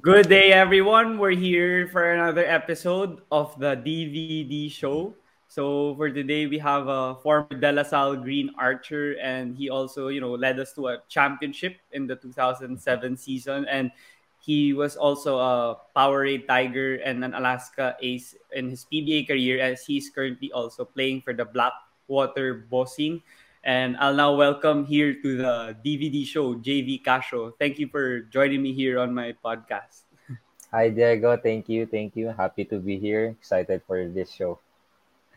[0.00, 1.18] Good day, everyone.
[1.18, 5.12] We're here for another episode of the DVD show.
[5.48, 10.08] So for today, we have a former De La Salle Green Archer, and he also,
[10.08, 12.80] you know, led us to a championship in the 2007
[13.18, 13.92] season, and
[14.40, 19.84] he was also a Powerade Tiger and an Alaska Ace in his PBA career, as
[19.84, 23.20] he's currently also playing for the Blackwater Bossing.
[23.60, 27.52] And I'll now welcome here to the DVD show, Jvee Casio.
[27.60, 30.08] Thank you for joining me here on my podcast.
[30.72, 31.36] Hi, Diego.
[31.36, 31.84] Thank you.
[31.84, 32.32] Thank you.
[32.32, 33.36] Happy to be here.
[33.36, 34.58] Excited for this show.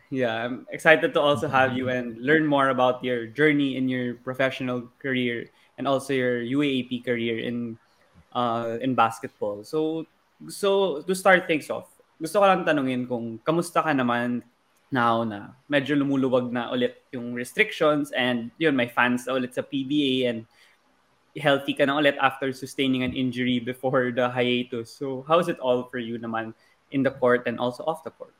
[0.08, 4.14] Yeah, I'm excited to also have you and learn more about your journey in your
[4.14, 7.76] professional career and also your UAAP career in
[8.32, 9.64] uh, in basketball.
[9.64, 10.06] So,
[10.48, 14.40] so to start things off, gusto ko lang tanungin kung kamusta ka naman
[14.94, 19.66] now na medyo lumuluwag na ulit yung restrictions and yun, may fans na ulit sa
[19.66, 20.46] PBA and
[21.34, 24.94] healthy ka na ulit after sustaining an injury before the hiatus.
[24.94, 26.54] So, how's it all for you naman
[26.94, 28.30] in the court and also off the court?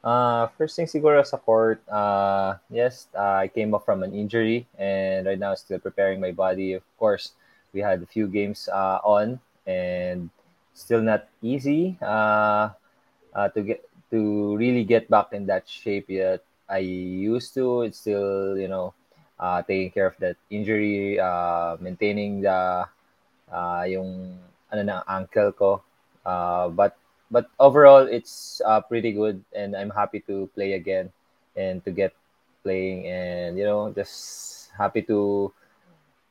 [0.00, 4.64] Uh, first thing siguro sa court, uh, yes, uh, I came up from an injury
[4.78, 6.72] and right now still preparing my body.
[6.72, 7.34] Of course,
[7.74, 10.30] we had a few games uh, on and
[10.72, 12.70] still not easy uh,
[13.34, 17.82] uh, to get to really get back in that shape that I used to.
[17.82, 18.94] It's still, you know,
[19.38, 22.86] uh, taking care of that injury, uh, maintaining the
[23.52, 24.38] uh, yung
[24.72, 25.82] ano na ankle ko.
[26.24, 26.96] Uh, but
[27.30, 31.10] but overall, it's uh, pretty good, and I'm happy to play again
[31.56, 32.12] and to get
[32.62, 35.52] playing, and you know, just happy to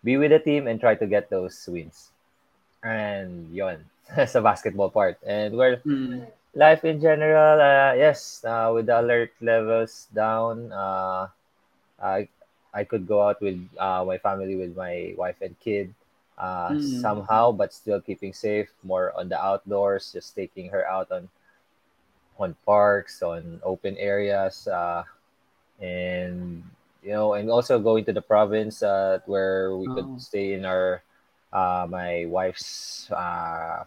[0.04, 2.12] be with the team and try to get those wins.
[2.84, 3.86] And yon
[4.28, 5.18] sa basketball part.
[5.26, 6.28] And we're Mm.
[6.54, 11.28] Life in general, uh, yes, uh, with the alert levels down, uh,
[12.02, 12.28] I
[12.74, 15.94] I could go out with uh, my family, with my wife and kid,
[16.38, 16.80] uh, Mm.
[16.80, 18.70] somehow, but still keeping safe.
[18.84, 21.30] More on the outdoors, just taking her out on
[22.40, 25.04] on parks, on open areas, uh,
[25.80, 26.64] and
[27.04, 29.90] you know, and also going to the province uh, where we Oh.
[29.90, 31.02] could stay in our
[31.54, 33.84] uh, my wife's uh,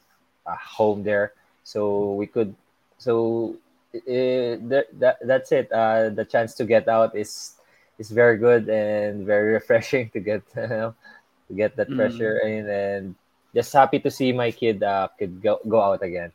[0.46, 1.32] uh, home there
[1.72, 2.54] so we could
[2.98, 3.54] so
[3.94, 5.72] uh, that, that that's it.
[5.72, 7.54] Uh, the chance to get out is
[7.98, 10.94] is very good and very refreshing to get you know,
[11.48, 11.96] to get that Mm.
[11.96, 12.68] pressure in.
[12.68, 13.14] And
[13.54, 16.32] just happy to see my kid uh, could go, go out again.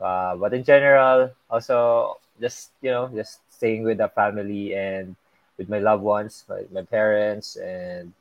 [0.00, 5.16] Uh, but in general also just you know just staying with the family and
[5.58, 8.12] with my loved ones my, my parents and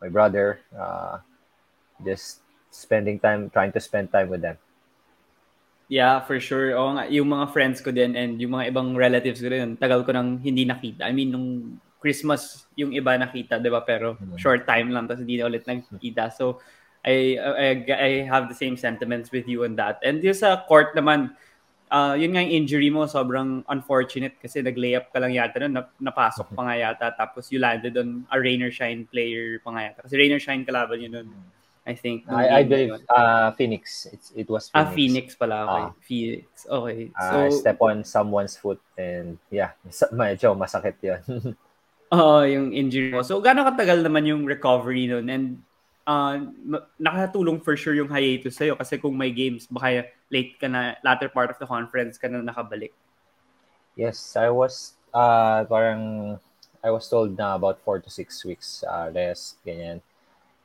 [0.00, 1.18] my brother uh,
[2.04, 4.56] just spending time trying to spend time with them
[5.90, 6.70] Yeah, for sure.
[6.78, 10.06] Oo nga, yung mga friends ko din and yung mga ibang relatives ko din, tagal
[10.06, 11.02] ko nang hindi nakita.
[11.02, 13.82] I mean, nung Christmas, yung iba nakita, di ba?
[13.82, 14.38] Pero Mhm.
[14.38, 16.30] short time lang, tapos hindi na ulit nagkita.
[16.30, 16.62] So,
[17.02, 19.98] I, I, I have the same sentiments with you on that.
[20.06, 21.34] And yung sa court naman,
[21.90, 25.96] ah yun nga yung injury mo, sobrang unfortunate kasi nag-layup ka lang yata nun, nap-
[25.98, 30.06] napasok pa nga yata, tapos you landed on a Rainer Shine player pa nga yata.
[30.06, 31.28] Kasi Rainer Shine kalaban yun nun,
[31.86, 32.28] I think.
[32.28, 35.56] I, I believe uh, Phoenix it's, it was Phoenix, Ah, Phoenix pala.
[35.64, 35.72] Okay.
[35.72, 35.90] Ah.
[36.04, 36.44] Phoenix.
[36.68, 37.00] Okay.
[37.16, 39.72] Uh, So, step on someone's foot and yeah
[40.12, 41.20] medyo masakit yun
[42.14, 43.22] oo, yung injury mo.
[43.22, 45.30] So, gaano katagal naman yung recovery nun?
[45.30, 45.62] And
[46.10, 46.42] uh,
[46.98, 51.30] nakatulong for sure yung hiatus sa'yo kasi kung may games, baka late ka na, latter
[51.30, 52.90] part of the conference ka na nakabalik.
[53.98, 56.34] yes I was uh, parang
[56.80, 60.00] I was told na about four to six weeks uh, rest ganyan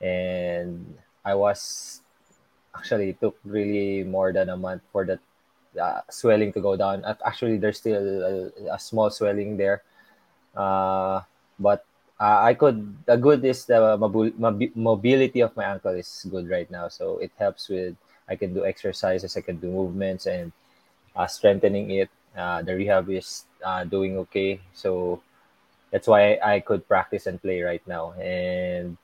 [0.01, 2.01] and I was
[2.75, 5.19] actually it took really more than a month for that
[5.79, 7.03] uh, swelling to go down.
[7.25, 9.83] Actually, there's still a, a small swelling there,
[10.55, 11.21] uh,
[11.59, 11.85] but
[12.19, 13.05] uh, I could.
[13.05, 17.17] The good is the mobi- mobi- mobility of my ankle is good right now, so
[17.19, 17.95] it helps with.
[18.27, 20.51] I can do exercises, I can do movements, and
[21.15, 22.09] uh, strengthening it.
[22.37, 25.21] Uh, the rehab is uh, doing okay, so
[25.91, 28.13] that's why I could practice and play right now.
[28.13, 28.97] And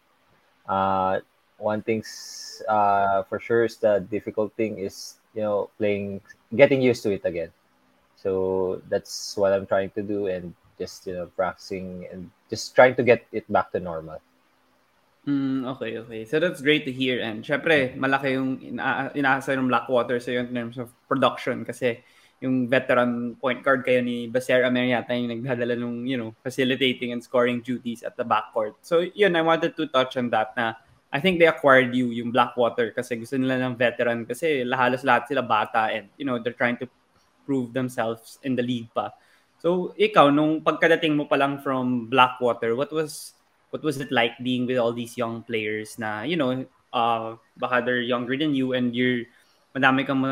[0.72, 1.20] uh,
[1.60, 6.22] one thing's uh, for sure is the difficult thing is you know playing
[6.56, 7.52] getting used to it again
[8.16, 12.96] so that's what i'm trying to do and just you know practicing and just trying
[12.96, 14.18] to get it back to normal
[15.22, 16.26] Mm, okay, okay.
[16.26, 17.22] So that's great to hear.
[17.22, 22.02] And syempre, malaki yung ina- inaasa ng Blackwater sa in terms of production kasi
[22.42, 27.14] yung veteran point guard kayo ni Baser Amer yata yung nagdadala ng, you know, facilitating
[27.14, 28.74] and scoring duties at the backcourt.
[28.82, 30.74] So yun, I wanted to touch on that na
[31.14, 35.30] I think they acquired you, yung Blackwater, kasi gusto nila ng veteran kasi halos lahat
[35.30, 36.90] sila bata and, you know, they're trying to
[37.46, 39.12] prove themselves in the league pa.
[39.62, 43.38] So, ikaw, nung pagkadating mo pa lang from Blackwater, what was
[43.70, 46.66] what was it like being with all these young players na, you know,
[46.96, 49.28] uh, baka they're younger than you and you're,
[49.76, 50.24] madami kang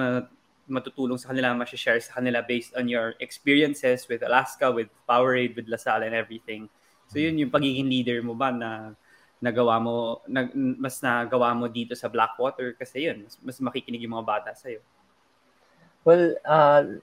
[0.69, 5.68] matutulong sa kanila, share sa kanila based on your experiences with Alaska, with Powerade, with
[5.68, 6.69] LaSalle and everything.
[7.10, 8.94] So yun yung pagiging leader mo ba na
[9.42, 14.13] nagawa mo, nag, mas nagawa mo dito sa Blackwater kasi yun, mas, mas makikinig yung
[14.13, 14.83] mga bata sa'yo.
[16.06, 17.01] Well, uh,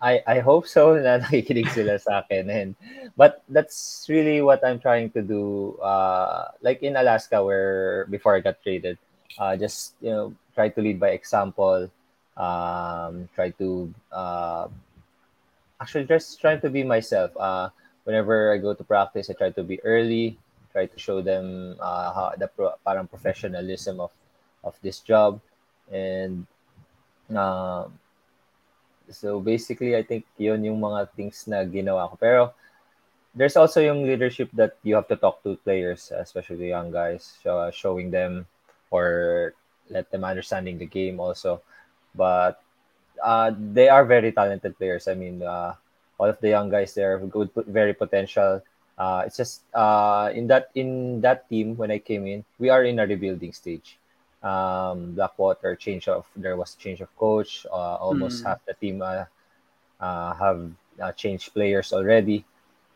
[0.00, 2.70] I I hope so na nakikinig sila sa akin and
[3.16, 8.44] but that's really what I'm trying to do uh like in Alaska where before I
[8.44, 9.00] got traded
[9.40, 11.88] uh just you know try to lead by example
[12.36, 14.68] um, try to uh,
[15.80, 17.36] actually just trying to be myself.
[17.36, 17.70] Uh,
[18.04, 20.38] whenever I go to practice, I try to be early,
[20.72, 24.10] try to show them uh, how the pro- parang professionalism of
[24.64, 25.40] of this job,
[25.92, 26.46] and
[27.34, 27.86] uh,
[29.10, 32.16] so basically, I think yun yung mga things na ginawa ko.
[32.18, 32.42] Pero
[33.34, 37.36] there's also yung leadership that you have to talk to players, especially the young guys,
[37.44, 38.46] so, showing them
[38.90, 39.54] or
[39.90, 41.62] let them understanding the game also
[42.16, 42.60] but
[43.22, 45.08] uh, they are very talented players.
[45.08, 45.74] I mean, uh,
[46.18, 48.62] all of the young guys there good, very potential.
[48.98, 52.84] Uh, it's just uh, in that in that team when I came in, we are
[52.84, 53.98] in a rebuilding stage.
[54.42, 57.66] Um, Blackwater change of there was change of coach.
[57.70, 58.46] Uh, almost mm.
[58.46, 59.24] half the team uh,
[60.00, 60.70] uh, have
[61.00, 62.44] uh, changed players already,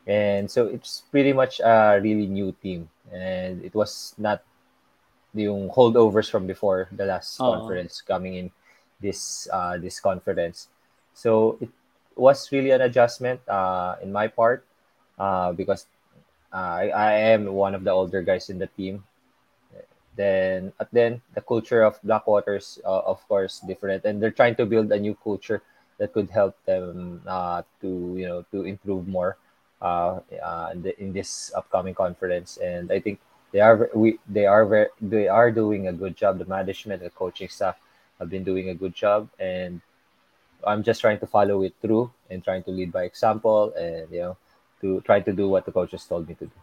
[0.06, 2.88] and so it's pretty much a really new team.
[3.12, 4.42] And it was not
[5.34, 7.60] the holdovers from before the last uh-huh.
[7.60, 8.50] conference coming in
[9.00, 10.68] this uh, this conference.
[11.14, 11.68] So it
[12.16, 14.64] was really an adjustment uh, in my part
[15.18, 15.86] uh, because
[16.52, 19.04] uh, I, I am one of the older guys in the team.
[20.16, 24.66] Then, at then the culture of Blackwaters, uh, of course, different, and they're trying to
[24.66, 25.62] build a new culture
[25.98, 29.38] that could help them uh, to you know to improve more
[29.80, 30.20] uh,
[30.98, 32.58] in this upcoming conference.
[32.58, 33.20] And I think
[33.52, 36.38] they are we they are very they are doing a good job.
[36.38, 37.78] The management, the coaching staff
[38.20, 39.80] have been doing a good job and
[40.62, 44.20] I'm just trying to follow it through and trying to lead by example and you
[44.20, 44.36] know
[44.84, 46.58] to try to do what the coaches told me to do.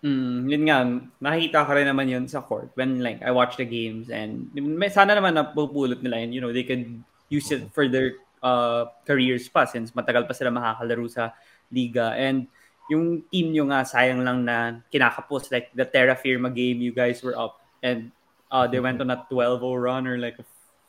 [0.00, 0.78] Mm, yun nga,
[1.20, 4.88] nakikita ko rin naman yun sa court when like I watch the games and may,
[4.88, 9.48] sana naman napupulot nila and you know they could use it for their uh, careers
[9.52, 11.36] pa since matagal pa sila makakalaro sa
[11.68, 12.48] liga and
[12.88, 17.20] yung team nyo nga sayang lang na kinakapos like the Terra Firma game you guys
[17.20, 18.08] were up and
[18.50, 20.44] uh, they went on a 12-0 run or like a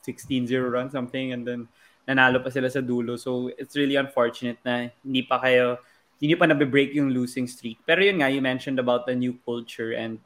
[0.05, 1.67] 16-0 run something and then
[2.09, 3.17] nanalo pa sila sa dulo.
[3.17, 5.77] So it's really unfortunate na hindi pa kayo
[6.21, 7.81] hindi pa nabe-break yung losing streak.
[7.85, 10.21] Pero yun nga, you mentioned about the new culture and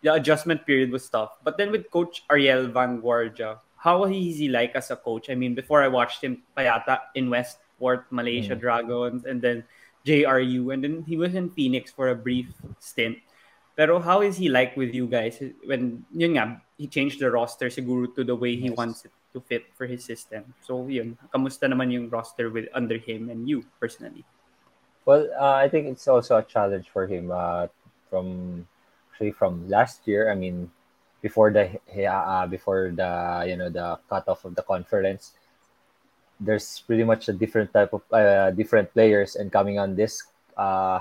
[0.00, 1.36] the adjustment period was tough.
[1.44, 5.28] But then with Coach Ariel Vanguardia, how is he like as a coach?
[5.28, 8.60] I mean, before I watched him payata in Westport, Malaysia mm.
[8.60, 9.64] Dragons, and then
[10.08, 12.48] JRU, and then he was in Phoenix for a brief
[12.80, 13.20] stint.
[13.76, 17.66] Pero how is he like with you guys when yun nga he changed the roster
[17.66, 18.76] siguro to the way he yes.
[18.78, 20.54] wants it to fit for his system.
[20.62, 24.22] So yun, kamusta naman yung roster with under him and you personally?
[25.04, 27.66] Well, uh, I think it's also a challenge for him uh,
[28.08, 28.66] from
[29.10, 30.30] actually from last year.
[30.30, 30.70] I mean,
[31.20, 31.76] before the
[32.06, 35.32] uh, before the you know the cutoff of the conference,
[36.40, 40.22] there's pretty much a different type of uh, different players, and coming on this
[40.56, 41.00] uh,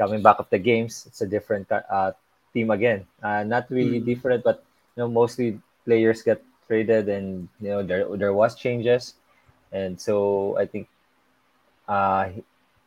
[0.00, 2.12] coming back of the games, it's a different uh,
[2.56, 3.04] team again.
[3.20, 4.08] Uh, not really mm.
[4.08, 4.64] different, but
[4.96, 9.20] you know, mostly players get traded, and you know there there was changes,
[9.76, 10.88] and so I think
[11.84, 12.32] uh,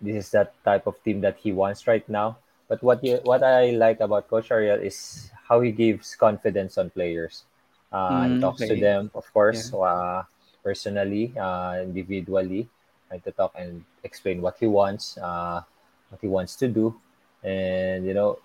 [0.02, 2.42] this is that type of team that he wants right now.
[2.66, 6.90] But what you, what I like about Coach Ariel is how he gives confidence on
[6.90, 7.46] players.
[7.94, 8.74] Uh, mm, he talks okay.
[8.74, 9.86] to them, of course, yeah.
[9.86, 10.24] uh,
[10.66, 12.66] personally, uh, individually,
[13.14, 15.14] and to talk and explain what he wants.
[15.22, 15.62] Uh,
[16.10, 16.94] what he wants to do
[17.44, 18.40] and you know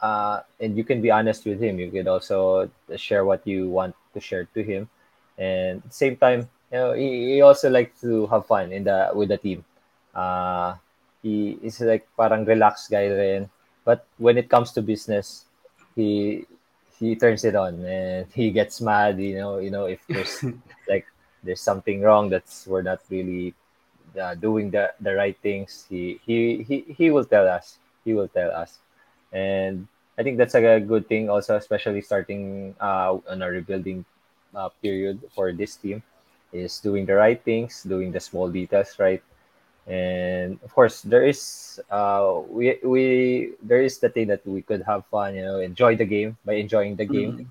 [0.00, 3.94] uh, and you can be honest with him you can also share what you want
[4.14, 4.88] to share to him
[5.38, 8.84] and at the same time you know he, he also likes to have fun in
[8.84, 9.64] the with the team
[10.14, 10.74] uh,
[11.22, 13.48] he is like parang relaxed guy rin.
[13.84, 15.44] but when it comes to business
[15.94, 16.46] he
[16.98, 20.44] he turns it on and he gets mad you know you know if there's
[20.88, 21.06] like
[21.42, 23.54] there's something wrong that's we're not really
[24.18, 27.78] uh, doing the the right things, he he he he will tell us.
[28.04, 28.78] He will tell us,
[29.32, 29.86] and
[30.18, 31.28] I think that's a good thing.
[31.30, 34.04] Also, especially starting uh, on a rebuilding
[34.54, 36.02] uh, period for this team,
[36.52, 39.22] is doing the right things, doing the small details right,
[39.86, 44.82] and of course there is uh we we there is the thing that we could
[44.82, 47.46] have fun you know enjoy the game by enjoying the game Mm.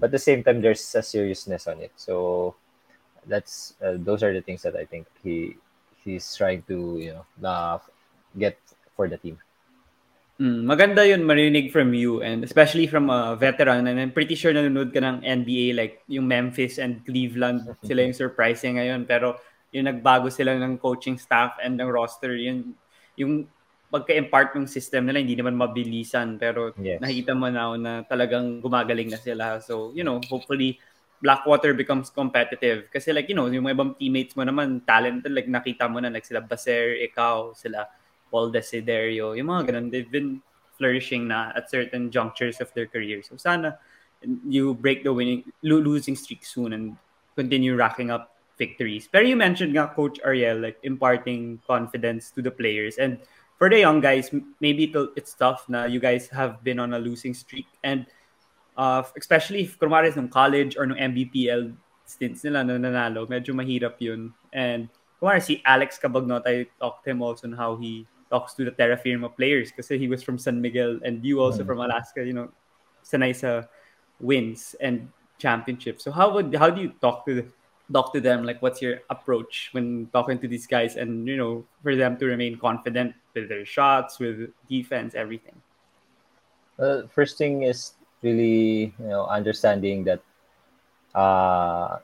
[0.00, 2.54] but at the same time there's a seriousness on it so
[3.26, 5.56] that's uh, those are the things that i think he
[6.04, 7.78] he's trying to you know uh,
[8.38, 8.58] get
[8.96, 9.38] for the team
[10.34, 14.50] Mm, maganda yun marinig from you and especially from a veteran and I'm pretty sure
[14.50, 17.62] nanonood ka ng NBA like yung Memphis and Cleveland.
[17.86, 19.38] Sila yung surprising ngayon pero
[19.70, 22.74] yung nagbago sila ng coaching staff and ng roster yun
[23.14, 23.46] yung
[23.94, 26.98] pagka-impart ng system nila hindi naman mabilisan pero Yes.
[26.98, 29.62] nakita mo now na talagang gumagaling na sila.
[29.62, 30.82] So you know hopefully
[31.22, 32.90] Blackwater becomes competitive.
[32.90, 36.10] Kasi like you know yung mga ibang teammates mo naman talented like nakita mo na
[36.10, 37.86] like sila Baser, ikaw, sila
[38.34, 40.42] Paul Desiderio, yung mga ganun, they've been
[40.74, 43.22] flourishing na at certain junctures of their career.
[43.22, 43.78] So sana
[44.42, 46.98] you break the winning losing streak soon and
[47.38, 49.06] continue racking up victories.
[49.06, 53.22] Pero you mentioned nga Coach Ariel like imparting confidence to the players and
[53.54, 57.34] for the young guys, maybe it's tough na you guys have been on a losing
[57.34, 58.06] streak and
[58.74, 61.70] uh, especially if kunwari nung college or nung MPBL
[62.04, 64.34] stints nila na nanalo, medyo mahirap yun.
[64.50, 64.90] And
[65.22, 68.72] kunwari si Alex Cabagnot, I talked to him also on how he talks to the
[68.72, 71.66] Terrafirma players kasi he was from San Miguel and you also Mm.
[71.66, 72.48] from Alaska, you know,
[73.04, 73.64] sanay sa
[74.20, 76.04] wins and championships.
[76.04, 77.44] So how would how do you talk to
[77.92, 78.44] talk to them?
[78.44, 82.26] Like what's your approach when talking to these guys and you know for them to
[82.26, 85.54] remain confident with their shots, with defense, everything?
[86.78, 90.22] Well, first thing is really you know understanding that
[91.14, 91.98] uh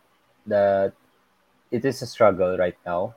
[0.47, 0.93] that
[1.71, 3.15] it is a struggle right now,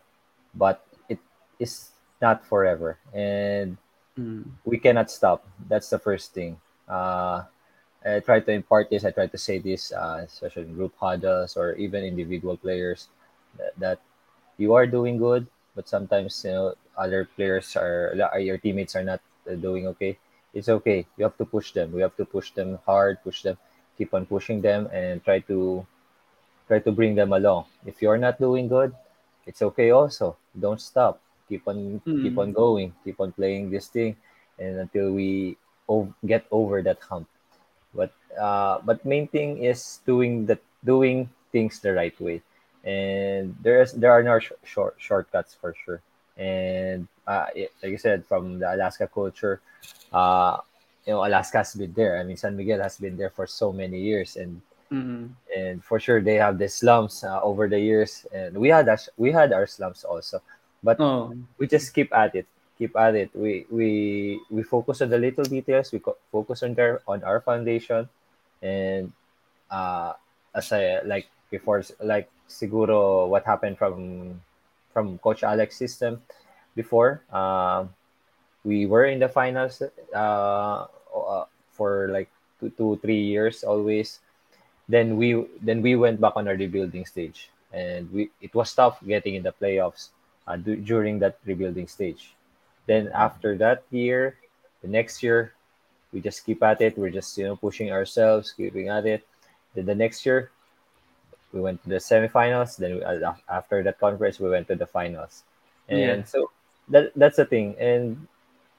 [0.55, 1.19] but it
[1.59, 1.92] is
[2.23, 3.77] not forever, and
[4.13, 4.45] Mm.
[4.65, 5.41] we cannot stop.
[5.69, 6.61] That's the first thing.
[6.87, 7.49] Uh,
[8.05, 9.05] I try to impart this.
[9.05, 13.09] I try to say this, uh, especially in group huddles or even individual players,
[13.57, 13.99] that, that
[14.57, 19.03] you are doing good, but sometimes you know other players are, are your teammates are
[19.03, 20.17] not uh, doing okay.
[20.53, 21.07] It's okay.
[21.17, 21.91] You have to push them.
[21.91, 23.23] We have to push them hard.
[23.23, 23.57] Push them.
[23.97, 25.85] Keep on pushing them and try to
[26.67, 27.65] try to bring them along.
[27.85, 28.93] If you're not doing good,
[29.45, 30.37] it's okay also.
[30.59, 31.19] Don't stop.
[31.49, 32.41] Keep on keep Mm.
[32.41, 32.93] on going.
[33.03, 34.15] Keep on playing this thing
[34.59, 35.57] and until we
[35.89, 37.27] ov- get over that hump.
[37.93, 42.41] But uh but main thing is doing the doing things the right way.
[42.83, 46.01] And there's there are no sh- short shortcuts for sure.
[46.37, 49.61] And uh, it- like I said, from the Alaska culture,
[50.11, 50.57] uh,
[51.05, 52.17] you know, Alaska has been there.
[52.19, 55.29] I mean, San Miguel has been there for so many years, and Mm.
[55.55, 59.09] and for sure they have the slums uh, over the years and we had us
[59.17, 60.41] we had our slums also
[60.83, 61.33] but Oh.
[61.57, 62.47] we just keep at it
[62.77, 63.29] keep at it.
[63.35, 63.89] We we
[64.49, 65.91] we focus on the little details.
[65.91, 68.09] We co- focus on their on our foundation.
[68.61, 69.11] And
[69.71, 70.13] uh
[70.55, 74.41] as I like before like siguro what happened from
[74.93, 76.21] from coach Alex system
[76.75, 77.93] before um
[78.63, 79.81] we were in the finals
[80.15, 84.19] uh, uh for like two, two three years always.
[84.89, 87.49] Then we then we went back on our rebuilding stage.
[87.73, 90.09] And we it was tough getting in the playoffs
[90.47, 92.33] uh, du- during that rebuilding stage.
[92.87, 94.35] Then after that year
[94.81, 95.53] the next year
[96.13, 96.97] we just keep at it.
[96.97, 99.25] We're just you know pushing ourselves keeping at it.
[99.75, 100.49] Then the next year
[101.53, 102.77] we went to the semifinals.
[102.77, 105.43] Then we, uh, after that conference we went to the finals.
[105.87, 106.23] And Yeah.
[106.25, 106.49] so
[106.89, 107.75] that that's the thing.
[107.79, 108.27] And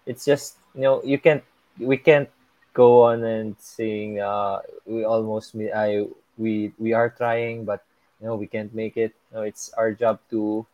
[0.07, 1.43] it's just you know you can't
[1.79, 2.29] we can't
[2.75, 6.05] go on and saying uh we almost i
[6.39, 7.83] we we are trying but
[8.21, 9.15] you know we can't make it.
[9.33, 10.67] No it's our job to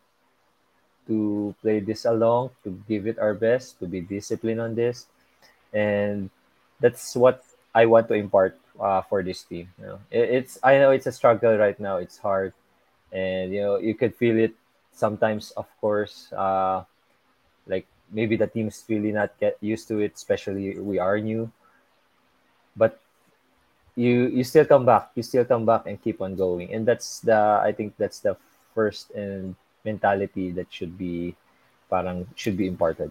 [1.11, 5.11] to play this along to give it our best to be disciplined on this.
[5.75, 6.31] And
[6.81, 9.99] that's what i want to impart uh, for this team you know.
[10.11, 12.55] It, it's i know it's a struggle right now it's hard.
[13.13, 14.55] And you know you could feel it
[14.95, 16.83] sometimes of course uh
[17.67, 21.51] like maybe the team's really not get used to it especially we are new.
[22.77, 22.99] But
[23.95, 26.73] you you still come back you still come back and keep on going.
[26.73, 28.39] And that's the i think that's the
[28.75, 31.35] first and mentality that should be
[31.89, 33.11] parang should be imparted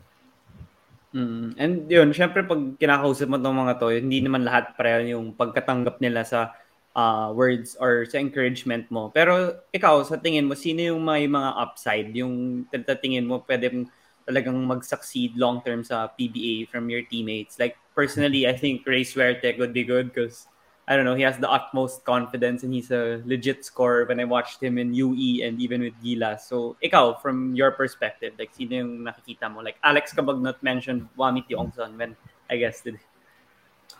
[1.09, 1.57] Mm.
[1.57, 5.97] And yun, syempre pag kinakausap mo itong mga to, hindi naman lahat pareho yung pagkatanggap
[5.97, 6.53] nila sa
[6.93, 9.09] ah, words or sa encouragement mo.
[9.09, 12.09] Pero ikaw, sa tingin mo, sino yung may mga upside?
[12.13, 12.65] Yung
[13.01, 13.89] tingin mo pwede
[14.29, 17.57] talagang mag-succeed long-term sa PBA from your teammates?
[17.57, 20.45] Like, personally, I think Ray Suerte would be good because,
[20.89, 24.25] I don't know, he has the utmost confidence and he's a legit scorer when I
[24.25, 26.49] watched him in UE and even with Gilas.
[26.49, 29.61] So, ikaw, from your perspective, like, sino yung nakikita mo?
[29.61, 32.17] Like, Alex Cabagnot mentioned Juami Tiongson when
[32.49, 32.97] I guess did.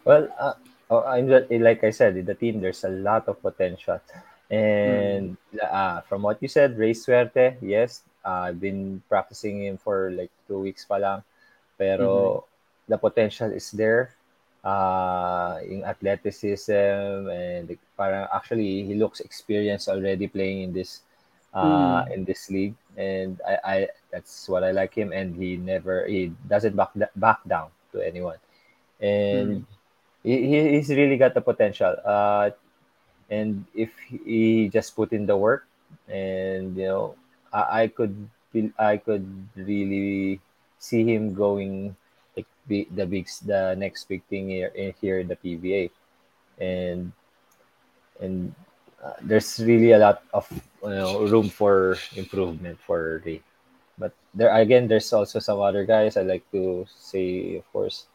[0.04, 0.58] Well, uh,
[0.90, 4.02] oh, I'm the, like I said, in the team, there's a lot of potential.
[4.50, 10.10] And uh, from what you said, Rey Suerte, yes, uh, I've been practicing him for
[10.10, 11.22] like two weeks pa lang.
[11.78, 12.46] Pero
[12.90, 14.18] the potential is there.
[14.60, 21.02] Uh, yung athleticism and like, parang actually he looks experienced already playing in this
[21.56, 22.76] uh, in this league.
[22.98, 23.78] And I, I
[24.12, 25.14] that's what I like him.
[25.16, 28.38] And he never he doesn't back back down to anyone.
[29.02, 29.64] And
[30.24, 31.96] he, he- he's really got the potential.
[32.06, 32.52] Uh,
[33.30, 35.66] and if he just put in the work
[36.08, 37.16] and you know
[37.54, 38.16] I, I could
[38.52, 39.26] feel I could
[39.56, 40.40] really
[40.80, 41.96] see him going
[42.70, 45.90] like the big the next big thing here in here in the PBA
[46.60, 47.12] and
[48.20, 48.54] and
[49.04, 50.46] uh, there's really a lot of
[50.84, 53.42] you know room for improvement for Rey.
[53.98, 56.18] But there again there's also some other guys.
[56.18, 58.06] I like to say of course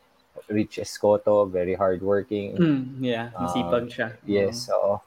[0.48, 2.56] Rich Escoto very hardworking.
[2.56, 4.16] Mm, yeah, masipag siya.
[4.26, 5.00] Yes, so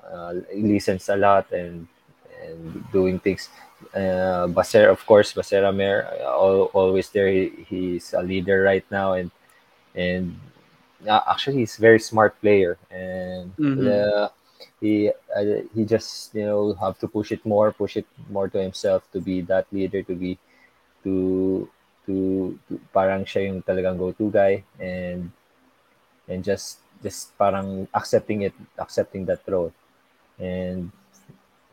[0.00, 1.86] uh, he listens a lot and
[2.40, 3.48] and doing things.
[3.94, 5.72] Uh, Baser, of course, Basera
[6.22, 6.36] uh,
[6.74, 7.28] always there.
[7.28, 9.30] He, he's a leader right now, and
[9.94, 10.36] and
[11.08, 13.86] uh, actually he's a very smart player, and Mhm.
[13.86, 14.28] uh,
[14.80, 18.58] he uh, he just you know have to push it more, push it more to
[18.62, 20.38] himself to be that leader, to be
[21.04, 21.68] to
[22.06, 25.30] to, to parang siya yung talagang go-to guy, and
[26.28, 29.72] and just just parang accepting it, accepting that role.
[30.38, 30.92] And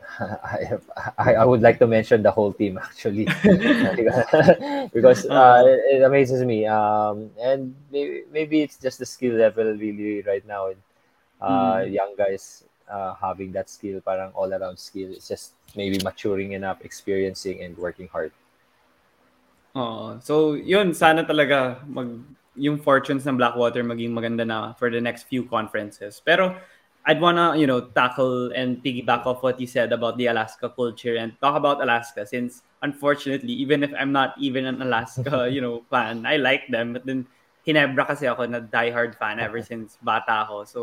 [0.20, 0.78] I,
[1.18, 3.24] I, I would like to mention the whole team actually
[4.92, 6.66] because uh, it amazes me.
[6.66, 10.68] Um, and maybe, maybe it's just the skill level really right now.
[10.68, 10.80] And,
[11.40, 15.10] uh, young guys uh, having that skill, parang all around skill.
[15.12, 18.32] It's just maybe maturing enough, experiencing, and working hard.
[19.76, 20.18] Oo.
[20.24, 22.08] So, yun, sana talaga mag,
[22.58, 26.18] yung fortunes ng Blackwater maging maganda na for the next few conferences.
[26.24, 26.56] Pero,
[27.06, 31.16] I'd wanna, you know, tackle and piggyback off what you said about the Alaska culture
[31.16, 35.84] and talk about Alaska since, unfortunately, even if I'm not even an Alaska, you know,
[35.90, 36.92] fan, I like them.
[36.92, 37.26] But then,
[37.68, 40.64] Hinebra kasi ako na diehard fan ever since bata ako.
[40.64, 40.80] So,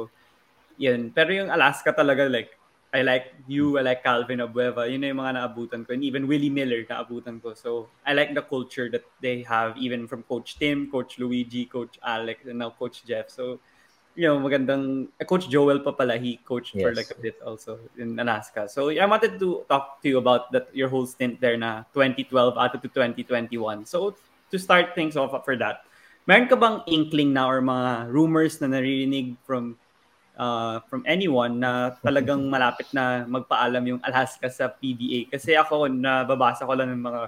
[0.78, 1.10] yun.
[1.10, 2.54] Pero yung Alaska talaga, like,
[2.94, 4.86] I like you, I like Calvin Abueva.
[4.86, 5.98] Yun na yung mga naabutan ko.
[5.98, 7.58] And even Willie Miller, naabutan ko.
[7.58, 11.98] So, I like the culture that they have, even from Coach Tim, Coach Luigi, Coach
[12.06, 13.34] Alex, and now Coach Jeff.
[13.34, 13.60] So,
[14.16, 15.12] you know, magandang...
[15.20, 16.98] eh, Coach Joel pa pala, he coached for Yes.
[16.98, 18.68] like a bit also in Alaska.
[18.72, 22.56] So, I wanted to talk to you about that your whole stint there na 2012
[22.56, 23.86] out to 2021.
[23.86, 24.16] So,
[24.52, 25.84] to start things off for that,
[26.26, 29.76] meron ka bang inkling na or mga rumors na naririnig from
[30.40, 35.28] uh, from anyone na talagang malapit na magpaalam yung Alaska sa PBA.
[35.30, 37.22] Kasi ako, nababasa ko lang ng mga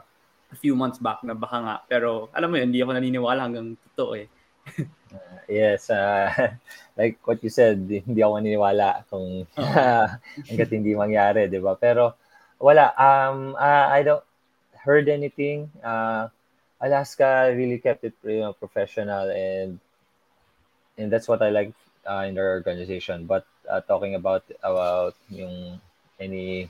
[0.47, 1.75] a few months back na baka nga.
[1.91, 4.27] Pero alam mo yun, hindi ako naniniwala hanggang totoo eh.
[5.47, 6.29] Yes, uh,
[6.99, 9.47] like what you said, hindi ako maniniwala kung
[10.47, 11.79] hanggat hindi mangyari, di ba?
[11.79, 12.19] Pero
[12.59, 14.25] wala, um, uh, I don't
[14.83, 15.71] heard anything.
[15.83, 16.27] Uh,
[16.79, 19.79] Alaska really kept it you know, professional and
[20.97, 21.73] and that's what I like
[22.05, 23.25] uh, in their organization.
[23.25, 25.81] But uh, talking about about yung
[26.19, 26.69] any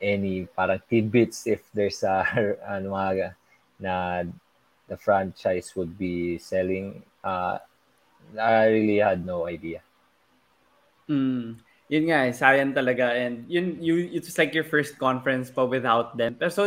[0.00, 2.24] any parang tidbits if there's a
[2.68, 3.34] ano mga
[3.80, 4.24] na
[4.88, 7.58] the franchise would be selling uh
[8.34, 9.86] I really had no idea.
[11.06, 11.62] Mm.
[11.86, 13.14] Yun nga eh, sayang talaga.
[13.14, 16.34] And yun, you, it's like your first conference pa without them.
[16.34, 16.66] Pero so,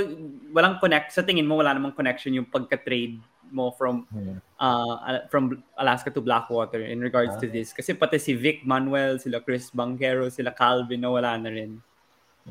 [0.55, 3.19] walang connect, sa tingin mo, wala namang connection yung pagka-trade
[3.51, 4.37] mo from Hmm.
[4.61, 7.73] uh, from Alaska to Blackwater in regards to this.
[7.73, 11.81] Kasi pati si Vic Manuel, sila Chris Banquero, sila Calvin, na wala na rin.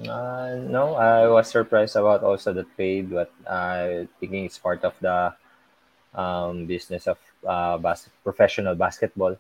[0.05, 4.93] Uh, no, I was surprised about also the trade, but I thinking it's part of
[5.01, 5.33] the
[6.15, 9.37] um, business of uh, bas- professional basketball,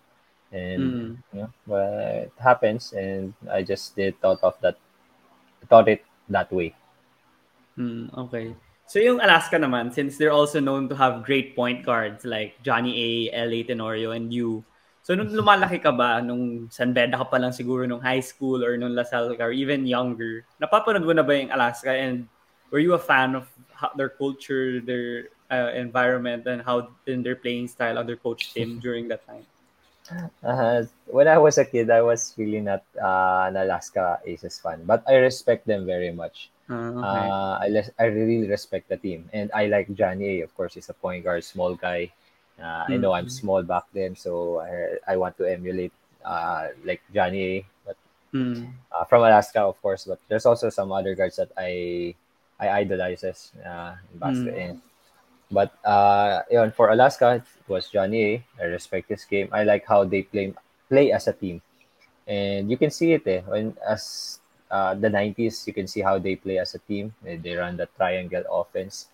[0.52, 1.16] and Mm.
[1.32, 4.76] you know, well, it happens, and I just did thought of that,
[5.68, 6.74] thought it that way.
[7.76, 8.56] Hmm, okay.
[8.88, 12.96] So yung Alaska naman, since they're also known to have great point guards like Johnny
[12.96, 13.10] A,
[13.44, 13.62] L.A.
[13.62, 14.64] Tenorio, and you.
[15.04, 18.64] So nung lumalaki ka ba, nung San Beda ka pa lang siguro nung high school
[18.64, 22.26] or nung LaSalle ka or even younger, napapanood mo na ba yung Alaska and
[22.72, 23.46] were you a fan of
[23.96, 29.08] their culture, their uh, environment, and how in their playing style under Coach Tim during
[29.08, 29.46] that time?
[30.42, 34.84] Uh, when I was a kid, I was really not uh, an Alaska Aces fan,
[34.84, 36.50] but I respect them very much.
[36.68, 37.34] Ah, okay.
[37.34, 40.44] Uh, I, les- I really respect the team, and I like Johnny A.
[40.44, 42.10] Of course, he's a point guard, small guy.
[42.60, 43.28] Uh, I know I'm Mhm.
[43.28, 45.92] small back then, so I, I want to emulate
[46.24, 47.66] uh, like Johnny A.
[47.86, 47.96] But
[48.32, 48.78] Hmm.
[48.92, 50.04] uh, from Alaska, of course.
[50.04, 52.14] But there's also some other guards that I
[52.60, 54.54] I idolizes uh, in basket.
[54.54, 54.80] Mm.
[55.50, 56.42] But uh,
[56.76, 58.44] for Alaska, it was Johnny.
[58.60, 59.48] I respect his game.
[59.52, 60.52] I like how they play
[60.88, 61.62] play as a team,
[62.26, 66.18] and you can see it eh, when as uh, the 90s, you can see how
[66.18, 67.14] they play as a team.
[67.22, 69.08] They, they run the triangle offense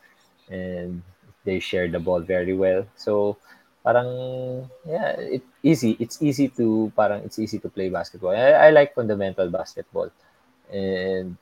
[0.51, 1.03] and
[1.45, 2.87] they share the ball very well.
[2.97, 3.37] So,
[3.85, 5.97] parang, yeah, it, easy.
[5.99, 8.31] It's easy to, parang, it's easy to play basketball.
[8.31, 10.11] I, I like fundamental basketball.
[10.73, 11.37] And,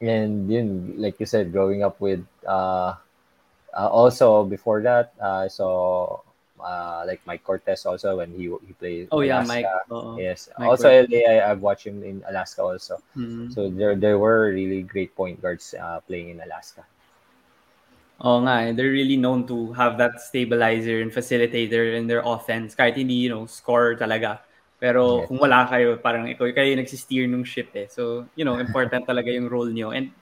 [0.00, 2.94] and yun, like you said, growing up with, uh,
[3.76, 6.20] uh, also before that, uh, I saw
[6.60, 9.08] uh, like Mike Cortez also when he he played.
[9.12, 9.66] Oh yeah, Mike.
[9.90, 10.48] uh, Yes.
[10.58, 11.08] Mike also Cortez.
[11.10, 12.98] LA, I, I've watched him in Alaska also.
[13.16, 13.52] mhm.
[13.52, 16.84] So there there were really great point guards uh, playing in Alaska.
[18.22, 22.74] Oh nga, eh, they're really known to have that stabilizer and facilitator in their offense.
[22.74, 24.38] Kahit hindi, you know, score talaga.
[24.78, 25.28] Pero Yes.
[25.28, 27.90] kung wala kayo, parang ikaw, kayo yung nagsisteer nung ship eh.
[27.90, 29.90] So, you know, important talaga yung role nyo.
[29.90, 30.14] And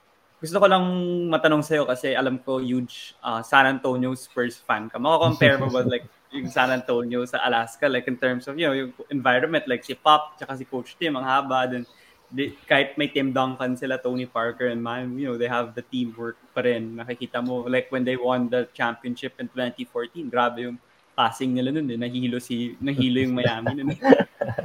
[0.43, 0.83] gusto ko lang
[1.31, 4.99] matanong sa'yo kasi alam ko huge uh, San Antonio Spurs fan ka.
[4.99, 6.03] Makakompare mo ba like
[6.35, 9.95] yung San Antonio sa Alaska like in terms of, you know, yung environment like si
[9.95, 11.87] Pop tsaka si Coach Tim ang haba then
[12.27, 15.85] di, kahit may Tim Duncan sila, Tony Parker and man, you know, they have the
[15.85, 16.97] teamwork pa rin.
[16.97, 20.81] Nakikita mo, like when they won the championship in 2014, grabe yung
[21.13, 21.95] passing nila nun eh.
[21.95, 23.99] Nahilo si, nahilo yung Miami nun eh.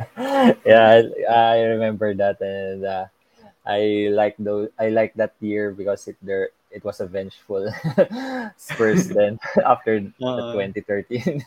[0.66, 3.04] yeah, I, I remember that, and uh,
[3.68, 4.70] I like those.
[4.80, 7.68] I like that year because it there it was a vengeful
[8.56, 10.00] Spurs then after
[10.36, 11.44] the Uh, 2013.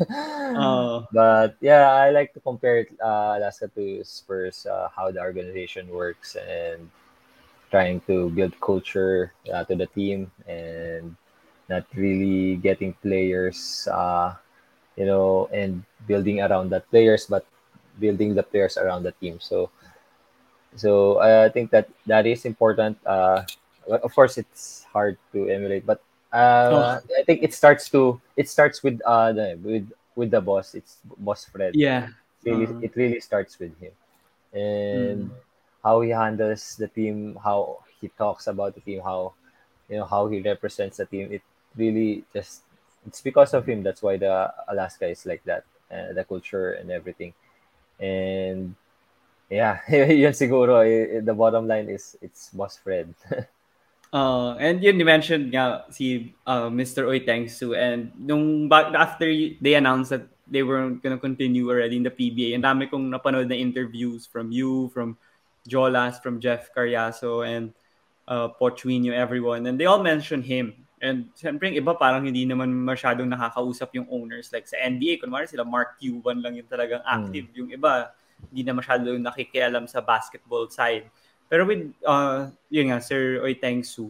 [0.55, 5.89] uh, but yeah, I like to compare uh, Alaska to Spurs, uh, how the organization
[5.89, 6.89] works and
[7.71, 11.15] trying to build culture uh, to the team and
[11.69, 14.35] not really getting players, uh,
[14.97, 17.45] you know, and building around that players, but
[17.99, 19.39] building the players around the team.
[19.39, 19.69] So,
[20.75, 22.97] so I think that that is important.
[23.05, 23.43] Uh,
[23.89, 26.01] of course, it's hard to emulate, but
[26.33, 30.73] uh, I think it starts to it starts with uh the, with with the boss.
[30.75, 31.75] It's boss Fred.
[31.75, 32.07] yeah.
[32.45, 32.79] Really, Uh-huh.
[32.81, 33.91] it really starts with him,
[34.53, 35.35] and Mm.
[35.83, 39.33] how he handles the team, how he talks about the team, how
[39.89, 41.31] you know how he represents the team.
[41.31, 41.41] It
[41.75, 42.63] really just
[43.07, 43.83] it's because of him.
[43.83, 47.33] That's why the Alaska is like that, uh, the culture and everything,
[47.99, 48.75] and
[49.51, 49.83] yeah,
[50.23, 50.79] yun siguro.
[50.81, 53.11] eh, The bottom line is it's boss Fred.
[54.11, 57.07] Uh, and yun, you mentioned nga si uh, Mr.
[57.07, 59.23] Oy Tangsu and nung ba- after
[59.63, 63.47] they announced that they were gonna continue already in the PBA, and dami kong napanood
[63.47, 65.15] na interviews from you, from
[65.63, 67.71] Jolas, from Jeff Carriaso, and
[68.27, 70.75] uh, Pochuino, everyone, and they all mentioned him.
[70.99, 74.51] And siyempre, yung iba parang hindi naman masyadong nakakausap yung owners.
[74.51, 77.47] Like sa NBA, kunwari sila Mark Cuban lang yung talagang active.
[77.55, 78.11] Yung iba,
[78.49, 81.05] hindi na masyadong nakikialam sa basketball side.
[81.51, 84.09] Pero with, uh, yun nga, Sir Oy Tangsu,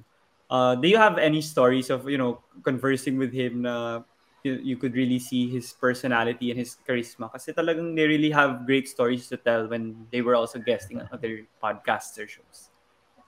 [0.49, 4.05] uh, do you have any stories of, you know, conversing with him na
[4.43, 7.31] you, you could really see his personality and his charisma?
[7.31, 11.09] Kasi talagang they really have great stories to tell when they were also guesting on
[11.11, 12.69] other podcasts or shows.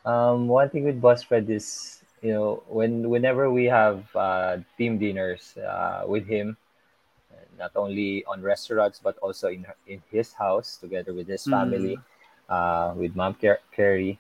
[0.06, 5.00] Um, one thing with Boss Fred is, you know, when whenever we have uh, team
[5.00, 6.58] dinners uh, with him,
[7.58, 12.00] not only on restaurants but also in in his house together with his family,
[12.50, 14.20] uh, with Mom Car- Carrie,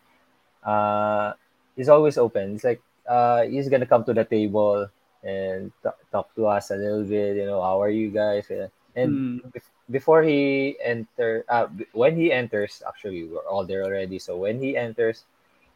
[0.63, 1.33] uh,
[1.75, 2.55] he's always open.
[2.55, 4.87] It's like uh, he's gonna come to the table
[5.23, 7.37] and t- talk to us a little bit.
[7.37, 8.49] You know, how are you guys?
[8.95, 9.41] And Mm.
[9.53, 14.19] bef- before he enter, uh, b- when he enters, actually we're all there already.
[14.19, 15.25] So when he enters,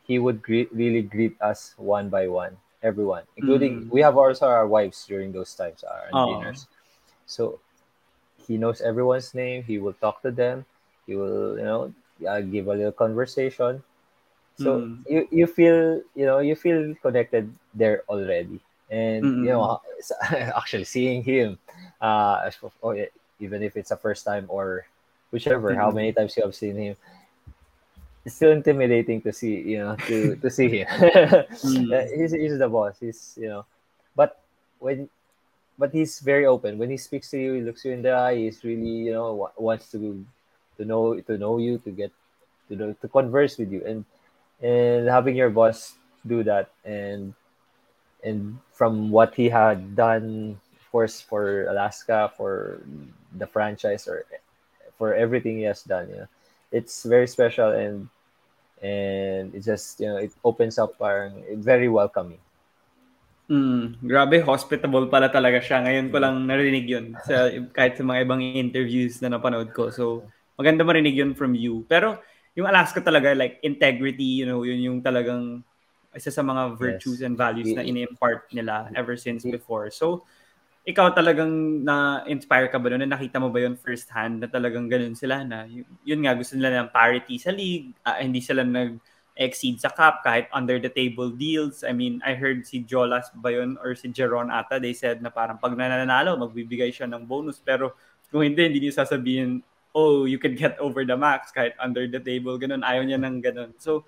[0.03, 3.89] he would greet, really greet us one by one, everyone, including Mm.
[3.89, 6.25] we have also our wives during those times, our Aw.
[6.25, 6.67] dinners.
[7.27, 7.59] So
[8.47, 9.63] he knows everyone's name.
[9.63, 10.65] He will talk to them.
[11.07, 11.93] He will, you know,
[12.27, 13.83] uh, give a little conversation.
[14.55, 15.05] So Mm.
[15.07, 18.59] you you feel you know you feel connected there already,
[18.89, 19.81] and you know
[20.55, 21.57] actually seeing him,
[22.01, 22.49] uh,
[22.83, 23.07] oh, yeah,
[23.39, 24.85] even if it's a first time or
[25.31, 25.95] whichever, how Mm.
[25.95, 26.95] many times you have seen him,
[28.25, 30.87] it's still intimidating to see you know to to see him.
[31.63, 31.89] Mm.
[32.15, 32.97] He's he's the boss.
[32.99, 33.65] He's you know,
[34.15, 34.39] but
[34.79, 35.09] when
[35.77, 37.53] but he's very open when he speaks to you.
[37.53, 38.35] He looks you in the eye.
[38.35, 40.25] He's really you know wants to
[40.77, 42.11] to know to know you to get
[42.69, 44.05] to know, to converse with you and
[44.61, 45.93] and having your boss
[46.25, 47.33] do that and
[48.23, 52.81] and from what he had done of course for Alaska for
[53.37, 54.25] the franchise or
[54.97, 56.27] for everything he has done you know
[56.71, 58.09] it's very special and
[58.81, 62.39] and it just you know it opens up very welcoming
[63.47, 65.79] Mm, grabe, hospitable pala talaga siya.
[65.79, 69.87] Ngayon ko lang narinig yun sa, kahit sa mga ibang interviews na napanood ko.
[69.87, 70.27] So,
[70.59, 71.87] maganda marinig yun from you.
[71.87, 72.19] Pero,
[72.59, 75.63] yung Alaska talaga, like, integrity, you know, yun yung talagang
[76.11, 77.27] isa sa mga virtues Yes.
[77.31, 79.87] and values na ini-impart nila ever since before.
[79.95, 80.27] So,
[80.87, 83.07] ikaw talagang na-inspire ka ba doon?
[83.07, 86.35] Na nakita mo ba yun first hand na talagang ganun sila na yun, yun nga
[86.35, 88.99] gusto nila ng parity sa league, uh, hindi sila nag
[89.37, 91.85] exceed sa cap kahit under the table deals.
[91.85, 95.29] I mean, I heard si Jolas ba yun or si Jeron ata, they said na
[95.29, 97.61] parang pag nananalo, magbibigay siya ng bonus.
[97.61, 97.93] Pero
[98.33, 99.61] kung hindi, hindi niya sasabihin,
[99.93, 102.81] oh, you can get over the max kahit under the table, ganun.
[102.81, 103.71] Ayaw niya ng ganun.
[103.77, 104.03] So,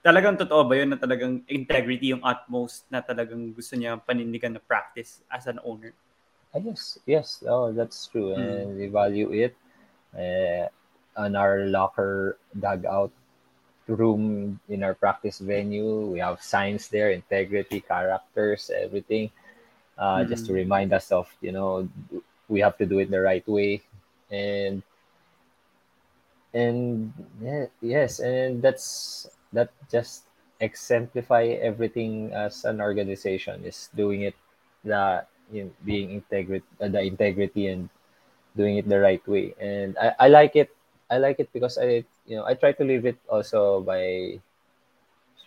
[0.00, 4.62] talagang totoo ba yun na talagang integrity yung utmost na talagang gusto niya panindigan na
[4.64, 5.92] practice as an owner?
[6.52, 8.40] Uh, yes, yes, oh, that's true, mm.
[8.40, 9.56] and we value it.
[10.12, 10.68] Uh,
[11.16, 13.12] on our locker dugout
[13.94, 19.30] room in our practice venue, we have signs there, integrity, characters, everything,
[19.98, 20.28] uh, mm.
[20.28, 20.56] just to mm.
[20.56, 21.88] remind us of you know
[22.48, 23.82] we have to do it the right way,
[24.30, 24.82] and
[26.54, 30.24] and yeah, yes, and that's that just
[30.60, 34.36] exemplify everything as an organization is doing it
[34.84, 37.88] the you know, being integrity, uh, the integrity and
[38.56, 39.54] doing it the right way.
[39.60, 40.70] And I, I like it.
[41.10, 44.40] I like it because I, you know, I try to live it also by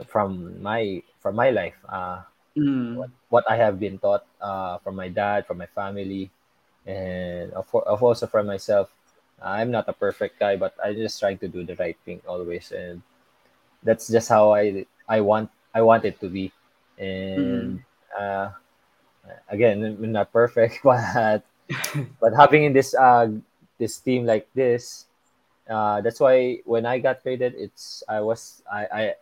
[0.08, 1.76] from my from my life.
[1.88, 2.22] Uh,
[2.58, 2.96] mm.
[2.96, 6.32] what, what I have been taught uh, from my dad, from my family,
[6.86, 8.92] and of, of also from myself.
[9.42, 12.72] I'm not a perfect guy, but I just trying to do the right thing always,
[12.72, 13.02] and
[13.84, 16.52] that's just how I I want I want it to be.
[16.98, 17.84] And mm.
[18.18, 18.52] uh,
[19.50, 21.44] again not perfect but
[22.20, 23.28] but having in this uh
[23.78, 25.06] this team like this
[25.70, 29.14] uh that's why when i got traded it's i was i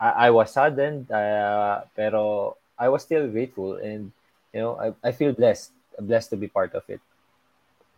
[0.00, 4.12] i i, was saddened uh, pero i was still grateful and
[4.52, 7.00] you know i, I feel blessed blessed to be part of it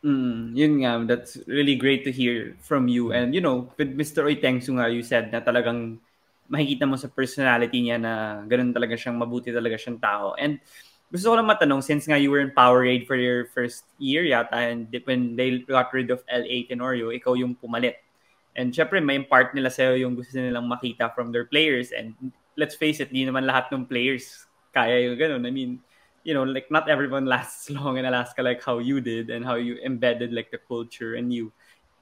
[0.02, 3.14] Mm, yun nga, that's really great to hear from you.
[3.14, 4.26] And you know, with Mr.
[4.26, 6.02] Oitengsu nga, you said na talagang
[6.50, 10.34] makikita mo sa personality niya na ganun talaga siyang mabuti talaga siyang tao.
[10.34, 10.58] And
[11.12, 14.56] gusto ko lang matanong, since nga you were in Powerade for your first year yata,
[14.56, 18.00] and when they got rid of LA Tenorio, ikaw yung pumalit.
[18.56, 21.92] And syempre, may part nila sa'yo yung gusto nilang makita from their players.
[21.92, 22.16] And
[22.56, 25.44] let's face it, di naman lahat ng players kaya yung ganun.
[25.44, 25.84] I mean,
[26.24, 29.56] you know, like not everyone lasts long in Alaska like how you did and how
[29.56, 31.52] you embedded like the culture and you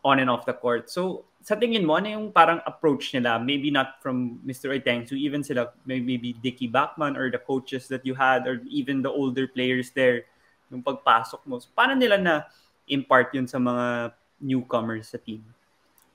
[0.06, 0.90] on and off the court.
[0.90, 3.40] So, sa tingin mo, ano yung parang approach nila?
[3.40, 4.76] Maybe not from Mr.
[4.76, 9.10] Itengsu, even sila, maybe Dickie Backman or the coaches that you had or even the
[9.10, 10.28] older players there
[10.68, 11.58] nung pagpasok mo.
[11.58, 12.34] So, paano nila na
[12.88, 15.42] impart yun sa mga newcomers sa team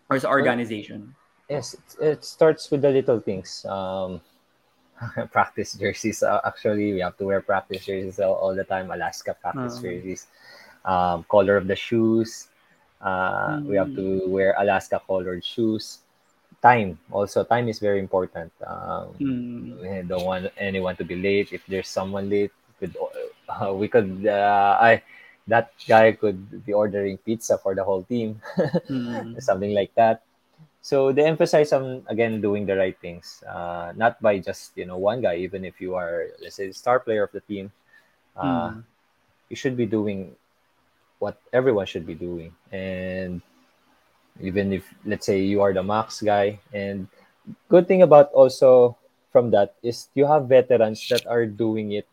[0.10, 1.14] or sa organization?
[1.50, 3.66] Yes, it, it starts with the little things.
[3.66, 4.22] Um,
[5.32, 6.24] practice jerseys.
[6.24, 8.92] Uh, actually, we have to wear practice jerseys all, all the time.
[8.92, 9.82] Alaska practice uh-huh.
[9.82, 10.28] jerseys.
[10.86, 12.48] Um, color of the shoes,
[13.02, 13.66] uh, mm.
[13.66, 14.28] We have to mm.
[14.28, 16.00] wear Alaska colored shoes.
[16.62, 18.52] Time also time is very important.
[18.66, 19.82] Um, mm.
[19.82, 21.54] We don't want anyone to be late.
[21.54, 22.98] If there's someone late, we could
[23.50, 25.04] uh, we could uh, I
[25.48, 28.42] that guy could be ordering pizza for the whole team,
[28.90, 29.42] mm.
[29.42, 30.24] something like that.
[30.82, 34.98] So they emphasize on again doing the right things, uh, not by just you know
[34.98, 35.38] one guy.
[35.38, 37.72] Even if you are let's say the star player of the team,
[38.38, 38.84] uh, mm.
[39.50, 40.34] you should be doing
[41.20, 42.54] what everyone should be doing.
[42.72, 43.42] And
[44.42, 47.08] even if let's say you are the max guy, and
[47.70, 48.98] good thing about also
[49.32, 52.08] from that is you have veterans that are doing it.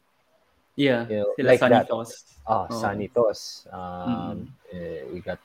[0.77, 2.11] Yeah, you know, like Sonny Thoss.
[2.11, 2.53] that.
[2.53, 2.81] Oh, oh.
[2.81, 3.67] Sonny Thoss.
[3.71, 4.75] Um, mm.
[4.75, 5.39] uh, we got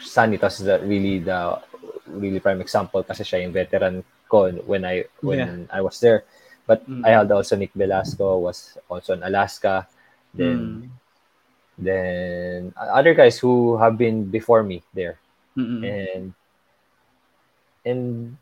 [0.00, 1.60] Sonny Thoss is the, really the
[2.06, 5.74] really prime example kasi siya yung veteran ko when I when yeah.
[5.74, 6.24] I was there.
[6.70, 7.02] But mm.
[7.02, 9.90] I had also Nick Belasco was also in Alaska.
[10.30, 10.99] Then mm.
[11.80, 15.18] Then other guys who have been before me there,
[15.56, 15.84] mm-hmm.
[15.84, 16.34] and
[17.84, 18.36] and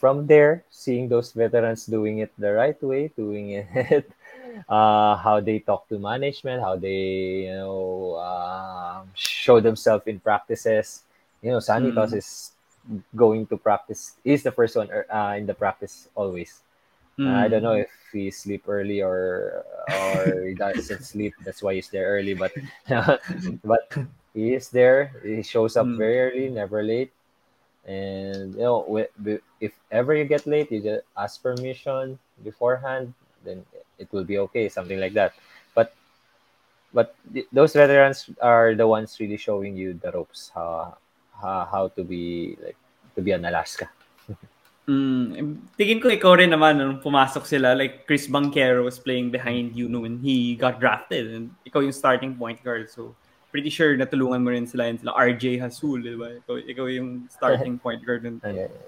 [0.00, 4.08] from there, seeing those veterans doing it the right way, doing it,
[4.68, 11.04] uh, how they talk to management, how they you know uh, show themselves in practices.
[11.42, 12.18] You know, Sonny Thoss mm.
[12.18, 12.52] is
[13.14, 14.16] going to practice.
[14.24, 16.62] He's the first one uh, in the practice always.
[17.18, 17.34] Mm.
[17.34, 21.34] I don't know if he sleep early or or he doesn't sleep.
[21.44, 22.34] That's why he's there early.
[22.34, 22.54] But
[23.64, 23.90] but
[24.34, 25.18] he is there.
[25.26, 25.98] He shows up mm.
[25.98, 27.10] very early, never late.
[27.86, 28.86] And you know,
[29.60, 33.14] if ever you get late, you just ask permission beforehand.
[33.42, 33.66] Then
[33.98, 34.68] it will be okay.
[34.68, 35.34] Something like that.
[35.74, 35.90] But
[36.94, 37.16] but
[37.50, 40.96] those veterans are the ones really showing you the ropes how
[41.34, 42.78] how, how to be like
[43.16, 43.90] to be an Alaska.
[44.88, 49.76] Mm, tingin ko ikaw rin naman nung pumasok sila, like Chris Banquero was playing behind
[49.76, 52.88] you when he got drafted and ikaw yung starting point guard.
[52.88, 53.12] So,
[53.52, 56.40] pretty sure natulungan mo rin sila yun sila RJ Hasul, di ba?
[56.40, 58.24] Ikaw, ikaw yung starting point guard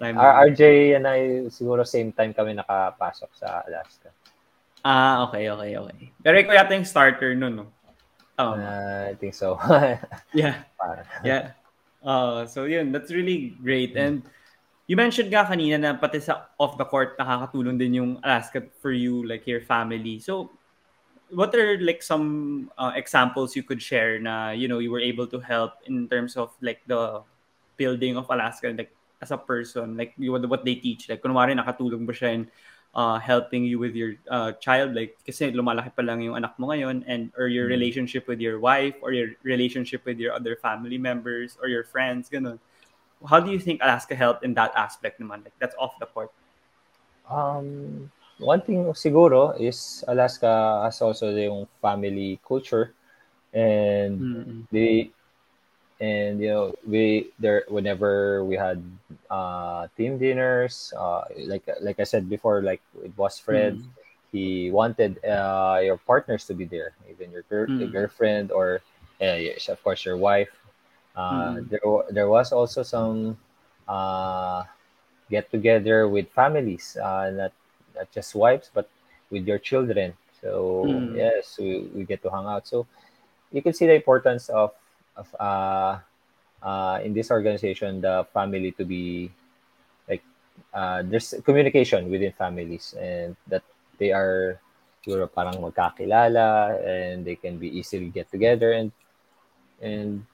[0.00, 0.16] time.
[0.16, 4.08] R- RJ and I, siguro same time kami nakapasok sa Alaska.
[4.80, 6.00] Ah, okay, okay, okay.
[6.24, 7.66] Pero ikaw yata yung starter nun, no?
[8.40, 8.56] Tama.
[8.56, 9.60] Uh, I think so.
[10.32, 10.64] Yeah.
[11.20, 11.52] Yeah.
[12.00, 13.92] Uh, so yun, that's really great.
[14.00, 14.24] And
[14.90, 18.90] you mentioned nga kanina na pati sa off the court nakakatulong din yung Alaska for
[18.90, 20.18] you, like your family.
[20.18, 20.50] So
[21.30, 25.30] what are like some uh, examples you could share na you know you were able
[25.30, 27.22] to help in terms of like the
[27.78, 28.90] building of Alaska like
[29.22, 32.42] as a person like you, what they teach like kunwari nakatulong ba siya in
[32.98, 36.74] uh, helping you with your uh, child like kasi lumalaki pa lang yung anak mo
[36.74, 37.78] ngayon and or your Mm.
[37.78, 42.26] relationship with your wife or your relationship with your other family members or your friends
[42.26, 42.58] ganun
[43.28, 46.30] how do you think Alaska helped in that aspect naman like that's off the court
[47.30, 52.92] Um, one thing siguro is Alaska has also yung family culture
[53.54, 54.66] and Mm-mm.
[54.72, 55.10] they
[56.00, 58.82] and you know we there whenever we had
[59.30, 63.90] uh team dinners uh like like I said before like with boss Fred Mm.
[64.32, 67.92] he wanted uh your partners to be there even your gir- Mm.
[67.92, 68.80] girlfriend or
[69.20, 70.50] uh, yes, of course your wife
[71.20, 71.68] uh Mm.
[71.70, 73.36] there there was also some
[73.88, 74.62] uh
[75.30, 77.52] get together with families uh not
[77.96, 78.88] not just wives but
[79.30, 81.14] with your children so Mm.
[81.14, 82.86] yes we, we get to hang out so
[83.52, 84.72] you can see the importance of
[85.16, 85.98] of uh,
[86.62, 89.30] uh, in this organization the family to be
[90.08, 90.22] like
[90.74, 93.62] uh, there's communication within families and that
[93.98, 94.58] they are
[95.04, 98.92] siguro parang magkakilala and they can be easily get together and
[99.82, 100.24] and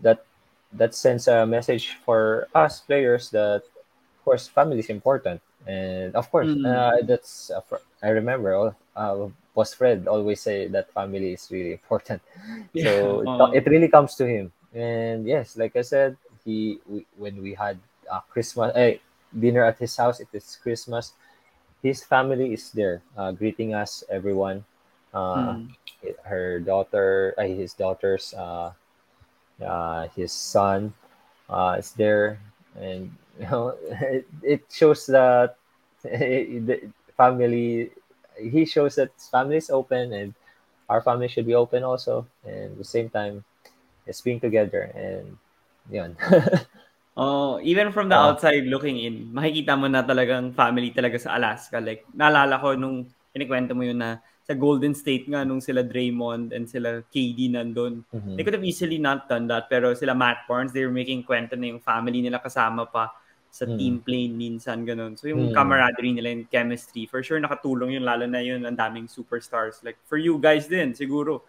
[0.00, 0.24] that
[0.72, 5.40] that sends a message for us players that of course family is important.
[5.66, 6.64] And of course Mm.
[6.64, 7.60] uh, that's uh,
[8.02, 12.22] I remember uh, boss Fred always say that family is really important.
[12.76, 14.52] So it, it really comes to him.
[14.74, 17.78] And yes like i said he we, when we had
[18.10, 18.98] uh, christmas eh,
[19.32, 21.12] dinner at his house it is christmas
[21.82, 24.64] his family is there uh, greeting us everyone.
[25.14, 25.68] Uh, Mm.
[26.24, 28.34] her daughter uh, his daughters
[29.64, 30.92] uh, uh, his son
[31.50, 32.38] uh, is there
[32.78, 35.56] and you know it, it shows that
[36.04, 37.90] the family
[38.38, 40.34] he shows that family is open and
[40.88, 43.44] our family should be open also and at the same time
[44.06, 45.36] it's being together and
[45.90, 46.16] yun
[47.14, 48.34] Oh, even from the Oo.
[48.34, 51.78] outside looking in, makikita mo na talagang family talaga sa Alaska.
[51.78, 56.52] Like, naalala ko nung kinikwento mo yun na sa Golden State nga nung sila Draymond
[56.52, 58.04] and sila KD nandun.
[58.12, 58.36] Mhm.
[58.36, 61.56] They could have easily not done that, pero sila Matt Barnes, they were making kwento
[61.56, 63.08] na yung family nila kasama pa
[63.54, 63.78] sa Mm.
[63.78, 65.16] team plane minsan, ganun.
[65.16, 65.54] So yung Mm.
[65.56, 69.80] camaraderie nila, yung chemistry, for sure nakatulong yun, lalo na yun, ang daming superstars.
[69.80, 71.46] Like, for you guys din, siguro,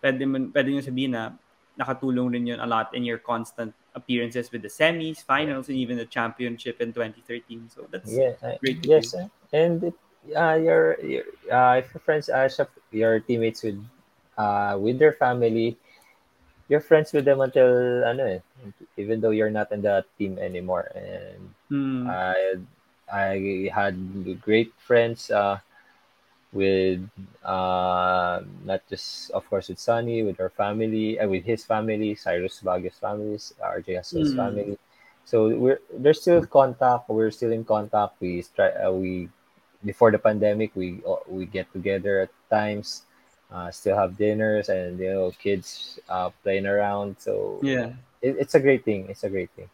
[0.00, 1.34] pwede, man, pwede nyo sabihin na
[1.76, 5.98] nakatulong rin yun a lot in your constant appearances with the semis, finals, and even
[5.98, 7.66] the championship in 2013.
[7.68, 9.14] So that's yeah uh, great yes
[9.52, 9.94] and it,
[10.36, 13.78] uh, your, your uh, if your friends uh, siya- your teammates with
[14.36, 15.76] uh, with their family
[16.68, 18.40] you're friends with them until ano eh,
[18.96, 22.06] even though you're not in the team anymore and Mm.
[22.06, 22.56] I
[23.10, 23.96] I had
[24.42, 25.58] great friends uh,
[26.52, 27.00] with
[27.44, 32.60] uh, not just of course with Sonny, with her family, uh, with his family, Cyrus
[32.60, 34.34] Baguio's families, RJ Jazul's Mm.
[34.34, 34.78] family.
[35.24, 37.08] So we're there's still contact.
[37.08, 38.20] We're still in contact.
[38.20, 39.28] We try uh, we
[39.84, 43.02] before the pandemic we uh, we get together at times.
[43.48, 47.16] Uh, still have dinners and you know kids uh, playing around.
[47.16, 47.96] So yeah.
[48.20, 49.08] it, it's a great thing.
[49.08, 49.72] It's a great thing.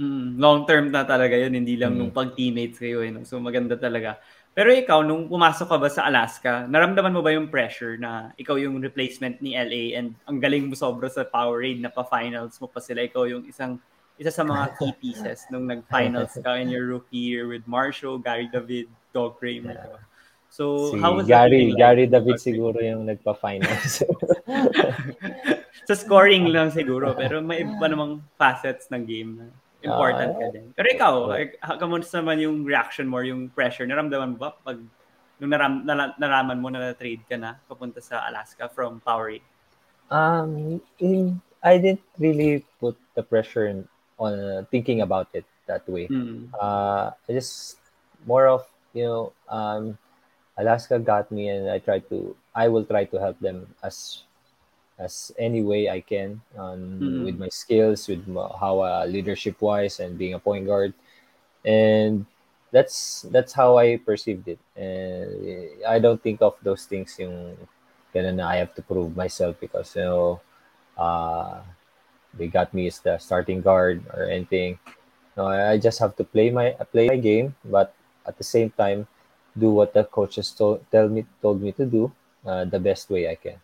[0.00, 1.98] Mm, long term na talaga yun, hindi lang Mm.
[2.00, 3.04] nung pag-teammates kayo.
[3.04, 3.28] Eh, no?
[3.28, 4.16] So maganda talaga.
[4.52, 8.60] Pero ikaw, nung pumasok ka ba sa Alaska, naramdaman mo ba yung pressure na ikaw
[8.60, 12.80] yung replacement ni LA and ang galing mo sobra sa Powerade na pa-finals mo pa
[12.80, 13.00] sila.
[13.04, 13.80] Ikaw yung isang
[14.22, 18.46] isa sa mga key pieces nung nag-finals ka in your rookie year with Marshall, Gary
[18.46, 19.74] David, Dog Kramer.
[19.74, 19.84] Yeah.
[19.90, 20.00] diba?
[20.52, 21.80] So, Si how was that Gary, like?
[21.80, 24.04] Gary David siguro yung nagpa-finals.
[25.88, 29.46] sa scoring lang siguro, pero may iba namang facets ng game na
[29.82, 30.66] important ka din.
[30.76, 31.28] Pero ikaw, Ah.
[31.34, 33.88] like, kamusta naman yung reaction mo, yung pressure?
[33.88, 34.78] Naramdaman mo ba pag
[35.40, 39.42] nung naram, nala- naraman mo na na-trade ka na papunta sa Alaska from Powerade?
[40.12, 43.88] um, in, I didn't really put the pressure in,
[44.18, 46.08] on thinking about it that way.
[46.08, 46.48] Mm.
[46.54, 47.78] Uh, I just
[48.26, 49.98] more of you know, um,
[50.56, 52.36] Alaska got me, and I try to.
[52.54, 54.24] I will try to help them as
[54.98, 57.24] as any way I can um, Mm.
[57.24, 58.22] with my skills, with
[58.60, 60.92] how uh, leadership wise, and being a point guard,
[61.64, 62.26] and
[62.70, 64.60] that's that's how I perceived it.
[64.76, 67.56] And I don't think of those things yung
[68.12, 70.40] ganun na I have to prove myself because you know
[71.00, 71.64] uh,
[72.34, 74.78] they got me as the starting guard or anything.
[75.36, 77.94] No, I just have to play my play my game, but
[78.26, 79.08] at the same time,
[79.56, 82.12] do what the coaches told tell me told me to do
[82.44, 83.60] uh, the best way I can.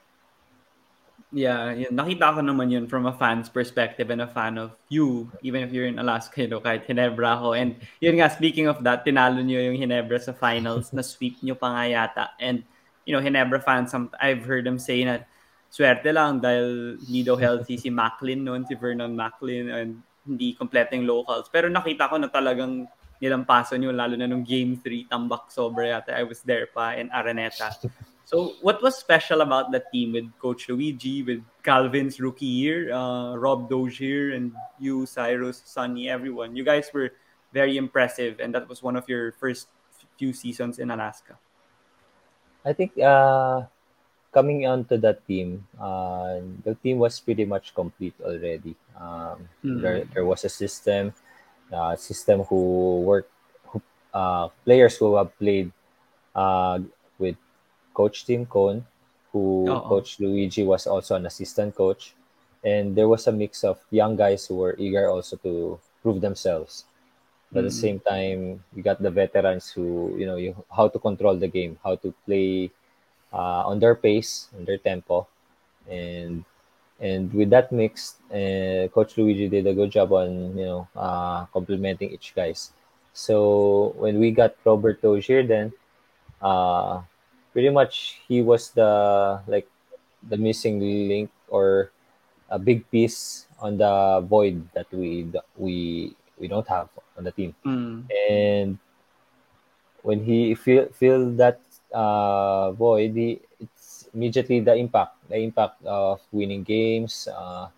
[1.29, 1.93] Yeah, yun.
[1.93, 5.77] Nakita ko naman yun from a fan's perspective and a fan of you, even if
[5.77, 7.53] you're in Alaska, you know, kahit Hinebra ako.
[7.53, 11.53] And yun nga, speaking of that, tinalo nyo yung Hinebra sa finals, na sweep nyo
[11.53, 12.25] pa nga yata.
[12.41, 12.65] And,
[13.05, 15.29] you know, Hinebra fans, some, I've heard them say na,
[15.69, 19.91] swerte lang dahil daw healthy si Macklin noon, si Vernon Macklin, and
[20.25, 21.49] hindi kompleto yung locals.
[21.49, 22.89] Pero nakita ko na talagang
[23.19, 26.15] nilampasan nyo, lalo na nung Game 3, tambak sobra yata.
[26.15, 27.75] I was there pa in Araneta.
[28.29, 33.35] So, what was special about the team with Coach Luigi, with Calvin's rookie year, uh,
[33.35, 36.55] Rob Dozier, and you, Cyrus, Sonny, everyone?
[36.55, 37.17] You guys were
[37.57, 39.69] very impressive, and that was one of your first
[40.21, 41.41] few seasons in Alaska.
[42.67, 43.65] I think uh,
[44.39, 48.75] coming onto that team, uh, the team was pretty much complete already.
[49.01, 49.81] Um, Mhm.
[49.83, 51.15] there, there was a system,
[51.73, 53.29] uh, system who work,
[53.71, 53.83] who,
[54.15, 55.73] uh, players who have played
[56.35, 56.79] uh,
[57.19, 57.37] with
[57.95, 58.87] Coach Tim Cone,
[59.33, 59.83] who Oo.
[59.85, 62.15] Coach Luigi was also an assistant coach,
[62.65, 66.85] and there was a mix of young guys who were eager also to prove themselves.
[67.53, 67.81] But at the Mhm.
[67.85, 71.79] same time, you got the veterans who you know you, how to control the game,
[71.85, 72.71] how to play
[73.33, 75.27] uh, on their pace, on their tempo,
[75.89, 76.45] and
[77.01, 81.47] and with that mix, uh, Coach Luigi did a good job on you know uh,
[81.53, 82.73] complementing each guys.
[83.13, 85.73] So when we got Robert Dozier, then
[86.43, 87.03] uh,
[87.53, 89.69] pretty much he was the like
[90.29, 91.91] the missing link or
[92.51, 97.55] a big piece on the void that we we we don't have on the team
[97.65, 98.05] Mm.
[98.31, 98.79] and
[100.03, 101.61] when he feel feel that
[101.93, 107.69] uh, void, he, it's immediately the impact, the impact of winning games, uh,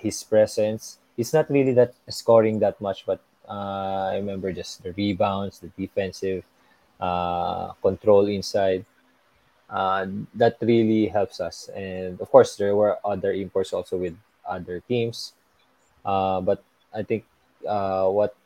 [0.00, 0.98] his presence.
[1.16, 5.68] It's not really that scoring that much, but uh, I remember just the rebounds, the
[5.78, 6.44] defensive
[7.00, 8.84] uh, control inside.
[9.70, 14.80] Uh, that really helps us, and of course there were other imports also with other
[14.80, 15.32] teams.
[16.04, 16.62] Uh, but
[16.94, 17.24] I think
[17.66, 18.36] uh, what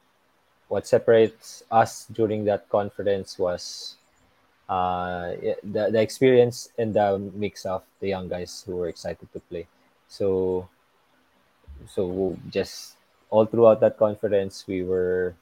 [0.68, 3.97] what separates us during that conference was
[4.68, 5.32] uh,
[5.64, 9.66] the, the experience and the mix of the young guys who were excited to play.
[10.08, 10.68] So,
[11.88, 12.96] so just
[13.30, 15.34] all throughout that conference, we were,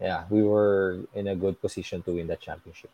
[0.00, 2.90] yeah, we were in a good position to win that championship.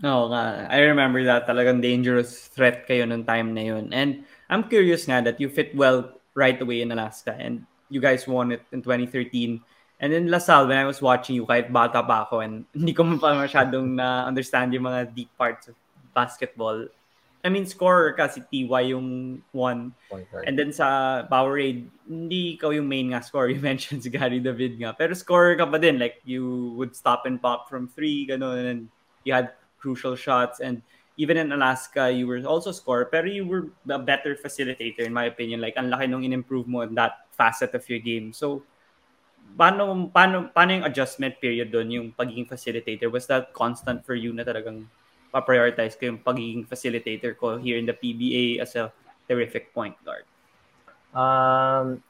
[0.00, 0.66] Oo nga.
[0.72, 3.92] I remember that talagang dangerous threat kayo nung time na yun.
[3.92, 8.24] And I'm curious nga that you fit well right away in Alaska and you guys
[8.24, 9.60] won it in 2013.
[10.02, 13.06] And in LaSalle, when I was watching you, kahit bata pa ako and hindi ko
[13.22, 15.78] pa masyadong na-understand yung mga deep parts of
[16.10, 16.90] basketball.
[17.42, 19.94] I mean, scorer kasi TY yung one.
[20.46, 23.50] And then sa Powerade, hindi ikaw yung main nga scorer.
[23.54, 24.94] You mentioned si Gary David nga.
[24.94, 25.98] Pero scorer ka pa din.
[25.98, 28.66] Like, you would stop and pop from three, gano'n.
[28.70, 28.80] And
[29.26, 30.62] you had crucial shots.
[30.62, 30.86] And
[31.18, 33.10] even in Alaska, you were also scorer.
[33.10, 35.58] Pero you were a better facilitator, in my opinion.
[35.58, 38.30] Like, ang laki nung in-improve mo in that facet of your game.
[38.30, 38.62] So,
[39.56, 43.10] paano, paano, paano yung adjustment period doon, yung pagiging facilitator?
[43.12, 44.86] Was that constant for you na talagang
[45.32, 48.92] pa-prioritize ko yung pagiging facilitator ko here in the PBA as a
[49.28, 50.28] terrific point guard?
[51.16, 52.02] Um,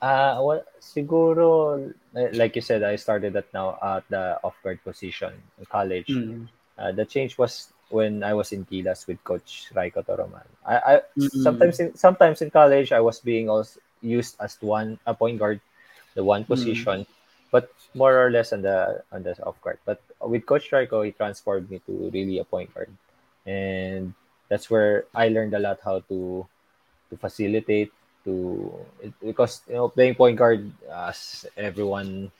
[0.00, 5.64] uh, well, siguro, like you said, I started at now at the off-guard position in
[5.66, 6.08] college.
[6.08, 6.48] Mm.
[6.78, 10.46] Uh, the change was when I was in Gilas with Coach Raiko Toroman.
[10.64, 11.42] I, I Mm-mm.
[11.42, 15.60] sometimes in sometimes in college I was being also used as one a point guard,
[16.14, 17.06] the one position,
[17.50, 19.78] but more or less on the on the off guard.
[19.84, 22.90] But with Coach Rajko, he transformed me to really a point guard,
[23.46, 24.14] and
[24.48, 26.46] that's where I learned a lot how to
[27.10, 27.92] to facilitate
[28.24, 28.72] to
[29.22, 32.30] because you know playing point guard as everyone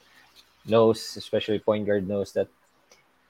[0.66, 2.48] knows, especially point guard knows that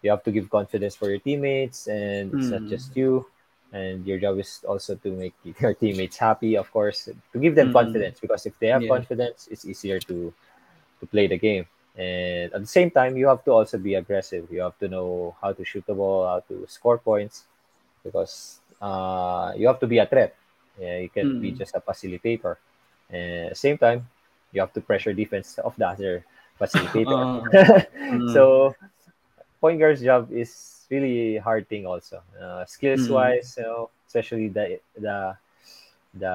[0.03, 2.71] you have to give confidence for your teammates and it's not Mm.
[2.71, 3.27] just you
[3.73, 7.69] and your job is also to make your teammates happy of course to give them
[7.69, 7.73] Mm.
[7.73, 8.89] confidence because if they have Yeah.
[8.89, 10.33] confidence it's easier to
[11.01, 11.67] to play the game
[11.97, 15.35] and at the same time you have to also be aggressive you have to know
[15.41, 17.45] how to shoot the ball how to score points
[18.05, 20.35] because uh, you have to be a threat
[20.81, 21.59] yeah, you can be Mm.
[21.59, 22.57] just a facilitator
[23.11, 24.07] and at the same time
[24.53, 26.25] you have to pressure defense of the other
[26.61, 27.51] facilitator Uh,
[28.13, 28.25] mm.
[28.27, 28.75] so
[29.61, 34.79] point guard's job is really hard thing also uh, skills wise you know especially the
[34.99, 35.37] the
[36.15, 36.35] the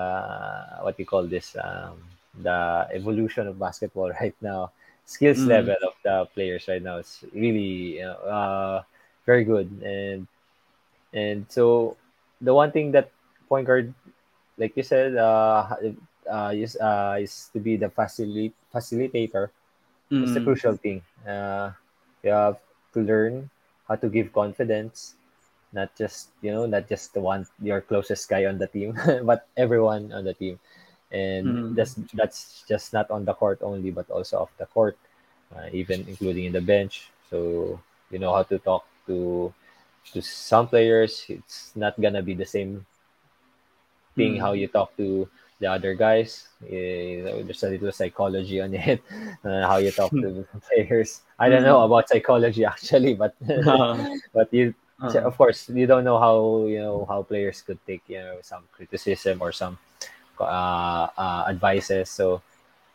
[0.81, 1.97] what you call this um,
[2.41, 4.71] the evolution of basketball right now
[5.05, 5.47] skills Mm.
[5.47, 8.83] level of the players right now is really you know, uh,
[9.25, 10.27] very good and
[11.13, 11.95] and so
[12.41, 13.11] the one thing that
[13.49, 13.93] point guard
[14.57, 15.67] like you said uh,
[16.29, 19.49] uh, is, uh, is to be the facili- facilitator
[20.21, 20.41] it's the Mm.
[20.41, 21.01] crucial thing.
[21.27, 21.71] Uh,
[22.23, 22.57] you have
[22.93, 23.49] to learn
[23.87, 25.15] how to give confidence
[25.73, 29.47] not just you know not just the one your closest guy on the team, but
[29.57, 30.59] everyone on the team,
[31.11, 31.75] and Mm.
[31.75, 34.97] that's that's just not on the court only, but also off the court,
[35.55, 37.11] uh, even including in the bench.
[37.29, 37.79] So
[38.11, 39.53] you know how to talk to
[40.13, 41.25] to some players.
[41.29, 42.85] It's not gonna be the same
[44.15, 44.59] thing how Mm.
[44.59, 45.27] you talk to
[45.59, 46.47] the other guys.
[46.67, 49.01] Eh, there's a little psychology on it,
[49.45, 51.21] uh, how you talk to players.
[51.39, 51.85] I don't know Mm.
[51.85, 53.35] about psychology actually, but
[53.65, 57.79] Uh, but you uh, of course you don't know how you know how players could
[57.87, 59.77] take you know some criticism or some
[60.39, 62.09] uh, uh, advices.
[62.09, 62.41] So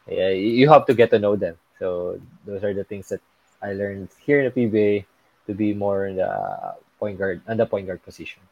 [0.08, 1.56] yeah, you have to get to know them.
[1.78, 3.20] So those are the things that
[3.62, 5.04] I learned here in the PBA
[5.46, 8.42] to be more in the point guard on the point guard position.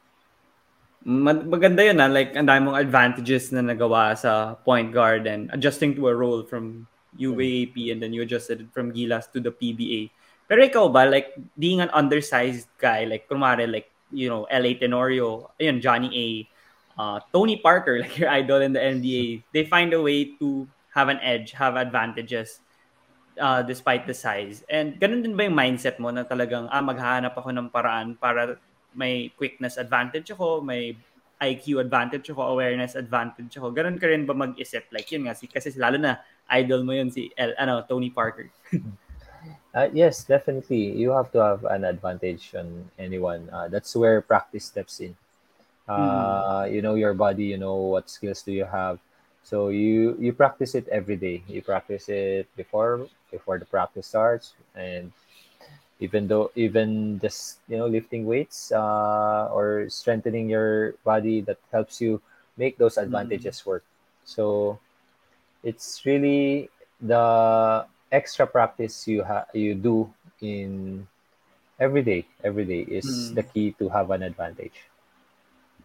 [1.04, 2.10] Mag- maganda yun ah.
[2.10, 6.42] Like, ang dami mong advantages na nagawa sa point guard and adjusting to a role
[6.42, 6.86] from
[7.18, 10.10] UAAP and then you adjusted from Gilas to the PBA.
[10.48, 15.52] Pero ikaw ba, like, being an undersized guy, like, kumare, like, you know, LA Tenorio,
[15.60, 16.28] ayun, Johnny A,
[16.96, 21.08] uh, Tony Parker, like your idol in the NBA, they find a way to have
[21.08, 22.60] an edge, have advantages
[23.38, 24.64] uh, despite the size.
[24.68, 28.58] And ganun din ba yung mindset mo na talagang, ah, maghahanap ako ng paraan para
[28.94, 30.96] may quickness advantage ako, may
[31.38, 33.70] IQ advantage ako, awareness advantage ako.
[33.70, 34.90] Ganun ka rin ba mag-isip?
[34.90, 36.18] Like yun nga, si, kasi lalo na
[36.50, 38.50] idol mo yun si El, ano, Tony Parker.
[39.74, 40.90] Uh, yes, definitely.
[40.96, 43.48] You have to have an advantage on anyone.
[43.52, 45.14] Uh, that's where practice steps in.
[45.86, 47.44] Uh, You know your body.
[47.44, 48.98] You know what skills do you have.
[49.44, 51.40] So you you practice it every day.
[51.46, 55.12] You practice it before before the practice starts, and
[56.00, 62.00] even though even just you know lifting weights uh, or strengthening your body that helps
[62.00, 62.20] you
[62.56, 63.84] make those advantages work.
[64.24, 64.78] So
[65.62, 66.70] it's really
[67.00, 71.06] the extra practice you have you do in
[71.80, 73.34] every day every day is Mm.
[73.34, 74.88] the key to have an advantage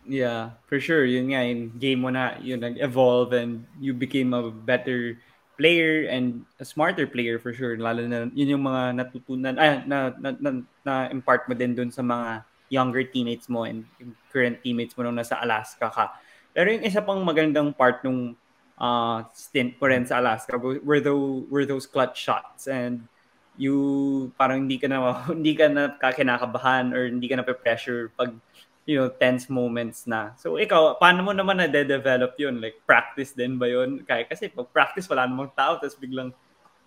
[0.06, 1.06] Yeah, for sure.
[1.08, 5.16] Yun nga, yung game mo na, you nag-evolve and you became a better
[5.64, 7.80] player and a smarter player for sure.
[7.80, 10.50] Lalo na, yun yung mga natutunan, ah, na, na, na,
[10.84, 13.88] na impart mo din dun sa mga younger teammates mo and
[14.28, 16.20] current teammates mo nung nasa Alaska ka.
[16.52, 18.36] Pero yung isa pang magandang part nung
[18.76, 23.08] uh, stint mo rin sa Alaska were, those, were those clutch shots and
[23.56, 25.00] you parang hindi ka na
[25.38, 28.36] hindi ka na kakinakabahan or hindi ka na pressure pag
[28.84, 30.36] you know, tense moments na.
[30.36, 32.60] So, ikaw, paano mo naman na-develop yun?
[32.60, 34.04] Like, practice din ba yun?
[34.04, 36.36] Kaya, kasi pag practice, wala namang tao, tapos biglang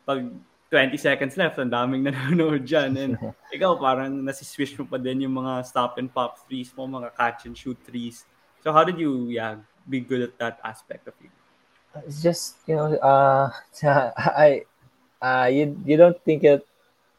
[0.04, 0.20] pag
[0.68, 2.92] 20 seconds left, ang daming nanonood dyan.
[3.00, 3.12] And
[3.56, 7.48] ikaw, parang nasiswish mo pa din yung mga stop and pop threes mo, mga catch
[7.48, 8.28] and shoot threes.
[8.60, 9.56] So, how did you, yeah,
[9.88, 11.32] be good at that aspect of you?
[12.04, 13.48] it's just you know uh
[14.36, 14.60] i
[15.22, 16.66] uh you you don't think it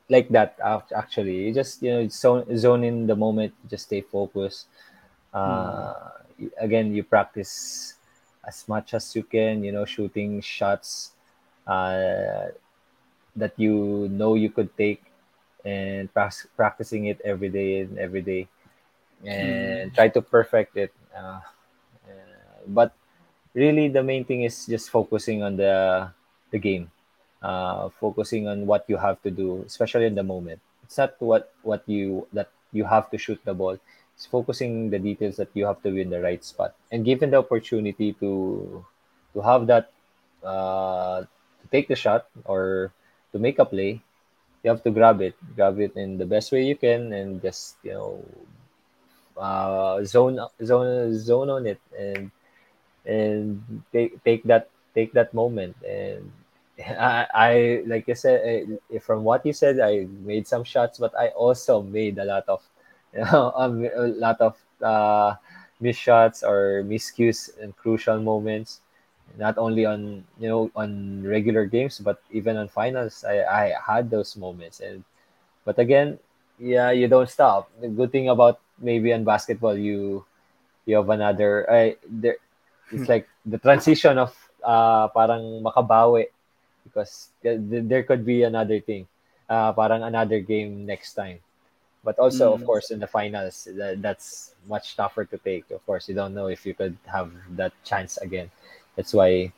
[0.10, 0.58] like that
[0.96, 1.48] actually.
[1.48, 4.68] You just you know zone zone in the moment just stay focused.
[5.34, 5.94] Uh
[6.40, 7.96] y- again you practice
[8.48, 11.12] as much as you can you know shooting shots
[11.68, 12.48] uh
[13.36, 15.04] that you know you could take
[15.66, 18.48] and prac- practicing it every day and every day.
[19.26, 21.42] And try to perfect it uh,
[22.08, 22.94] uh, but
[23.54, 26.10] really the main thing is just focusing on the
[26.52, 26.92] the game
[27.48, 30.60] uh, focusing on what you have to do especially in the moment.
[30.84, 33.80] It's not what what you that you have to shoot the ball.
[34.16, 36.76] It's focusing the details that you have to be in the right spot.
[36.92, 38.84] And given the opportunity to
[39.34, 39.92] to have that
[40.44, 42.92] uh, to take the shot or
[43.32, 44.04] to make a play
[44.64, 45.36] you have to grab it.
[45.56, 48.26] Grab it in the best way you can and just you know
[49.38, 52.32] uh, zone zone zone on it and
[53.06, 56.32] and take take that take that moment and
[56.80, 58.42] I, I like you said
[58.94, 62.46] eh, from what you said I made some shots but I also made a lot
[62.48, 62.62] of
[63.14, 65.36] you know a lot of uh,
[65.80, 68.82] missed shots or miscues and crucial moments.
[69.38, 74.10] Not only on you know on regular games but even on finals I, I had
[74.10, 74.80] those moments.
[74.80, 75.04] And
[75.66, 76.20] but again
[76.60, 77.70] yeah you don't stop.
[77.82, 80.26] The good thing about maybe on basketball you
[80.86, 82.38] you have another I there
[82.92, 86.28] it's like the transition of uh parang makabawi
[86.88, 89.08] because th- th- there could be another thing.
[89.50, 91.40] Uh parang another game next time.
[92.04, 92.66] But also of Mm.
[92.66, 95.70] course in the finals that, that's much tougher to take.
[95.72, 98.52] Of course you don't know if you could have that chance again.
[98.96, 99.52] That's why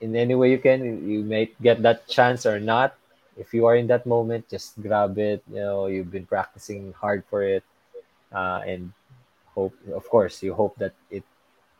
[0.00, 2.96] in any way you can you may get that chance or not.
[3.36, 5.42] If you are in that moment just grab it.
[5.50, 7.64] You know you've been practicing hard for it.
[8.32, 8.92] Uh, and
[9.54, 11.24] hope of course you hope that it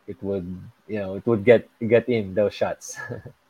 [0.07, 0.47] it would
[0.87, 2.97] you know it would get get in those shots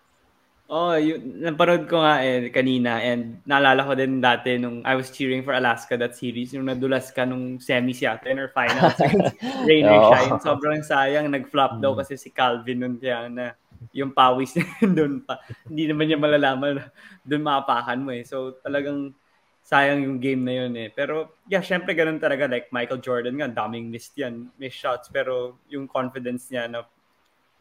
[0.68, 5.08] Oh, yun, napanood ko nga eh kanina and naalala ko din dati nung I was
[5.16, 9.00] cheering for Alaska that series yung nadulas ka nung semis yata or finals
[9.68, 10.36] Rain or Shine.
[10.44, 12.00] Sobrang sayang nag-flop daw mm.
[12.04, 13.56] kasi si Calvin nun kaya na
[13.96, 15.40] yung pawis doon pa.
[15.72, 16.84] Hindi naman niya malalaman
[17.24, 18.28] doon maapakan mo eh.
[18.28, 19.16] So talagang
[19.64, 20.92] sayang yung game na yun eh.
[20.92, 25.64] Pero yeah, syempre ganun talaga like Michael Jordan nga, daming missed yan, missed shots pero
[25.72, 26.84] yung confidence niya na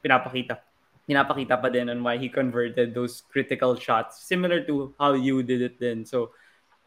[0.03, 0.59] pinapakita
[1.07, 5.63] pinapakita pa din on why he converted those critical shots similar to how you did
[5.63, 6.35] it then so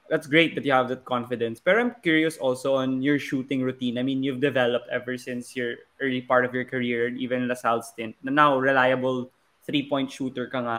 [0.10, 1.62] that's great that you have that confidence.
[1.62, 3.98] But i'm curious also on your shooting routine.
[3.98, 8.18] I mean you've developed ever since your early part of your career even LaSalle stint
[8.26, 9.30] na now reliable
[9.64, 10.78] three-point shooter ka nga.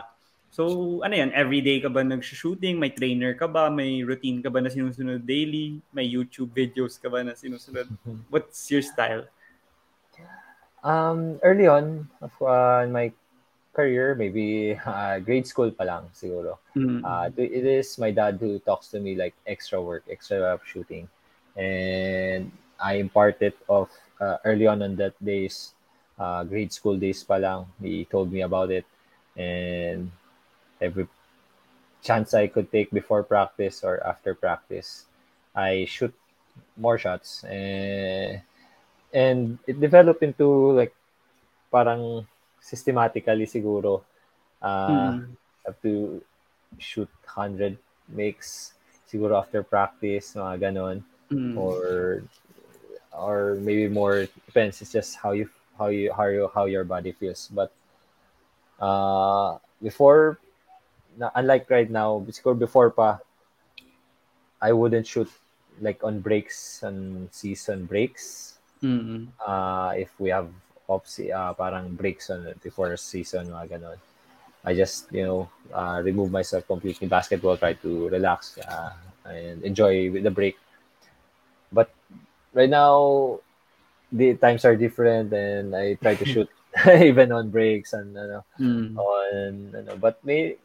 [0.51, 1.31] So ano yan?
[1.31, 2.75] Everyday ka ba nag-shooting?
[2.75, 3.71] May trainer ka ba?
[3.71, 5.79] May routine ka ba na sinusunod daily?
[5.95, 7.87] May YouTube videos ka ba na sinusunod?
[8.27, 9.31] What's your style?
[10.83, 13.15] Um early on uh, in my
[13.73, 16.59] career, maybe uh, grade school pa lang siguro.
[16.75, 17.05] Mm-hmm.
[17.05, 21.07] Uh, it is my dad who talks to me like extra work, extra shooting.
[21.55, 25.73] And I imparted of uh, early on on that days,
[26.19, 28.85] uh, grade school days pa lang, he told me about it.
[29.35, 30.11] And
[30.79, 31.07] every
[32.03, 35.05] chance I could take before practice or after practice,
[35.55, 36.13] I shoot
[36.75, 37.43] more shots.
[37.43, 38.41] And,
[39.13, 40.95] and it developed into like
[41.71, 42.27] parang
[42.61, 44.05] systematically siguro
[44.61, 45.25] uh, mm.
[45.65, 46.21] have to
[46.77, 47.75] shoot 100
[48.07, 48.77] makes
[49.09, 51.57] siguro after practice mga ganon mm.
[51.57, 52.23] or
[53.11, 57.11] or maybe more depends it's just how you how you how you how your body
[57.11, 57.73] feels but
[58.79, 60.39] uh before
[61.35, 63.19] unlike right now siguro before pa
[64.61, 65.27] I wouldn't shoot
[65.81, 69.27] like on breaks on season breaks mm-hmm.
[69.41, 70.47] uh if we have
[70.91, 73.99] off uh, parang breaks on before season mga ganon.
[74.67, 75.41] I just you know
[75.73, 78.93] uh, remove myself completely basketball, try to relax uh,
[79.25, 80.59] and enjoy the break.
[81.71, 81.89] But
[82.53, 83.39] right now
[84.11, 86.49] the times are different and I try to shoot
[86.87, 88.95] even on breaks and mm.
[88.95, 90.55] on know, but may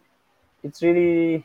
[0.62, 1.44] it's really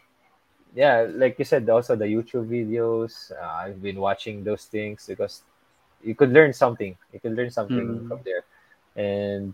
[0.76, 5.42] yeah like you said also the youtube videos uh, i've been watching those things because
[6.04, 8.08] you could learn something you could learn something mm.
[8.08, 8.44] from there
[8.96, 9.54] and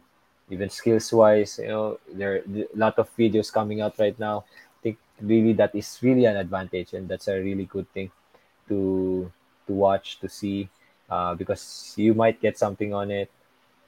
[0.50, 4.46] even skills wise you know there are a lot of videos coming out right now.
[4.48, 8.12] I think really that is really an advantage and that's a really good thing
[8.70, 9.32] to
[9.68, 10.70] to watch to see
[11.10, 13.32] uh, because you might get something on it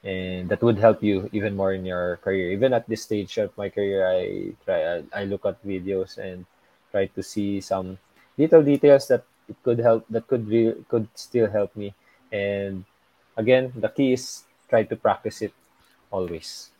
[0.02, 2.50] and that would help you even more in your career.
[2.52, 6.46] Even at this stage of my career i try i, I look at videos and
[6.90, 7.98] try to see some
[8.38, 11.94] little details that it could help that could re- could still help me.
[12.32, 12.84] And
[13.36, 15.52] again the key is try to practice it
[16.14, 16.70] always.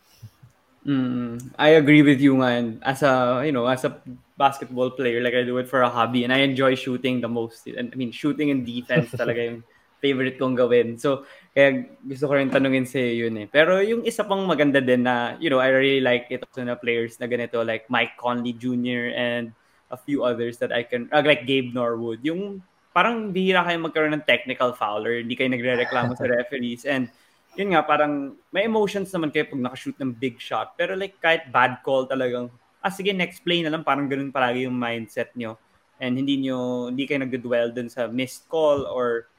[0.87, 2.81] Mm, I agree with you, man.
[2.81, 4.01] As a you know, as a
[4.33, 7.67] basketball player, like I do it for a hobby, and I enjoy shooting the most.
[7.67, 9.61] And I mean, shooting and defense talaga yung
[10.01, 10.97] favorite kong gawin.
[10.97, 13.45] So, kaya gusto ko rin tanungin sa yun eh.
[13.45, 16.73] Pero yung isa pang maganda din na, you know, I really like it also na
[16.73, 19.13] players na ganito, like Mike Conley Jr.
[19.13, 19.53] and
[19.93, 22.25] a few others that I can, uh, like Gabe Norwood.
[22.25, 26.83] Yung parang bihira kayo magkaroon ng technical foul or hindi kayo nagre-reklamo sa referees.
[26.83, 27.13] And
[27.55, 30.71] yun nga, parang may emotions naman kayo pag nakashoot ng big shot.
[30.79, 32.47] Pero like kahit bad call talagang,
[32.79, 35.59] ah sige, next play na lang, parang ganun palagi yung mindset nyo.
[36.01, 39.29] And hindi nyo, hindi kayo nag-dwell dun sa missed call or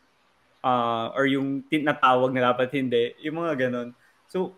[0.63, 3.17] uh, or yung tinatawag na dapat hindi.
[3.25, 3.97] Yung mga ganun.
[4.31, 4.55] So,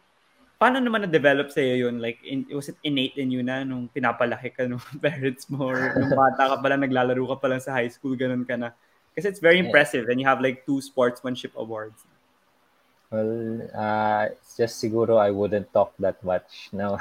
[0.61, 2.03] paano naman na-develop sa iyo yun?
[2.03, 5.95] Like, in, was it innate in you na nung pinapalaki ka nung parents mo or
[5.97, 8.75] nung bata ka pala, naglalaro ka pa lang sa high school, ganun ka na?
[9.15, 12.03] Kasi it's very impressive and you have like two sportsmanship awards.
[13.15, 16.99] Well, uh, it's just siguro I wouldn't talk that much now.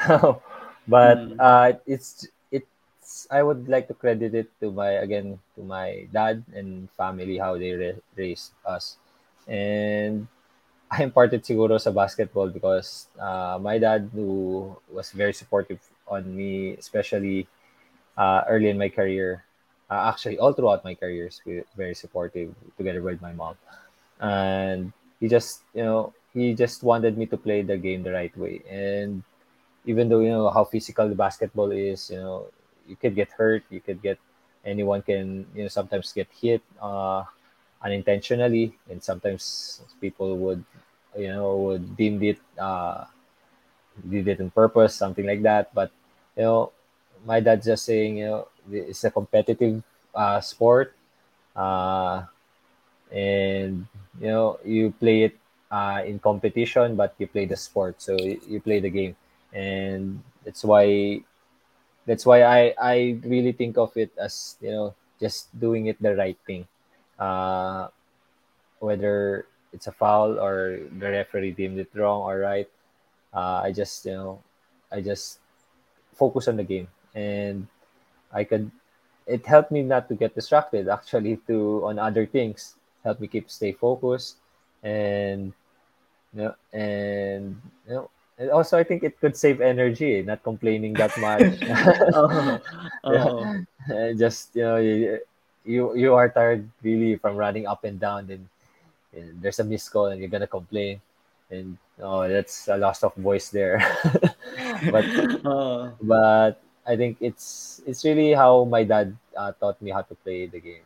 [0.86, 1.42] but mm.
[1.42, 6.46] uh, it's it's I would like to credit it to my again to my dad
[6.54, 9.02] and family how they ra- raised us,
[9.50, 10.30] and
[10.94, 16.78] I imparted siguro sa basketball because uh, my dad who was very supportive on me,
[16.78, 17.50] especially
[18.22, 19.42] uh, early in my career.
[19.90, 21.30] Uh, actually, all throughout my career,
[21.74, 23.58] very supportive together with my mom,
[24.22, 24.94] and
[25.24, 28.60] he just you know he just wanted me to play the game the right way.
[28.70, 29.24] And
[29.86, 32.48] even though you know how physical the basketball is you know
[32.88, 34.20] you could get hurt you could get
[34.66, 37.24] anyone can you know sometimes get hit uh,
[37.84, 38.76] unintentionally.
[38.92, 40.64] And sometimes people would
[41.18, 43.06] you know would deem it uh,
[44.10, 45.74] did it on purpose something like that.
[45.74, 45.92] But
[46.36, 46.72] you know
[47.26, 49.84] my dad's just saying you know it's a competitive
[50.16, 50.96] uh, sport.
[51.56, 52.26] Uh,
[53.14, 53.86] and
[54.20, 55.38] you know you play it
[55.72, 58.02] uh, in competition but you play the sport.
[58.02, 59.16] So you, play the game.
[59.54, 61.22] And that's why
[62.06, 66.16] that's why I I really think of it as you know just doing it the
[66.18, 66.68] right thing.
[67.18, 67.88] Uh,
[68.80, 72.70] whether it's a foul or the referee deemed it wrong or right,
[73.34, 74.42] uh, I just you know
[74.92, 75.40] I just
[76.14, 76.88] focus on the game.
[77.14, 77.68] And
[78.34, 78.72] I could
[79.26, 83.50] it helped me not to get distracted actually to on other things helped me keep
[83.50, 84.38] stay focused
[84.84, 85.54] and
[86.34, 90.94] you know and you know and also I think it could save energy not complaining
[90.96, 91.60] that much
[92.16, 92.60] Oo.
[93.06, 93.38] Oo.
[93.92, 95.20] And just you know you,
[95.66, 98.48] you you are tired really from running up and down and,
[99.14, 101.00] and there's a missed call and you're gonna complain
[101.52, 103.84] and oh that's a loss of voice there
[104.94, 105.06] but
[105.46, 105.92] Oo.
[106.02, 110.48] but I think it's it's really how my dad uh, taught me how to play
[110.48, 110.84] the game.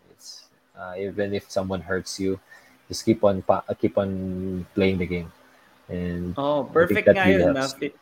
[0.78, 2.40] Uh, even if someone hurts you,
[2.88, 5.32] just keep on pa- uh, keep on playing the game,
[5.90, 7.58] and Oh, perfect nga really yun.
[7.58, 7.98] Na fit,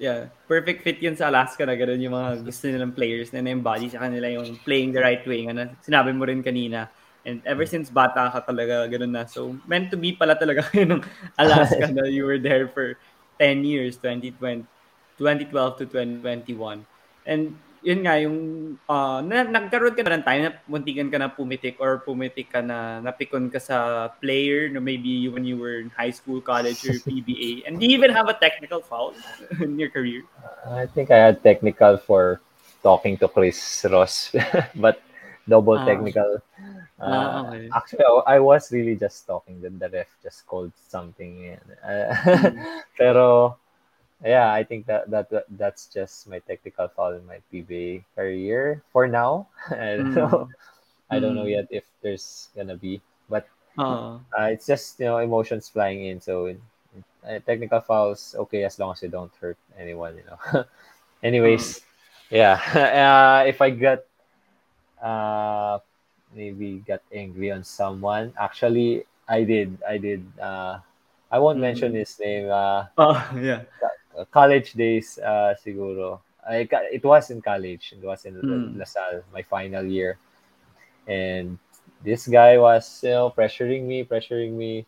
[0.00, 3.92] yeah, perfect fit yun sa Alaska na gano'n yung mga gusto nilang players na na-embody
[3.92, 5.44] sa kanila yung playing the right way.
[5.46, 6.88] Na sinabi mo rin kanina.
[7.24, 9.24] And ever since bata ka talaga, gano'n na.
[9.24, 11.02] So, meant to be pala talaga kayo ng
[11.36, 12.96] Alaska na you were there for
[13.38, 14.64] 10 years, 2020,
[15.20, 16.84] 2012 to 2021.
[17.24, 18.38] And yun nga, yung
[18.88, 22.64] uh, na, nagkaroon ka na ng time na muntikan ka na pumitik or pumitik ka
[22.64, 26.96] na napikon ka sa player no maybe when you were in high school, college, or
[27.06, 27.68] PBA.
[27.68, 29.12] And do you even have a technical foul
[29.60, 30.24] in your career?
[30.66, 32.40] I think I had technical for
[32.82, 34.32] talking to Chris Ross,
[34.76, 35.00] but
[35.48, 35.84] double Ah.
[35.84, 36.40] technical.
[37.00, 37.68] Ah, Uh, okay.
[37.74, 39.60] Actually, I was really just talking.
[39.60, 41.58] Then the ref just called something.
[41.84, 42.64] Uh, Mm.
[42.96, 43.58] pero
[44.24, 48.82] yeah, I think that, that that that's just my technical foul in my PBA career
[48.92, 49.48] for now.
[49.70, 50.14] I don't Mm.
[50.14, 50.48] know.
[51.10, 51.50] I don't know Mm.
[51.50, 53.00] yet if there's gonna be,
[53.30, 53.48] but
[53.78, 54.20] Oo.
[54.38, 56.20] uh, it's just you know emotions flying in.
[56.20, 56.54] So
[57.26, 60.16] uh, technical fouls okay as long as you don't hurt anyone.
[60.18, 60.64] You know.
[61.22, 61.82] Anyways,
[62.30, 62.60] yeah.
[63.44, 64.00] Uh, if I got
[65.02, 65.78] uh
[66.34, 69.78] maybe got angry on someone, actually I did.
[69.88, 70.26] I did.
[70.40, 70.78] Uh,
[71.30, 71.94] I won't mention Mm.
[71.94, 72.50] his name.
[72.50, 73.64] Uh, Oh, yeah.
[74.30, 76.20] College days uh, siguro.
[76.46, 77.94] I, it was in college.
[77.96, 78.76] It was in Mm.
[78.76, 80.18] LaSalle, my final year.
[81.06, 81.58] And
[82.02, 84.86] this guy was, you know, pressuring me, pressuring me,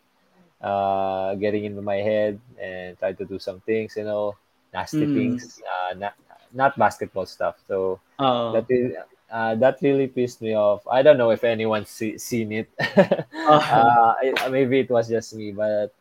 [0.61, 4.35] uh, getting into my head and tried to do some things, you know,
[4.73, 5.13] nasty Mm.
[5.13, 6.13] things, uh, not,
[6.53, 7.57] not basketball stuff.
[7.67, 8.51] So Oo.
[8.53, 8.95] that is,
[9.31, 10.87] uh, that really pissed me off.
[10.87, 12.69] I don't know if anyone's see, seen it.
[13.49, 13.59] Oh.
[13.59, 15.93] uh, I, maybe it was just me, but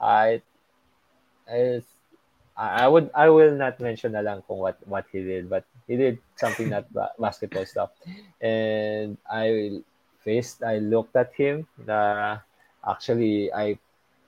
[0.00, 0.42] I,
[1.48, 1.82] I,
[2.56, 6.00] I would, I will not mention na lang kung what what he did, but he
[6.00, 6.88] did something not
[7.20, 7.92] basketball stuff,
[8.40, 9.80] and I
[10.24, 11.68] faced, I looked at him.
[11.84, 12.40] Na
[12.80, 13.76] actually, I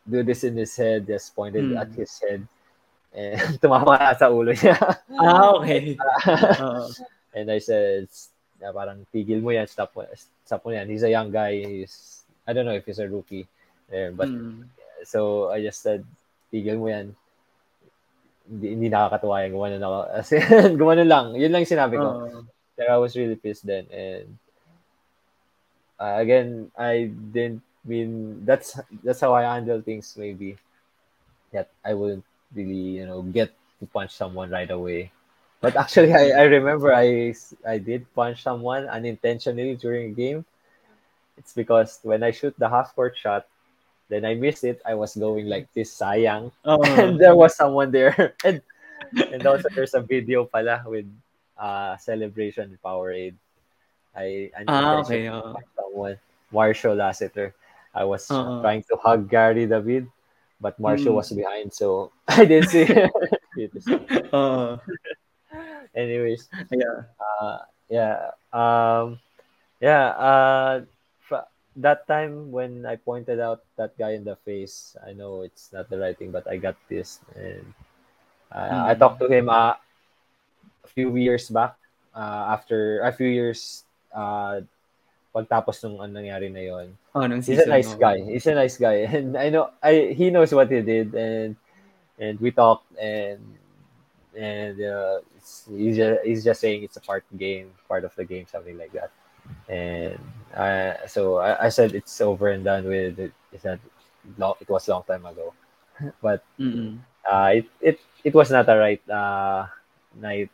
[0.04, 1.80] do this in his head, just pointed Mm.
[1.80, 2.44] at his head,
[3.16, 4.76] and tumama na sa ulo niya.
[5.16, 5.96] Ah, okay.
[6.60, 6.84] Oo.
[7.36, 8.12] and I said,
[8.60, 10.04] na parang tigil mo yan, stop mo,
[10.44, 10.84] stop mo yan.
[10.84, 11.64] He's a young guy.
[11.64, 13.48] He's, I don't know if he's a rookie
[13.88, 14.68] there, but Mm.
[15.08, 16.04] so I just said,
[16.52, 17.16] tigil mo yan.
[18.48, 19.52] Hindi, hindi nakakatuwa yan.
[19.52, 19.98] Gumanon ako.
[20.08, 21.26] As in, gumanon lang.
[21.36, 22.08] Yun lang sinabi ko.
[22.24, 22.40] Oo.
[22.74, 23.84] Pero I was really pissed then.
[23.92, 24.38] And
[26.00, 30.56] uh, again, I didn't mean, that's that's how I handle things maybe.
[31.52, 32.24] That I wouldn't
[32.54, 35.10] really, you know, get to punch someone right away.
[35.60, 37.34] But actually, I, I remember I,
[37.66, 40.44] I did punch someone unintentionally during a game.
[41.36, 43.46] It's because when I shoot the half court shot,
[44.08, 44.80] then I missed it.
[44.84, 46.50] I was going like this, sayang.
[46.66, 46.82] Oo.
[47.00, 48.34] and there was someone there.
[48.44, 48.60] And,
[49.32, 51.06] and also there's a video pala with
[51.56, 53.36] uh, celebration Powerade.
[54.16, 55.28] I, I Ah, okay.
[55.30, 56.16] punched someone,
[56.52, 57.54] Marcio Lassiter.
[57.94, 58.60] I was Oo.
[58.60, 60.08] trying to hug Gary David,
[60.60, 61.20] but Marshall Mm.
[61.22, 63.72] was behind, so I didn't see it.
[64.34, 64.76] Oo.
[65.96, 67.08] Anyways, Yeah.
[67.16, 69.18] uh, yeah, um,
[69.80, 70.12] yeah.
[70.14, 70.74] Uh,
[71.82, 75.90] that time when I pointed out that guy in the face, I know it's not
[75.90, 77.64] the right thing, but I got this, and
[78.52, 78.98] uh, I Mm.
[78.98, 79.74] talked to him uh,
[80.84, 81.76] a few years back.
[82.14, 84.60] Uh, after a few years, uh,
[85.34, 86.88] pagtapos nung ano nangyari na yon.
[87.14, 87.98] Oh, nung He's a nice mo.
[87.98, 88.18] guy.
[88.24, 91.56] He's a nice guy, and I know I he knows what he did, and
[92.18, 93.40] and we talked, and
[94.36, 95.20] and uh,
[95.70, 98.92] he's just he's just saying it's a part game, part of the game, something like
[98.92, 99.10] that.
[99.68, 100.18] And
[100.54, 103.18] uh, so I, I said it's over and done with.
[103.18, 103.80] It, it's not
[104.38, 104.54] long.
[104.60, 105.54] It was long time ago,
[106.22, 106.98] but Mm-mm.
[107.28, 109.66] uh, it it it was not a right uh
[110.20, 110.50] night,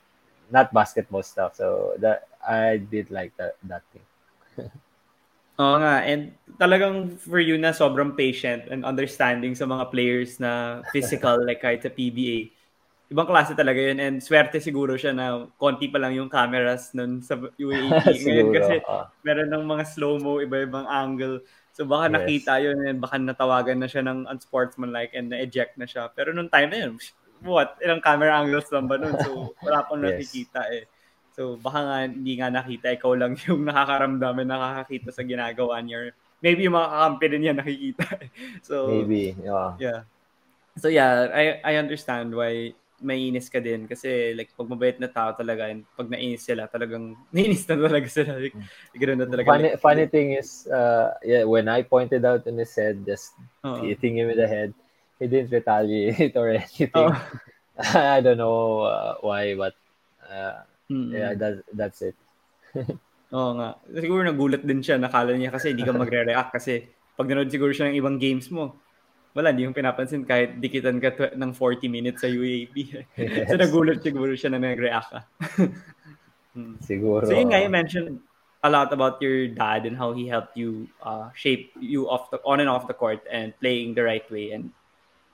[0.51, 1.57] not basketball stuff.
[1.57, 4.07] So that I did like that that thing.
[5.61, 6.03] Oo nga.
[6.03, 11.63] And talagang for you na sobrang patient and understanding sa mga players na physical like
[11.63, 12.51] kahit sa PBA.
[13.15, 17.23] Ibang klase talaga yun and swerte siguro siya na konti pa lang yung cameras nun
[17.23, 21.47] sa UAP ngayon kasi uh, meron ng mga slow-mo, iba-ibang angle.
[21.71, 22.15] So baka yes.
[22.19, 26.11] nakita yun and baka natawagan na siya ng unsportsmanlike and na-eject na siya.
[26.11, 26.99] Pero nung time na yun,
[27.47, 27.79] what?
[27.79, 29.15] Ilang camera angles lang ba nun?
[29.23, 30.19] So wala pang yes.
[30.19, 30.91] nakikita eh.
[31.39, 36.11] So baka nga hindi nga nakita, ikaw lang yung nakakaramdam and nakakakita sa ginagawa niya.
[36.43, 38.07] Maybe yung mga kakampi din niya nakikita.
[38.67, 39.71] so Maybe, yeah.
[39.79, 40.01] Yeah.
[40.75, 45.35] So yeah, I I understand why mainis ka din kasi like pag mabait na tao
[45.35, 48.57] talaga and pag nainis sila talagang nainis na talaga sila like
[48.95, 52.59] ganoon na talaga funny, like, funny thing is uh yeah when I pointed out in
[52.59, 53.35] his head just
[53.67, 53.83] uh-huh.
[53.83, 54.71] hitting him in the head
[55.19, 56.91] he didn't retaliate or anything.
[57.79, 59.75] I don't know uh, why but
[60.31, 61.11] uh, mm-hmm.
[61.11, 62.15] yeah that, that's it
[63.35, 63.69] Oo nga.
[63.91, 64.95] Siguro nagulat din siya.
[64.95, 66.87] Nakala niya kasi hindi ka magre-react kasi
[67.19, 68.79] pag nanood siguro siya ng ibang games mo,
[69.35, 72.75] wala, hindi yung pinapansin kahit dikitan ka tw- ng 40 minutes sa UAP.
[73.19, 73.51] Yes.
[73.51, 75.21] so nagulat siguro siya na nag-react ka.
[76.55, 76.79] hmm.
[76.87, 77.27] Siguro.
[77.27, 78.23] So yun nga, you mentioned
[78.63, 82.39] a lot about your dad and how he helped you uh, shape you off the,
[82.47, 84.55] on and off the court and playing the right way.
[84.55, 84.71] And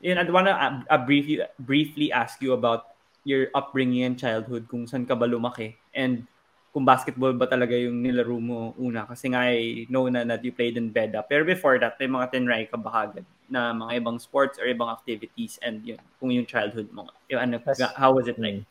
[0.00, 2.96] yun, I want to uh, uh, briefly, briefly ask you about
[3.28, 5.76] your upbringing and childhood, kung saan ka ba lumaki.
[5.92, 6.24] And
[6.72, 9.04] kung basketball ba talaga yung nilaro mo una.
[9.04, 11.20] Kasi nga I know na that you played in Beda.
[11.20, 14.88] Pero before that, may mga tinry ka ba agad na mga ibang sports or ibang
[14.88, 17.10] activities and yun, kung yung childhood mo.
[17.28, 17.60] Yung, ano,
[17.98, 18.62] how was it like?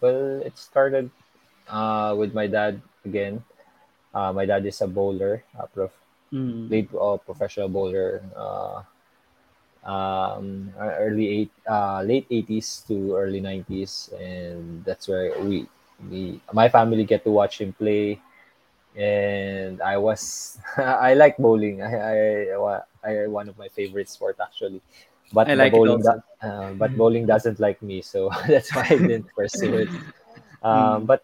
[0.00, 1.10] Well, it started
[1.68, 3.44] uh, with my dad again.
[4.14, 5.92] Uh, my dad is a bowler, a prof,
[6.32, 6.70] mm.
[6.70, 8.24] late uh, professional bowler.
[8.34, 8.82] Uh,
[9.84, 15.68] um, early eight, uh, late 80s to early 90s, and that's where we
[16.10, 18.20] we my family get to watch him play
[18.98, 21.82] and I was I like bowling.
[21.82, 22.54] I, I,
[23.04, 24.82] I one of my favorite sport actually.
[25.32, 28.96] But I like bowling do, uh, but bowling doesn't like me, so that's why I
[28.96, 29.88] didn't pursue it.
[30.62, 31.06] Um, mm.
[31.06, 31.22] But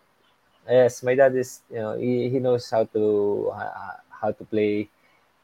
[0.69, 4.91] yes, my dad is you know he, he knows how to uh, how to play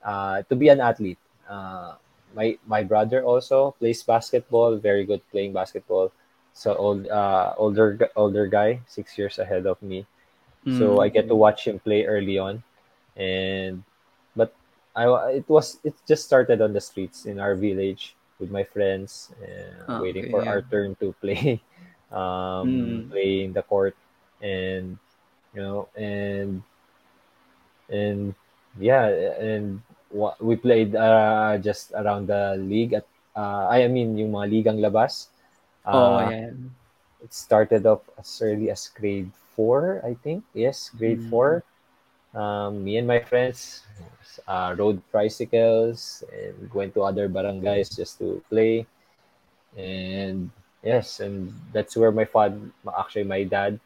[0.04, 1.18] uh, to be an athlete.
[1.48, 1.96] Uh,
[2.36, 6.12] my my brother also plays basketball, very good playing basketball
[6.52, 10.06] so old uh older older guy six years ahead of me
[10.66, 10.78] mm.
[10.78, 12.62] so i get to watch him play early on
[13.16, 13.82] and
[15.00, 19.32] i it was it just started on the streets in our village with my friends
[19.40, 20.50] uh, oh, waiting for yeah.
[20.50, 21.60] our turn to play
[22.12, 23.10] um mm.
[23.10, 23.96] play in the court
[24.44, 24.98] and
[25.56, 26.60] you know and
[27.88, 28.34] and
[28.78, 29.08] yeah
[29.40, 29.80] and
[30.42, 33.06] we played uh, just around the league at
[33.38, 35.30] uh, I mean yung mga ligang labas
[35.86, 36.50] Oh, uh, yeah.
[37.22, 40.44] It started off as early as grade four, I think.
[40.54, 41.30] Yes, grade mm.
[41.30, 41.64] four.
[42.34, 43.82] Um, me and my friends
[44.46, 48.86] uh, rode tricycles and went to other barangays just to play.
[49.76, 50.50] And
[50.82, 52.58] yes, and that's where my father,
[52.98, 53.80] actually my dad,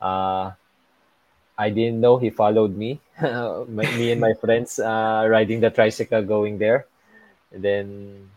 [0.00, 0.52] uh,
[1.56, 6.22] I didn't know he followed me, my, me and my friends uh, riding the tricycle
[6.22, 6.86] going there.
[7.52, 8.30] And then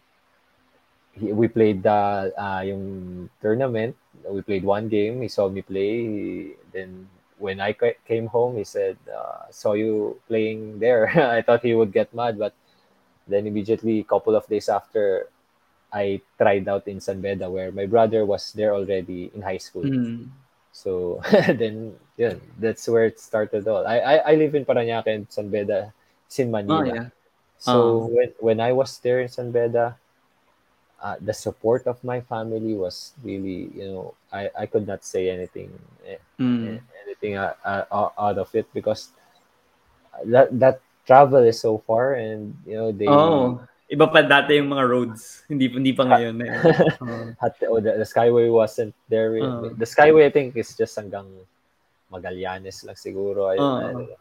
[1.14, 3.96] he, we played the uh, yung tournament.
[4.30, 5.22] We played one game.
[5.22, 6.06] He saw me play.
[6.06, 7.74] He, then when I
[8.08, 11.08] came home, he said, uh, "Saw you playing there."
[11.38, 12.54] I thought he would get mad, but
[13.28, 15.30] then immediately, a couple of days after,
[15.94, 19.84] I tried out in San Beda, where my brother was there already in high school.
[19.84, 20.30] Mm.
[20.72, 23.86] So then, yeah, that's where it started all.
[23.86, 25.94] I I, I live in Paranaque and San Beda,
[26.26, 26.82] it's in Manila.
[26.82, 27.08] Oh, yeah.
[27.58, 29.98] So uh when when I was there in San Beda,
[31.02, 35.30] uh, the support of my family was really you know I, I could not say
[35.30, 35.72] anything
[36.40, 36.80] mm.
[37.06, 37.58] anything out,
[37.94, 39.10] out of it because
[40.26, 44.68] that that travel is so far and you know they oh iba pa dati yung
[44.76, 46.52] mga roads hindi hindi pa ngayon eh.
[47.00, 47.32] uh.
[47.72, 49.72] oh, the, the skyway wasn't there uh.
[49.80, 51.28] the skyway I think is just hanggang
[52.12, 54.12] Magallanes lang siguro I, uh.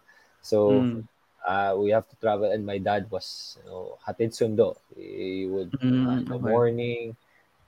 [0.43, 1.16] So mm
[1.47, 5.71] uh, we have to travel and my dad was you know hatid sundo he would
[5.79, 6.51] mm, uh, in the okay.
[6.51, 7.17] morning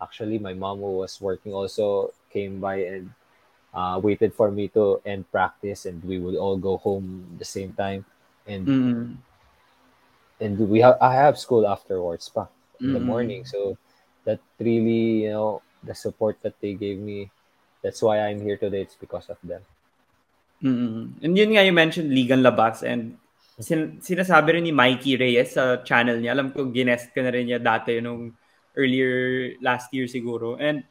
[0.02, 3.10] actually my mom who was working also came by and
[3.72, 7.72] uh, waited for me to end practice and we would all go home the same
[7.72, 8.04] time
[8.46, 9.06] and mm.
[10.42, 12.50] and we have I have school afterwards pa
[12.82, 12.94] in mm.
[12.98, 13.78] the morning so
[14.26, 17.30] that really you know the support that they gave me
[17.82, 19.62] that's why I'm here today it's because of them
[20.58, 21.14] mm.
[21.22, 23.14] and yun nga you mentioned Ligan Labas and
[23.58, 26.34] sin- sinasabi rin ni Mikey Reyes sa channel niya.
[26.34, 28.34] Alam ko, ginest ka na rin niya dati nung
[28.78, 30.54] earlier last year siguro.
[30.58, 30.86] And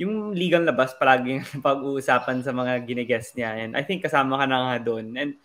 [0.00, 3.60] yung ligang labas palagi pag-uusapan sa mga ginigest niya.
[3.60, 5.14] And I think kasama ka na nga doon.
[5.18, 5.36] And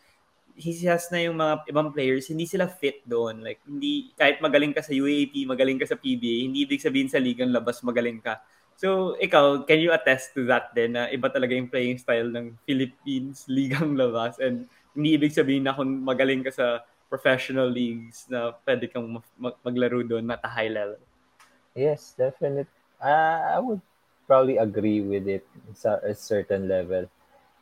[0.53, 3.41] he has na yung mga ibang players, hindi sila fit doon.
[3.41, 7.17] Like, hindi, kahit magaling ka sa UAP, magaling ka sa PBA, hindi ibig sabihin sa
[7.17, 8.37] ligang labas magaling ka.
[8.77, 12.57] So, ikaw, can you attest to that din na iba talaga yung playing style ng
[12.65, 18.53] Philippines ligang labas and hindi ibig sabihin na kung magaling ka sa professional leagues na
[18.65, 19.05] pwede kang
[19.37, 20.97] mag- maglaro doon at a high level?
[21.77, 22.69] Yes, definitely.
[23.01, 23.81] Uh, I would
[24.25, 25.45] probably agree with it
[25.85, 27.09] at a certain level.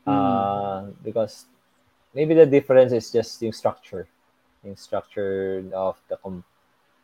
[0.01, 1.45] Uh, because
[2.13, 4.07] maybe the difference is just yung structure.
[4.63, 6.43] Yung structure of the com-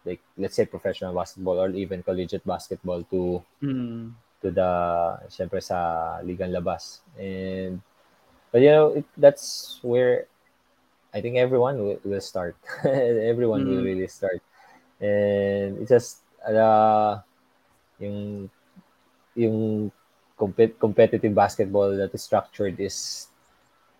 [0.05, 4.13] like let's say professional basketball or even collegiate basketball to Mm.
[4.41, 4.71] to the
[5.27, 7.01] syempre sa ligang labas.
[7.17, 7.81] And
[8.51, 10.25] but you know, it, that's where
[11.13, 12.55] I think everyone will, will start.
[12.85, 13.83] everyone will Mm.
[13.83, 14.41] really start.
[14.99, 17.19] And it's just uh,
[17.99, 18.49] yung
[19.35, 19.91] yung
[20.37, 23.27] compet- competitive basketball that is structured is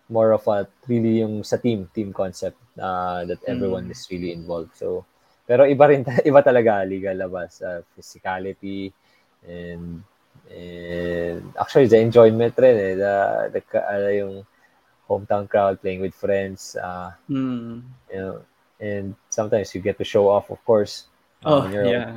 [0.08, 3.92] more of a really yung sa team team concept uh, that everyone Mm.
[3.92, 5.04] is really involved so
[5.46, 8.90] pero iba rin iba talaga liga labas uh, physicality
[9.44, 10.02] and
[10.50, 13.14] and actually the enjoyment rin eh the,
[13.52, 14.44] the yung
[15.08, 17.82] hometown crowd playing with friends uh, Mm.
[18.12, 18.40] you know
[18.80, 21.06] and sometimes you get to show off of course
[21.44, 22.10] uh, Oh, yeah.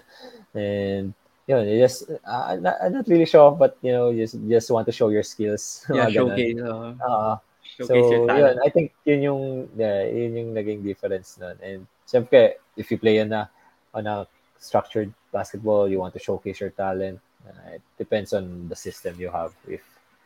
[0.54, 1.12] and
[1.46, 4.70] you know, you just uh, not, not really show off, but you know, just just
[4.70, 5.84] want to show your skills.
[5.92, 6.56] Yeah, showcase.
[6.56, 7.36] Uh, Ah,
[7.76, 8.56] so, showcase yun.
[8.64, 9.42] I think yun yung,
[9.76, 11.60] yeah, yun yung naging difference nun.
[11.60, 13.50] And syempre, if you play on a,
[13.92, 14.26] on a
[14.58, 17.20] structured basketball, you want to showcase your talent.
[17.46, 19.52] Uh, it depends on the system you have.
[19.68, 19.82] If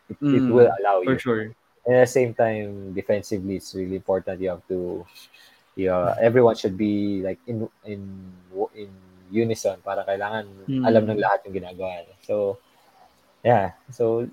[0.09, 1.19] it, it Mm, will allow For you.
[1.19, 1.43] sure.
[1.87, 4.41] And at the same time, defensively, it's really important.
[4.41, 5.07] You have to,
[5.77, 8.01] yeah, everyone should be like in in
[8.75, 8.91] in
[9.31, 10.85] unison para kailangan Mm.
[10.85, 12.05] alam ng lahat yung ginagawa.
[12.25, 12.59] So,
[13.45, 13.73] yeah.
[13.93, 14.29] So,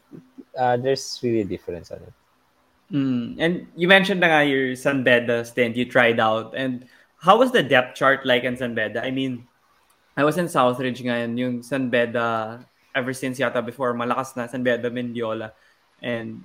[0.56, 2.16] uh, there's really a difference on it.
[2.92, 3.36] Mm.
[3.40, 6.54] And you mentioned na nga your San Beda stint you tried out.
[6.56, 6.86] And
[7.18, 9.04] how was the depth chart like in San Beda?
[9.04, 9.48] I mean,
[10.16, 12.64] I was in Southridge ngayon, yung San Beda,
[12.96, 15.52] ever since yata before, malakas na San Beda, Mendiola.
[16.00, 16.40] And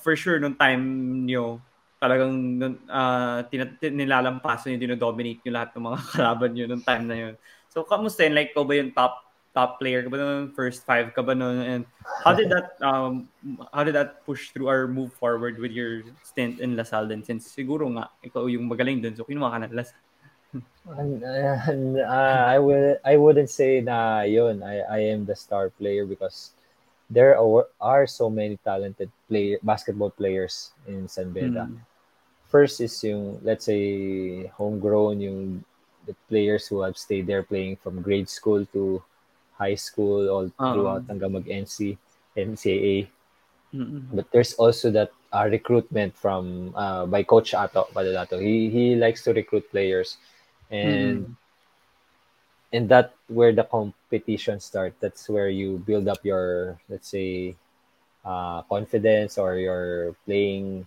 [0.00, 0.82] for sure, nung time
[1.28, 1.60] nyo,
[2.00, 2.34] talagang
[2.88, 7.16] uh, tina- tin- nilalampasan nyo, dinodominate nyo lahat ng mga kalaban nyo nung time na
[7.16, 7.34] yun.
[7.68, 8.34] So, kamusta yun?
[8.34, 9.20] Like, ko ba yung top
[9.56, 10.52] top player ka ba nun?
[10.52, 11.60] First five ka ba nun?
[11.64, 11.82] And
[12.20, 13.32] how did that um
[13.72, 17.24] how did that push through or move forward with your stint in LaSalle din?
[17.24, 19.16] Since siguro nga, ikaw yung magaling dun.
[19.16, 20.05] So, kinuha ka na LaSalle.
[20.54, 26.54] Uh, I will I wouldn't say na yun I, I am the star player because
[27.10, 31.66] there are, are so many talented player basketball players in San Beda.
[31.66, 31.78] Mm.
[32.46, 35.64] First is yung let's say homegrown yung
[36.06, 39.02] the players who have stayed there playing from grade school to
[39.58, 41.08] high school all throughout Oo.
[41.10, 41.98] hanggang mag-NC
[42.36, 43.08] NCAA.
[43.74, 44.06] Mm-mm.
[44.14, 48.38] But there's also that uh, recruitment from uh, by Coach Ato Badolato.
[48.38, 50.16] He he likes to recruit players,
[50.70, 51.36] and
[52.72, 54.94] and that where the competition start.
[55.00, 57.54] That's where you build up your let's say
[58.24, 60.86] uh, confidence or your playing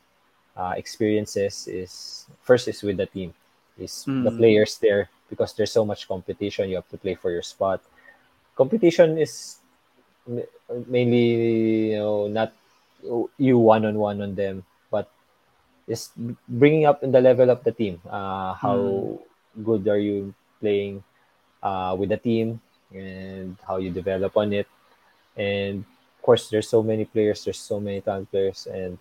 [0.57, 1.67] uh, experiences.
[1.67, 3.33] Is first is with the team,
[3.79, 4.31] is the Mm.
[4.31, 6.69] players there because there's so much competition.
[6.69, 7.81] You have to play for your spot.
[8.55, 9.59] Competition is
[10.87, 12.53] mainly you know not
[13.37, 15.09] you one on one on them, but
[15.87, 16.09] is
[16.47, 18.01] bringing up in the level of the team.
[18.09, 19.19] Uh, how
[19.63, 21.03] good are you playing
[21.63, 22.61] uh, with the team
[22.93, 24.67] and how you develop on it.
[25.37, 27.43] And of course, there's so many players.
[27.43, 28.97] There's so many talent players, and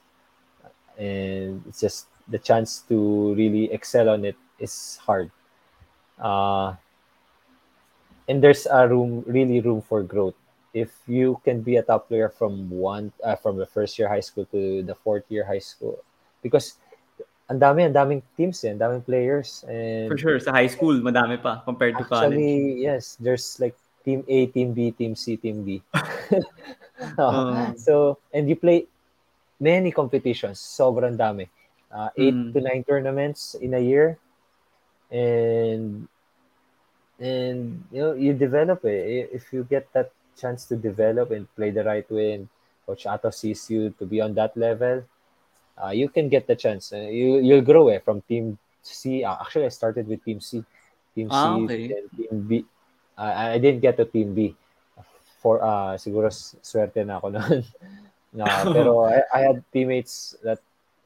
[0.97, 5.31] and it's just the chance to really excel on it is hard.
[6.19, 6.75] Uh,
[8.29, 10.35] and there's a room, really room for growth.
[10.75, 14.21] If you can be a top player from one, uh, from the first year high
[14.21, 15.99] school to the fourth year high school,
[16.43, 16.75] because
[17.49, 21.01] ang dami, ang daming teams, eh, ang daming players, and For sure, sa high school,
[21.01, 22.37] madami pa compared to college.
[22.37, 23.17] Actually, yes.
[23.17, 23.75] There's like
[24.05, 25.81] team A, team B, team C, team D.
[27.19, 27.73] Oh, Uh.
[27.79, 28.85] so, and you play
[29.63, 30.59] many competitions.
[30.59, 31.47] Sobrang dami.
[31.89, 32.53] Uh, eight Mm.
[32.53, 34.19] to nine tournaments in a year.
[35.09, 36.05] And,
[37.19, 39.31] and, you know, you develop it.
[39.33, 42.49] If you get that chance to develop and play the right way, and
[42.85, 45.03] Coach Ato sees you to be on that level,
[45.85, 46.93] uh, you can get the chance.
[46.93, 49.25] Uh, you, you'll grow eh, from team C.
[49.25, 50.65] Uh, actually, I started with team C.
[51.15, 51.89] Team Ah, C, okay.
[51.89, 52.65] then team B.
[53.17, 54.55] Uh, I didn't get to team B.
[55.41, 57.63] For uh, siguro s- swerte na ako noon.
[58.35, 60.59] na, pero I, I had teammates that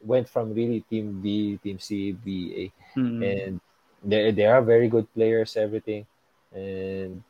[0.02, 2.64] went from really team B, team C, B, A
[2.96, 3.24] Mm.
[3.24, 3.60] and
[4.02, 6.06] they they are very good players everything
[6.50, 7.22] and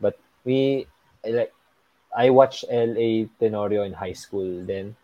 [0.00, 0.86] but we
[1.24, 1.52] like
[2.16, 4.96] I watched LA Tenorio in high school then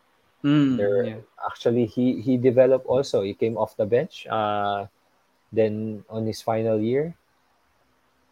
[0.44, 1.20] Mm, there yeah.
[1.46, 4.86] actually he he developed also he came off the bench uh
[5.52, 7.14] then on his final year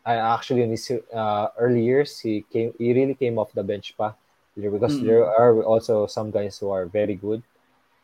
[0.05, 3.95] I actually in his uh, early years he came he really came off the bench
[3.97, 4.15] pa
[4.57, 5.07] because Mm.
[5.07, 7.43] there are also some guys who are very good.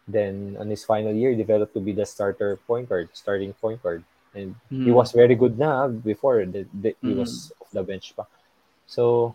[0.08, 3.82] Then on his final year, he developed to be the starter point guard, starting point
[3.82, 4.04] guard,
[4.34, 4.54] and
[4.84, 4.94] he Mm.
[4.94, 6.66] was very good now before the,
[7.04, 7.16] he Mm.
[7.16, 8.26] was off the bench pa.
[8.86, 9.34] So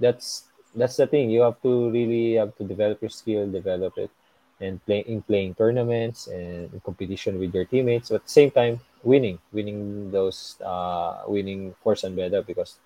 [0.00, 1.30] that's that's the thing.
[1.30, 4.10] You have to really have to develop your skill, develop it,
[4.60, 8.10] and play in playing tournaments and competition with your teammates.
[8.10, 12.78] But at the same time, winning, winning those, uh, winning for and better because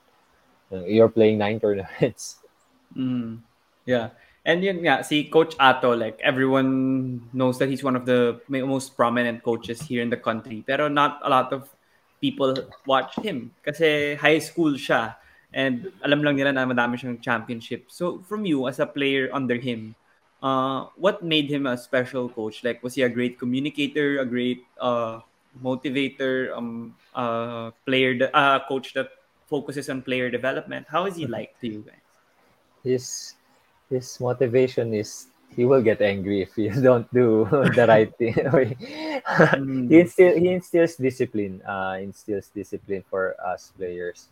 [0.73, 2.37] uh, you're playing nine tournaments.
[2.97, 3.41] Mm.
[3.85, 4.11] Yeah.
[4.45, 8.95] And yun nga, si Coach Ato, like everyone knows that he's one of the most
[8.95, 10.63] prominent coaches here in the country.
[10.67, 11.73] Pero not a lot of
[12.21, 12.53] people
[12.87, 15.17] watch him kasi high school siya.
[15.55, 17.87] And alam lang nila na madami siyang championship.
[17.87, 19.95] So from you as a player under him,
[20.43, 22.67] uh, what made him a special coach?
[22.67, 25.23] Like was he a great communicator, a great uh,
[25.63, 29.15] motivator, um, uh, player, de- uh, coach that
[29.47, 30.87] focuses on player development?
[30.91, 32.03] How is he like to you guys?
[32.83, 33.35] His
[33.89, 37.47] his motivation is he will get angry if you don't do
[37.79, 38.35] the right thing.
[39.55, 39.89] Mm.
[39.89, 41.63] he instill he instills discipline.
[41.65, 44.29] Uh, instills discipline for us players.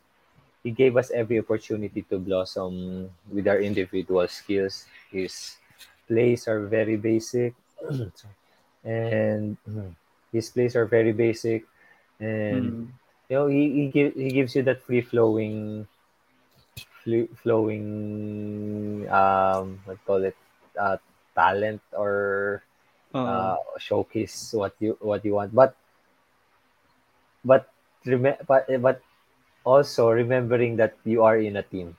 [0.63, 4.87] He gave us every opportunity to blossom with our individual skills.
[5.11, 5.57] His
[6.09, 7.55] plays are very basic,
[8.85, 9.57] and
[10.33, 11.67] his plays are very basic,
[12.21, 12.93] and Mm.
[13.29, 15.87] you know he he, give, he gives you that free flowing
[17.03, 17.87] flu- flowing
[19.11, 20.37] um what call it
[20.79, 20.97] uh
[21.35, 22.63] talent or
[23.15, 23.23] Oo.
[23.25, 25.77] uh showcase what you what you want but
[27.45, 27.69] but
[28.47, 29.03] but but
[29.65, 31.97] also remembering that you are in a team.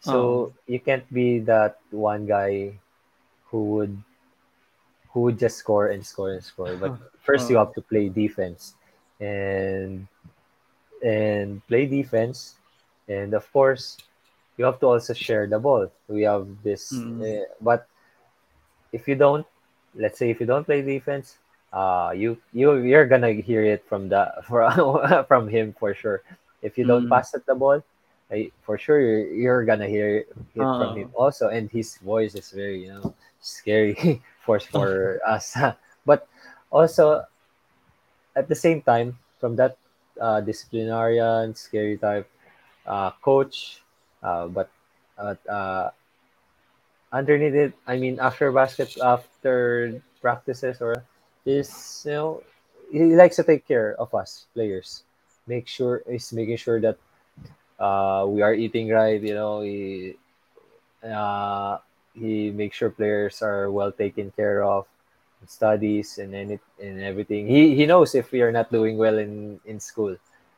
[0.00, 2.78] So you can't be that one guy
[3.50, 4.02] who would
[5.12, 6.76] who would just score and score and score.
[6.76, 7.58] But first you Oh.
[7.58, 8.74] have to play defense.
[9.20, 10.06] And
[11.02, 12.56] and play defense.
[13.08, 13.98] And of course
[14.56, 15.88] you have to also share the ball.
[16.08, 17.22] We have this Mm.
[17.22, 17.86] uh, but
[18.92, 19.46] if you don't
[19.94, 21.38] let's say if you don't play defense
[21.72, 26.22] uh you you you're gonna hear it from the from, from him for sure
[26.62, 27.08] if you don't Mm.
[27.08, 27.82] pass at the ball
[28.30, 30.96] I, for sure you're, you're gonna hear it from Oh.
[30.96, 35.56] him also and his voice is very you know scary for for us
[36.06, 36.26] but
[36.70, 37.24] also
[38.36, 39.76] at the same time from that
[40.20, 42.28] uh, disciplinarian scary type
[42.86, 43.82] uh, coach
[44.22, 44.70] uh, but
[45.18, 45.90] uh, uh,
[47.12, 51.04] underneath it i mean after basket after practices or
[51.46, 52.42] is you know
[52.92, 55.04] he likes to take care of us players
[55.48, 56.98] make sure is making sure that
[57.80, 60.16] uh, we are eating right you know he
[61.04, 61.78] uh,
[62.14, 64.86] he makes sure players are well taken care of
[65.46, 67.46] studies and any and everything.
[67.46, 70.16] He he knows if we are not doing well in in school.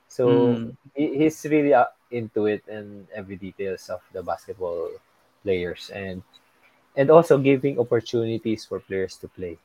[0.09, 0.77] So Mm.
[0.95, 4.91] he, he's really uh, into it and every details of the basketball
[5.45, 6.23] players and
[6.97, 9.59] and also giving opportunities for players to play.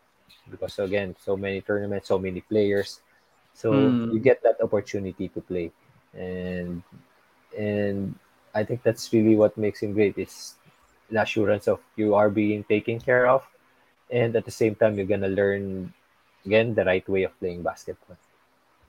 [0.49, 3.01] Because again so many tournaments so many players
[3.55, 4.11] so Mm.
[4.11, 5.71] you get that opportunity to play
[6.11, 6.83] and
[7.55, 8.11] and
[8.51, 10.59] i think that's really what makes him great it's
[11.07, 13.47] the assurance of you are being taken care of
[14.11, 15.87] and at the same time you're gonna learn
[16.43, 18.19] again the right way of playing basketball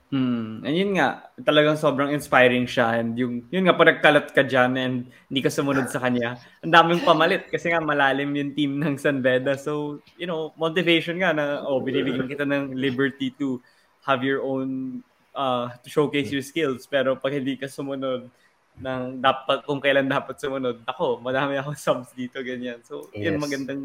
[0.07, 0.63] Mm.
[0.63, 3.03] And yun nga, talagang sobrang inspiring siya.
[3.03, 4.97] And yung, yun nga, pag nagkalat ka dyan and
[5.27, 9.19] hindi ka sumunod sa kanya, ang daming pamalit kasi nga malalim yung team ng San
[9.19, 9.59] Beda.
[9.59, 13.59] So, you know, motivation nga na, oh, binibigyan kita ng liberty to
[14.07, 15.03] have your own,
[15.35, 16.87] uh, to showcase your skills.
[16.87, 18.31] Pero pag hindi ka sumunod
[18.79, 22.81] ng dapat, kung kailan dapat sumunod, ako, madami ako subs dito, ganyan.
[22.87, 23.43] So, yun Yes.
[23.43, 23.83] magandang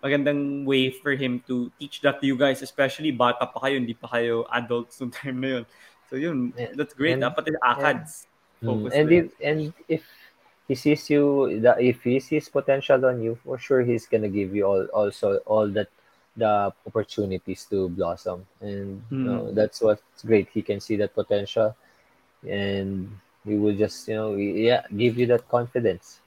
[0.00, 3.92] magandang way for him to teach that to you guys, especially bata pa kayo, hindi
[3.92, 5.64] pa kayo adults nung time na yun.
[6.08, 7.20] So yun, that's great.
[7.20, 8.26] And- Dapat yung ACADS.
[8.60, 10.02] Mm, Focus and if and if
[10.68, 11.48] he sees you
[11.80, 15.64] if he sees potential on you for sure he's gonna give you all also all
[15.72, 15.88] that
[16.36, 19.54] the opportunities to blossom and you know, Mm.
[19.54, 21.74] that's what's great he can see that potential
[22.46, 23.10] and
[23.44, 26.20] he will just you know yeah give you that confidence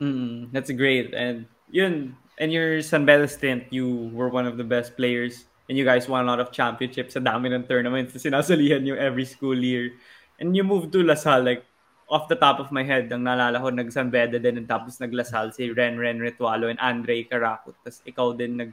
[0.00, 1.14] Mm, that's great.
[1.14, 5.78] And yun, and your San Beda stint, you were one of the best players and
[5.78, 9.24] you guys won a lot of championships sa dami ng tournaments na sinasalihan yung every
[9.24, 9.94] school year.
[10.42, 11.62] And you moved to Lasal, like,
[12.10, 15.54] off the top of my head, ang naalala ko, nag-San Beda din, and tapos nag-Lasal
[15.54, 17.78] si Ren Ren Ritualo and Andre Carakut.
[17.86, 18.70] Tapos ikaw din nag,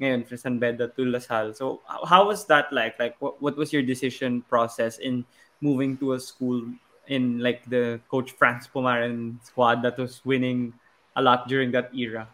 [0.00, 1.54] ngayon, from San Beda to La Salle.
[1.54, 2.98] So, how, was that like?
[2.98, 5.24] Like, what, what was your decision process in
[5.60, 6.64] moving to a school
[7.06, 10.72] in like the coach Franz Pumaren squad that was winning
[11.16, 12.28] a lot during that era?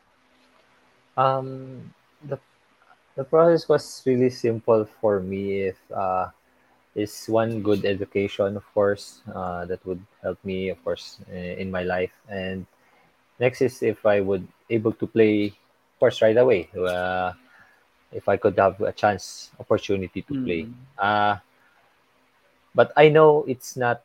[1.17, 1.81] um
[2.29, 2.39] the
[3.17, 6.29] the process was really simple for me if uh
[6.97, 11.83] is one good education, of course, uh, that would help me, of course, in my
[11.83, 12.17] life.
[12.27, 12.65] And
[13.39, 16.71] next is if I would able to play, of course, right away.
[16.73, 17.37] Uh,
[18.17, 20.67] if I could have a chance, opportunity to play.
[20.67, 20.75] Mm.
[20.99, 21.37] Uh,
[22.75, 24.03] but I know it's not,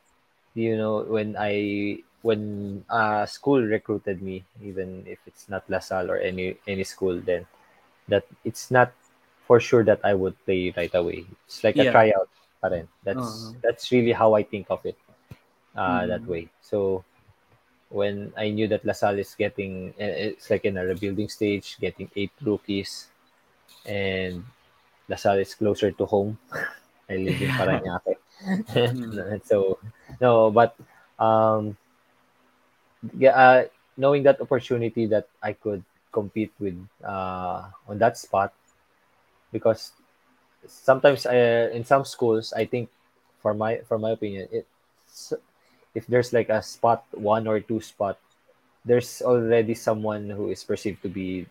[0.54, 6.18] you know, when I when uh, school recruited me, even if it's not LaSalle or
[6.18, 7.46] any any school, then
[8.08, 8.92] that it's not
[9.46, 11.26] for sure that I would play right away.
[11.46, 11.92] It's like a Yeah.
[11.92, 12.28] tryout
[12.62, 12.70] pa.
[13.04, 13.60] That's Uh-huh.
[13.62, 14.98] that's really how I think of it
[15.76, 16.28] uh, that Mm.
[16.28, 16.48] way.
[16.62, 17.04] So
[17.90, 22.10] when I knew that LaSalle is getting, eh, it's like in a rebuilding stage, getting
[22.16, 23.08] eight rookies,
[23.86, 24.44] and
[25.08, 26.38] LaSalle is closer to home.
[27.10, 28.16] I live in Paranaque.
[28.72, 29.44] Mm.
[29.46, 29.78] so,
[30.20, 30.76] no, but
[31.18, 31.76] um,
[33.18, 33.64] yeah, uh,
[33.96, 38.54] knowing that opportunity that I could compete with uh, on that spot,
[39.52, 39.92] because
[40.66, 42.88] sometimes uh, in some schools, I think,
[43.42, 45.32] for my for my opinion, it's
[45.94, 48.18] if there's like a spot one or two spot,
[48.84, 51.46] there's already someone who is perceived to be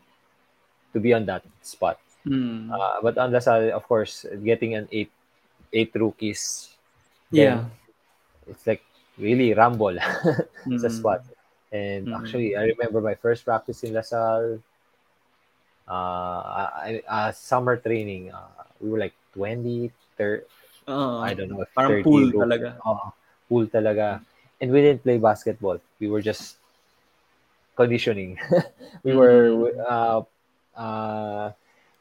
[0.93, 1.99] to be on that spot.
[2.27, 2.69] Mm.
[2.71, 5.11] Uh, but on LaSalle, of course, getting an eight
[5.73, 6.75] eight rookies,
[7.31, 7.65] yeah.
[8.47, 8.83] it's like
[9.17, 9.95] really rumble
[10.77, 10.91] sa Mm.
[10.91, 11.21] spot.
[11.71, 12.15] And Mm.
[12.19, 14.59] actually, I remember my first practice in LaSalle,
[15.87, 18.31] uh, I, uh, summer training.
[18.31, 20.43] Uh, we were like 20, 30,
[20.89, 21.21] Oo.
[21.23, 22.41] I don't know if Uh, Parang 30 pool rookies.
[22.43, 22.69] talaga.
[22.85, 23.05] Oo,
[23.49, 24.05] pool talaga.
[24.61, 25.79] And we didn't play basketball.
[25.99, 26.57] We were just
[27.75, 28.37] conditioning.
[29.03, 29.79] we were Mm.
[29.81, 30.19] uh,
[30.77, 31.45] uh,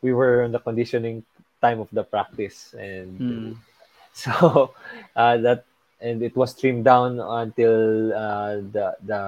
[0.03, 1.25] we were in the conditioning
[1.61, 3.57] time of the practice, and Mm.
[4.13, 4.73] so
[5.17, 5.65] uh, that
[6.01, 9.23] and it was trimmed down until uh, the the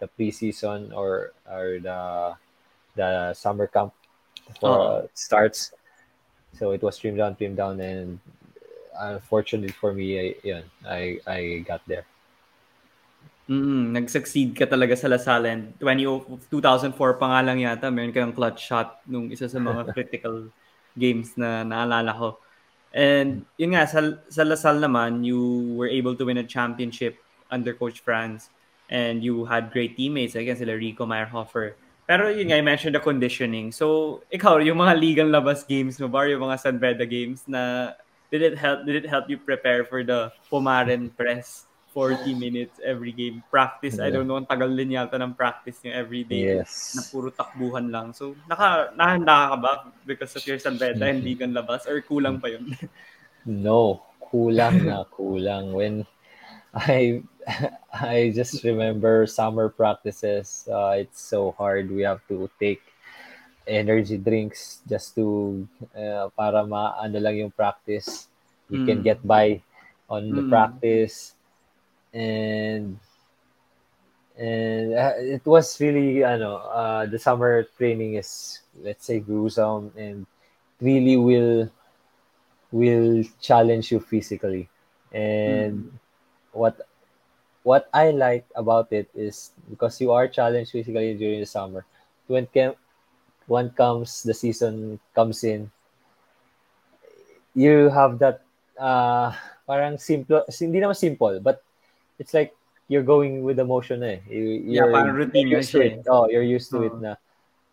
[0.00, 2.34] the preseason or or the
[2.96, 3.92] the summer camp
[4.60, 5.08] for Oo.
[5.14, 5.72] starts.
[6.58, 8.18] So it was trimmed down, trimmed down, and
[8.98, 12.06] unfortunately for me, I, yun, I I got there.
[13.46, 18.34] Mm, nag-succeed ka talaga sa Lasal and 20, 2004 pa nga lang yata, meron kang
[18.34, 20.50] clutch shot nung isa sa mga critical
[20.98, 22.42] games na naalala ko.
[22.90, 25.38] And yun nga, sa, sa Lasal naman, you
[25.78, 28.50] were able to win a championship under Coach Franz
[28.90, 31.78] and you had great teammates, again, sila Rico Meyerhofer.
[32.06, 33.70] Pero yun nga, I mentioned the conditioning.
[33.70, 37.94] So, ikaw, yung mga ligang labas games mo ba, yung mga San Beda games na
[38.30, 41.66] did it help did it help you prepare for the Pumaren press
[41.96, 44.12] 40 minutes every game practice I Yeah.
[44.12, 46.52] don't know ang tagal din yata ng practice niyo every day
[46.92, 47.08] na Yes.
[47.08, 49.72] puro takbuhan lang so naka nahanda ka ba
[50.04, 51.16] because of your San Beda Mm-hmm.
[51.16, 52.68] hindi gan labas or kulang pa yun
[53.46, 55.70] No, kulang na kulang.
[55.72, 56.02] When
[56.74, 57.22] I
[57.94, 60.66] I just remember summer practices.
[60.66, 61.90] Uh, it's so hard.
[61.90, 62.82] We have to take
[63.66, 65.62] energy drinks just to
[65.94, 68.26] uh, para maano lang yung practice.
[68.70, 69.06] You can Mm.
[69.06, 69.62] get by
[70.10, 70.50] on the Mm.
[70.50, 71.35] practice,
[72.16, 72.98] and
[74.38, 80.26] and uh, it was really ano uh, the summer training is let's say gruesome and
[80.80, 81.68] really will
[82.72, 84.68] will challenge you physically.
[85.12, 85.92] And
[86.52, 86.80] what
[87.62, 91.84] what i like about it is because you are challenged physically during the summer
[92.28, 92.78] when cam-
[93.46, 95.70] when comes the season comes in
[97.54, 98.42] you have that
[98.78, 99.32] uh
[99.66, 101.62] parang simple hindi naman simple but
[102.18, 102.54] it's like
[102.88, 104.20] you're going with the motion eh.
[104.28, 106.06] You, Yeah, parang routine you're used to it.
[106.08, 107.02] Oh, you're used to it Oo.
[107.02, 107.14] na.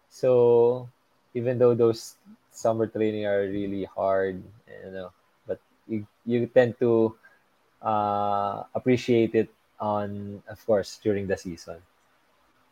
[0.09, 0.89] So,
[1.33, 2.17] even though those
[2.53, 5.09] summer training are really hard, you know,
[5.45, 7.15] but you, you tend to
[7.81, 9.49] uh, appreciate it
[9.79, 11.77] on, of course, during the season.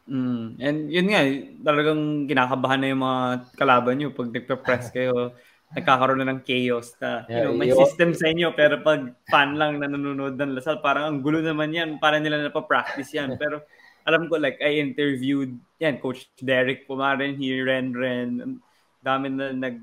[0.09, 0.57] Mm.
[0.57, 1.21] And yun nga,
[1.61, 3.21] talagang kinakabahan na yung mga
[3.53, 5.33] kalaban nyo pag nagpa-press kayo.
[5.71, 9.79] Nagkakaroon na ng chaos na, you know, may system sa inyo, pero pag fan lang
[9.79, 13.39] na nanonood ng Lasal, parang ang gulo naman yan, para nila napapractice yan.
[13.39, 13.63] Pero
[14.03, 18.59] alam ko, like, I interviewed, yan, Coach Derek Pumaren, he Ren Ren,
[18.99, 19.79] dami na nag,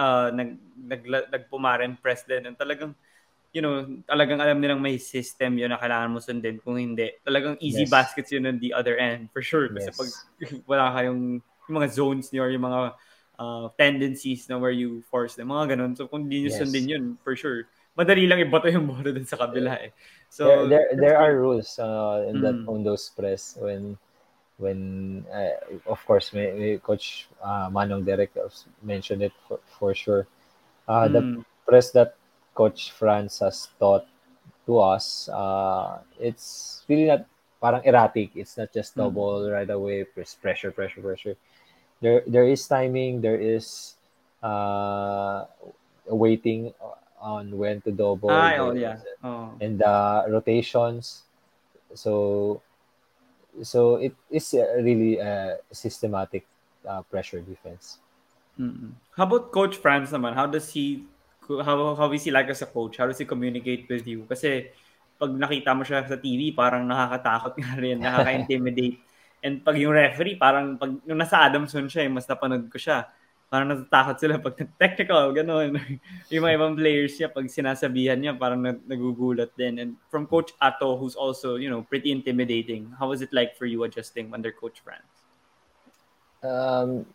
[0.00, 2.48] uh, nag, nag, nagpumaren press din.
[2.48, 2.96] And talagang,
[3.52, 6.56] you know, talagang alam nilang may system yun na kailangan mo sundin.
[6.62, 7.92] Kung hindi, talagang easy Yes.
[7.92, 9.68] baskets yun on the other end, for sure.
[9.72, 9.98] Kasi Yes.
[9.98, 10.08] pag
[10.70, 12.96] wala kayong yung mga zones niyo or yung mga
[13.38, 15.96] uh, tendencies na where you force them, mga ganun.
[15.96, 16.58] So kung hindi nyo Yes.
[16.60, 19.90] sundin yun, for sure, madali lang ibato yung bola dun sa kabila eh.
[20.28, 22.68] So, there, there, there are rules uh, in that Mm.
[22.68, 23.96] on those press when
[24.58, 25.54] when uh,
[25.86, 28.34] of course may, may coach uh, Manong Derek
[28.82, 30.26] mentioned it for, for sure
[30.86, 31.44] uh, the Mm.
[31.66, 32.14] press that
[32.54, 34.06] coach Franz has taught
[34.66, 37.24] to us uh, it's really not
[37.62, 39.10] parang erratic it's not just Mm.
[39.10, 41.36] double right away press pressure pressure pressure
[42.00, 43.94] there there is timing there is
[44.42, 45.44] uh,
[46.06, 46.72] waiting
[47.20, 48.98] on when to double Ah, oh, yeah.
[49.22, 49.50] Oh.
[49.60, 51.26] and the rotations.
[51.94, 52.62] So
[53.62, 56.46] so it is really a systematic
[56.86, 57.98] uh, pressure defense.
[58.58, 58.94] Mm-mm.
[59.14, 60.34] How about Coach Franz naman?
[60.34, 61.06] How does he
[61.48, 62.98] how how is he like as a coach?
[62.98, 64.26] How does he communicate with you?
[64.28, 64.70] Kasi
[65.18, 69.02] pag nakita mo siya sa TV, parang nakakatakot nga rin, nakaka-intimidate.
[69.42, 73.06] And pag yung referee, parang pag yung nasa Adamson siya, eh, mas napanood ko siya.
[73.48, 75.72] Parang natatakot sila pag technical, gano'n.
[76.32, 79.78] yung mga ibang players niya, pag sinasabihan niya, parang nag- nagugulat din.
[79.78, 83.64] And from Coach Ato, who's also, you know, pretty intimidating, how was it like for
[83.64, 85.08] you adjusting under Coach Franz?
[86.44, 87.06] Um,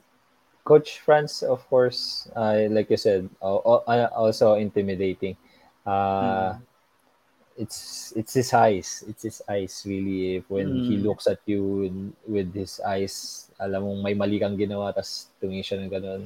[0.64, 5.36] Coach Franz, of course, uh, like you said, al- al- also intimidating.
[5.86, 6.56] Uh,
[7.56, 9.04] It's it's his eyes.
[9.08, 10.42] It's his eyes really.
[10.42, 11.04] If when he Mm.
[11.06, 15.62] looks at you in- with his eyes, alam mong may mali kang ginawa, tas tumingin
[15.62, 16.22] siya ng ganun.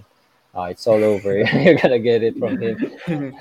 [0.56, 1.36] Uh, it's all over.
[1.64, 2.80] You're gonna get it from him.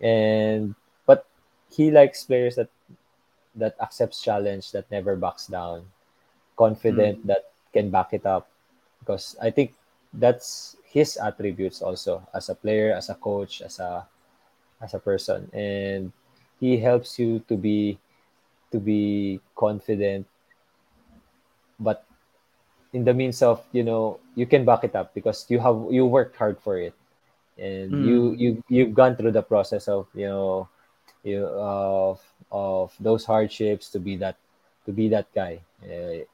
[0.00, 0.74] and
[1.04, 1.28] but
[1.70, 2.72] he likes players that
[3.54, 5.84] that accepts challenge, that never backs down,
[6.56, 8.48] confident that can back it up.
[8.98, 9.76] Because I think
[10.16, 14.08] that's his attributes also as a player, as a coach, as a
[14.80, 16.10] as a person, and
[16.64, 18.00] he helps you to be
[18.72, 20.24] to be confident,
[21.76, 22.08] but
[22.96, 26.08] in the means of you know you can back it up because you have you
[26.08, 26.96] worked hard for it.
[27.60, 30.66] And you you you've gone through the process of you know
[31.22, 34.40] you of of those hardships to be that
[34.86, 35.60] to be that guy.
[35.84, 36.24] Uh,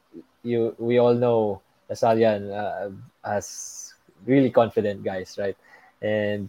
[0.47, 2.95] you we all know Lasallian uh,
[3.27, 3.93] as
[4.25, 5.59] really confident guys right?
[6.01, 6.49] And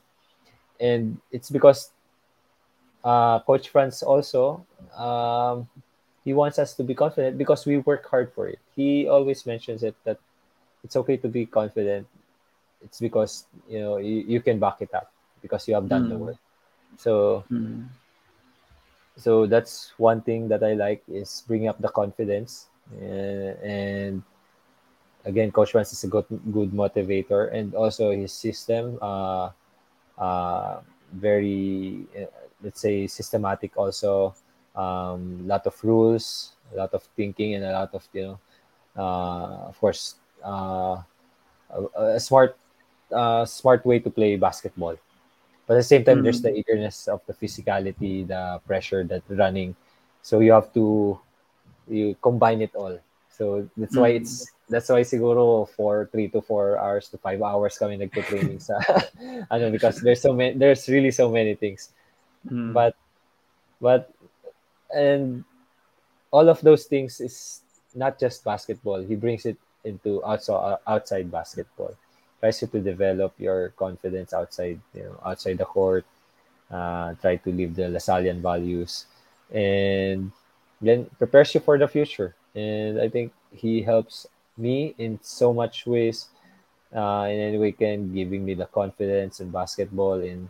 [0.80, 1.92] and it's because
[3.04, 4.66] uh, coach Franz also
[4.98, 5.68] um,
[6.24, 9.84] he wants us to be confident because we work hard for it he always mentions
[9.84, 10.20] it that
[10.84, 12.08] it's okay to be confident
[12.84, 15.12] it's because you know you, you can back it up
[15.42, 16.20] because you have done the Mm.
[16.20, 16.38] work
[16.98, 17.86] so Mm.
[19.18, 22.68] so that's one thing that I like is bringing up the confidence
[23.02, 24.24] uh, and
[25.26, 29.50] again coach Franz is a good good motivator and also his system uh
[30.18, 30.80] uh
[31.14, 32.26] very uh,
[32.64, 34.34] let's say systematic also
[34.76, 38.38] um lot of rules a lot of thinking and a lot of you know
[38.98, 40.16] uh of course
[40.46, 40.98] uh
[41.72, 42.58] a, a smart
[43.12, 44.96] uh smart way to play basketball.
[45.68, 49.76] But at the same time there's the eagerness of the physicality the pressure that running.
[50.22, 51.20] So you have to
[51.88, 52.98] you combine it all.
[53.30, 54.18] So that's why Mm.
[54.22, 58.60] it's that's why siguro for 3 to 4 hours to 5 hours coming kami nagte-training
[58.60, 58.80] sa
[59.54, 61.92] ano because there's so many there's really so many things
[62.50, 62.74] Mm.
[62.74, 62.96] but
[63.82, 64.12] but
[64.94, 65.44] and
[66.32, 67.62] all of those things is
[67.96, 69.02] not just basketball.
[69.02, 71.96] He brings it into also outside basketball.
[72.40, 76.06] Tries to develop your confidence outside you know outside the court
[76.72, 79.06] uh, try to live the Lasallian values.
[79.52, 80.32] And
[80.82, 82.36] then prepares you for the future.
[82.56, 84.28] And i think he helps
[84.58, 86.28] me in so much ways.
[86.96, 90.50] Uh, in any way can giving me the confidence in basketball in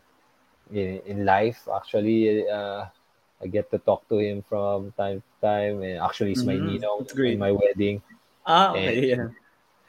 [0.72, 2.86] in, in life actually uh,
[3.42, 6.80] i get to talk to him from time to time and actually he's my Mhm.
[6.82, 8.02] ninong in my wedding
[8.46, 9.30] Ah, okay, yeah.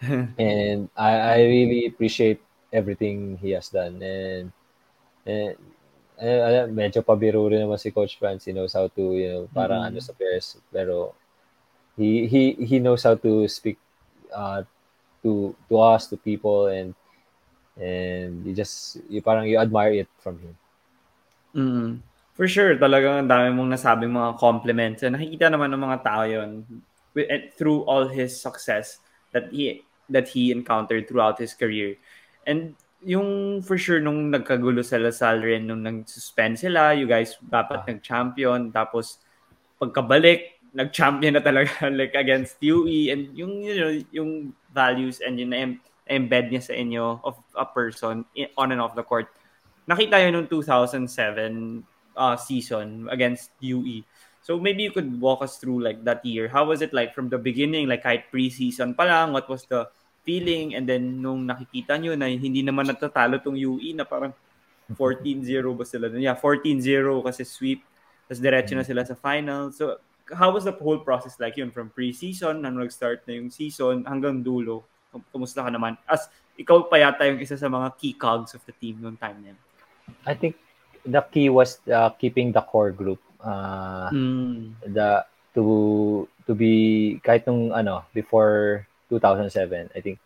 [0.39, 2.41] and I, I really appreciate
[2.73, 4.53] everything he has done and
[5.27, 5.57] and
[6.19, 8.45] eh, medyo pabiro rin naman si Coach Franz.
[8.47, 9.89] He knows how to, you know, parang Mhm.
[9.93, 10.59] ano sa players.
[10.73, 11.15] Pero
[11.99, 13.79] he he he knows how to speak
[14.35, 14.63] uh,
[15.23, 16.95] to to us, to people, and
[17.79, 20.55] and you just you parang you admire it from him.
[21.53, 22.01] Mm.
[22.33, 25.05] For sure, talagang ang dami mong nasabing mga compliments.
[25.05, 26.65] And nakikita naman ng mga tao and
[27.61, 29.05] through all his success
[29.37, 32.01] that he that he encountered throughout his career.
[32.49, 32.73] And
[33.05, 38.73] yung for sure nung nagkagulo sa Lasal rin, nung nag-suspend sila, you guys dapat nag-champion,
[38.73, 39.21] tapos
[39.77, 44.31] pagkabalik, nag-champion na talaga like against UE and yung you know, yung
[44.73, 48.25] values and yung na- embed niya sa inyo of a person
[48.59, 49.31] on and off the court
[49.87, 51.83] nakita yun nung 2007
[52.17, 54.05] uh, season against UE.
[54.43, 56.51] So maybe you could walk us through like that year.
[56.51, 57.87] How was it like from the beginning?
[57.87, 59.87] Like kahit preseason pa lang, what was the
[60.27, 60.75] feeling?
[60.75, 64.35] And then nung nakikita nyo na hindi naman natatalo tong UE na parang
[64.91, 65.47] 14-0
[65.79, 66.11] ba sila?
[66.11, 67.87] Yeah, 14-0 kasi sweep.
[68.27, 69.71] Tapos diretso na sila sa final.
[69.71, 70.03] So
[70.35, 71.71] how was the whole process like yun?
[71.71, 74.87] From preseason, nang nag-start na yung season, hanggang dulo.
[75.15, 75.95] Kum- Kumusta ka naman?
[76.07, 76.27] As
[76.59, 79.49] ikaw pa yata yung isa sa mga key cogs of the team noong time na
[79.55, 79.61] yun.
[80.27, 80.57] I think
[81.05, 83.21] the key was uh, keeping the core group.
[83.43, 84.79] Uh, Mm.
[84.87, 85.65] the to
[86.47, 90.23] to be kahit nung ano before 2007 I think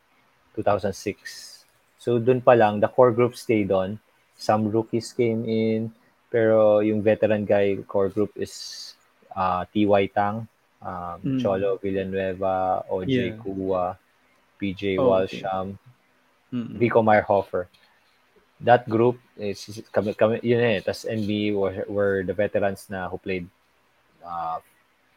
[0.53, 1.65] 2006
[1.97, 3.97] so dun pa lang the core group stayed on
[4.37, 5.89] some rookies came in
[6.29, 8.93] pero yung veteran guy core group is
[9.33, 10.49] uh, TY Tang,
[10.85, 11.41] um, Mm.
[11.41, 13.37] Cholo Villanueva, OJ Yeah.
[13.41, 13.97] Kua,
[14.61, 15.41] PJ Oh, okay.
[15.41, 15.79] Walsham,
[16.53, 16.81] Mm.
[16.81, 17.69] Rico Meyerhofer.
[18.61, 23.21] That group is kami kami yun eh tas NB were, were the veterans na who
[23.21, 23.45] played
[24.25, 24.59] uh,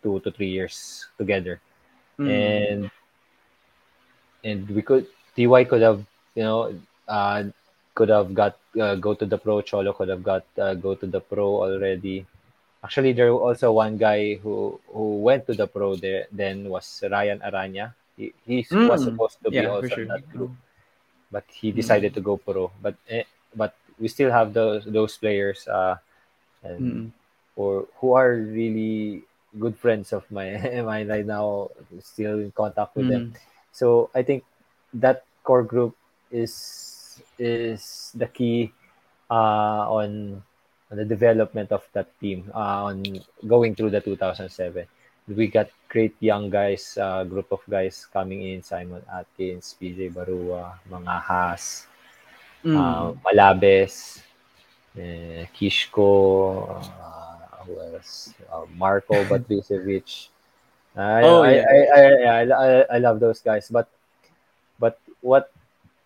[0.03, 1.59] two to three years together
[2.19, 2.27] Mm.
[2.27, 2.81] and
[4.43, 5.07] and we could
[5.39, 6.03] TY could have
[6.35, 6.75] you know
[7.07, 7.47] uh,
[7.95, 11.07] could have got uh, go to the pro Cholo could have got uh, go to
[11.07, 12.27] the pro already
[12.83, 17.03] actually there was also one guy who who went to the pro there then was
[17.07, 19.15] Ryan Araña he, he was Mm.
[19.15, 20.03] supposed to be yeah, also sure.
[20.03, 20.51] in that group
[21.31, 23.23] but he decided to go pro but eh,
[23.55, 25.95] but we still have those those players uh
[26.63, 27.11] and Mm.
[27.55, 29.23] or who are really
[29.59, 30.55] good friends of my
[30.89, 31.69] mine right now
[32.01, 33.37] still in contact with them Mm.
[33.71, 34.43] so i think
[34.93, 35.95] that core group
[36.31, 38.71] is is the key
[39.29, 40.41] uh on
[40.91, 44.87] on the development of that team uh, on going through the 2007
[45.27, 50.77] we got great young guys uh, group of guys coming in simon atkins pj barua
[50.89, 51.87] mga has
[52.63, 52.75] Mm.
[52.75, 54.21] uh, Malabes,
[54.97, 58.33] eh, Kishko, uh, who else?
[58.51, 60.29] Uh, Marco Batvisevic.
[60.95, 61.65] I, Oh, I, yeah.
[61.65, 63.69] I, I, I, I, I love those guys.
[63.69, 63.89] But
[64.79, 65.51] but what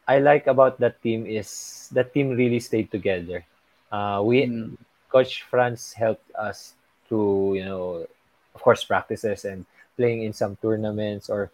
[0.07, 3.45] I like about that team is that team really stayed together.
[3.91, 4.77] Uh, we Mm.
[5.09, 6.73] Coach Franz helped us
[7.09, 8.07] to you know,
[8.55, 11.29] of course, practices and playing in some tournaments.
[11.29, 11.51] Or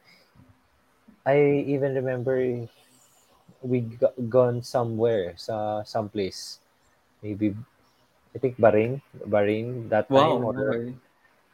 [1.26, 2.68] I even remember
[3.62, 6.64] we go- gone somewhere sa someplace
[7.20, 7.52] maybe
[8.32, 10.56] I think Bahrain Bahrain that time Wow.
[10.56, 10.96] or okay.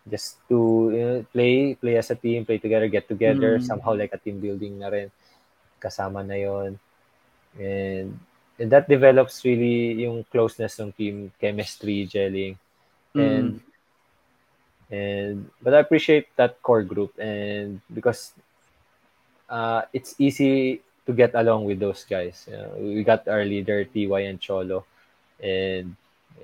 [0.06, 0.60] just to
[0.94, 3.66] you know, play play as a team play together get together Mm.
[3.66, 5.10] somehow like a team building na rin
[5.82, 6.78] kasama na yon
[7.58, 8.14] and,
[8.62, 12.54] and that develops really yung closeness ng team chemistry gelling
[13.18, 13.65] and Mm.
[14.92, 18.34] And but I appreciate that core group and because
[19.50, 22.46] uh, it's easy to get along with those guys.
[22.50, 24.86] You know, we got our leader Ty and Cholo,
[25.42, 25.96] and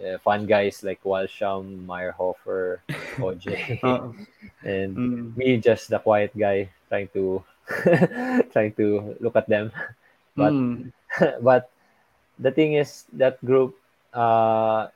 [0.04, 2.80] uh, fun guys like Walsham, Maierhofer,
[3.20, 4.14] OJ, Oo.
[4.64, 5.36] and Mm.
[5.38, 7.44] me just the quiet guy trying to
[8.54, 9.72] trying to look at them.
[10.36, 10.92] But Mm.
[11.42, 11.70] but
[12.40, 13.76] the thing is that group
[14.14, 14.88] uh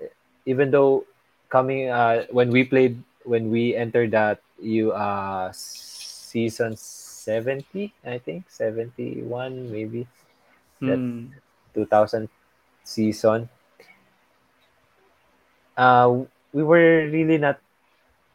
[0.46, 1.06] even though
[1.50, 8.50] coming uh when we played when we entered that you uh season 70 i think
[8.50, 10.08] 71 maybe
[10.86, 11.34] that Mm.
[11.74, 12.30] 2000
[12.84, 13.50] season
[15.78, 16.08] uh
[16.54, 17.60] we were really not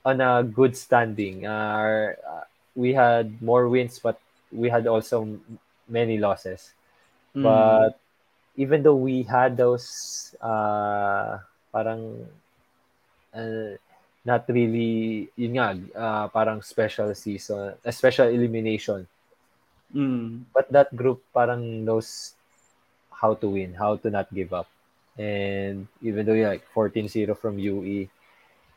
[0.05, 2.45] on a good standing uh, uh,
[2.75, 4.21] we had more wins but
[4.53, 5.59] we had also m-
[5.89, 6.75] many losses
[7.35, 7.91] Mm.
[7.91, 7.99] but
[8.57, 11.39] even though we had those uh
[11.73, 12.27] parang
[13.35, 13.77] uh,
[14.25, 19.07] not really yun nga uh, parang special season a special elimination.
[19.91, 20.47] Mm.
[20.55, 22.39] but that group parang knows
[23.11, 24.71] how to win how to not give up.
[25.19, 28.07] And even though you're like 14-0 from UE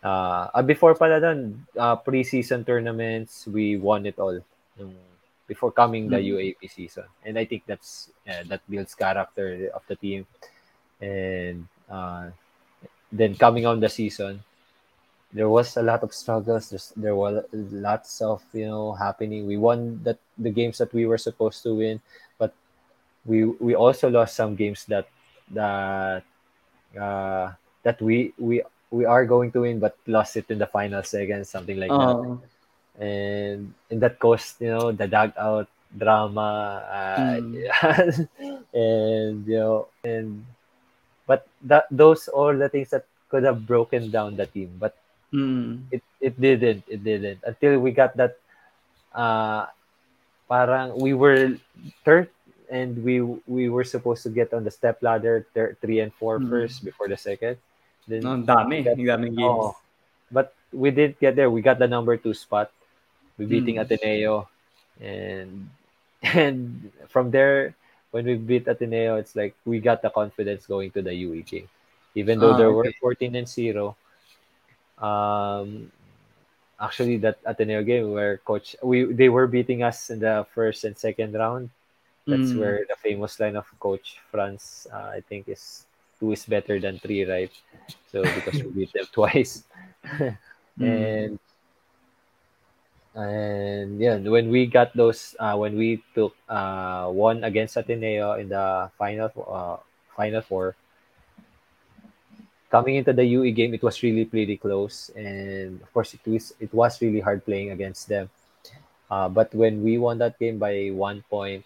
[0.02, 4.42] uh, uh before pala dun uh, pre-season tournaments we won it all.
[4.82, 4.98] Yung
[5.46, 6.34] before coming the Mm.
[6.34, 7.06] UAP season.
[7.22, 10.26] And I think that's yeah, that builds character of the team.
[10.98, 12.32] And uh,
[13.12, 14.42] then coming on the season
[15.34, 16.70] there was a lot of struggles.
[16.70, 19.48] There's, there were lots of you know happening.
[19.48, 22.02] We won that the games that we were supposed to win
[22.38, 22.54] but
[23.26, 25.08] we we also lost some games that
[25.52, 26.24] that
[27.00, 27.52] uh,
[27.84, 28.62] that we we
[28.92, 32.18] we are going to win but lost it in the final seconds something like that.
[32.18, 32.42] Oo.
[33.02, 35.66] and in that cost you know the dugout
[35.98, 37.42] drama uh,
[38.78, 40.46] and you know and
[41.26, 44.70] but that those all the things that could have broken down the team.
[44.78, 44.94] But
[45.34, 45.90] Mm.
[45.90, 48.38] it it didn't it didn't until we got that
[49.18, 49.66] uh
[50.46, 51.58] parang we were
[52.06, 52.30] third
[52.70, 56.38] and we we were supposed to get on the step ladder thir- three and four
[56.38, 56.50] Mm.
[56.54, 57.58] first before the second
[58.06, 58.86] then No, dami.
[58.86, 59.42] That- Ang daming games.
[59.42, 59.74] Oo.
[60.30, 62.70] but we did get there we got the number two spot
[63.42, 63.90] we beating Mm.
[63.90, 64.46] Ateneo
[65.02, 65.66] and
[66.22, 67.74] and from there
[68.14, 71.66] when we beat Ateneo it's like we got the confidence going to the UE game
[72.14, 73.98] even though Ah, there were 14 and 0
[75.00, 75.92] um
[76.80, 80.98] actually that Ateneo game where coach we they were beating us in the first and
[80.98, 81.70] second round
[82.30, 82.56] that's Mm.
[82.56, 85.86] where the famous line of coach Franz uh, I think is
[86.20, 87.52] two is better than three right
[88.12, 89.64] so because we beat them twice
[90.80, 91.08] Mm.
[91.20, 91.40] and
[93.16, 98.50] and yeah when we got those uh, when we took uh, one against Ateneo in
[98.50, 99.78] the final uh,
[100.16, 100.76] final four
[102.74, 106.58] coming into the UE game, it was really pretty close, and of course, it was
[106.58, 108.34] it was really hard playing against them.
[109.14, 111.62] Uh, but when we won that game by one point,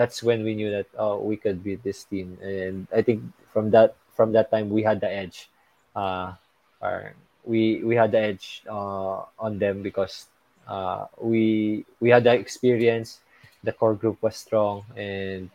[0.00, 3.20] that's when we knew that oh we could beat this team, and I think
[3.52, 5.52] from that from that time we had the edge.
[5.92, 6.32] Uh,
[6.80, 7.12] or
[7.44, 10.24] we we had the edge uh, on them because
[10.64, 13.20] uh, we we had the experience.
[13.60, 15.50] The core group was strong, and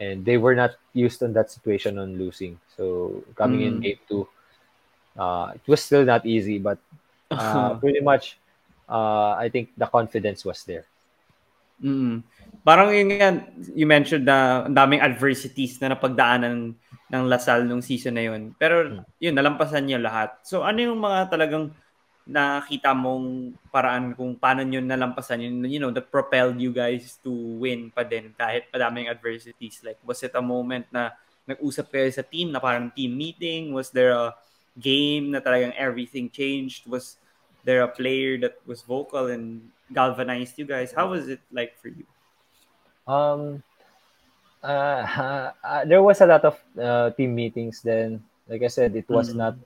[0.00, 2.58] and they were not used on that situation on losing.
[2.76, 3.82] So coming in Mm.
[3.82, 4.28] game two,
[5.16, 6.78] uh, it was still not easy, but
[7.30, 8.38] uh, pretty much,
[8.88, 10.84] uh, I think the confidence was there.
[11.82, 12.22] Mm.
[12.62, 13.42] Parang yun nga,
[13.74, 16.78] you mentioned na ang daming adversities na napagdaanan
[17.12, 18.54] ng Lasal nung season na yun.
[18.54, 20.38] Pero yun, nalampasan niyo lahat.
[20.46, 21.74] So ano yung mga talagang
[22.26, 27.30] nakita mong paraan kung paano nyo nalampasan yun, you know, that propelled you guys to
[27.58, 29.82] win pa din kahit madaming adversities?
[29.82, 31.10] Like, was it a moment na
[31.50, 33.74] nag-usap kayo sa team na parang team meeting?
[33.74, 34.34] Was there a
[34.78, 36.86] game na talagang everything changed?
[36.86, 37.18] Was
[37.66, 40.94] there a player that was vocal and galvanized you guys?
[40.94, 42.06] How was it like for you?
[43.06, 43.62] Um,
[44.62, 48.22] uh, uh, there was a lot of uh, team meetings then.
[48.48, 49.36] Like I said, it was Mhm.
[49.36, 49.56] not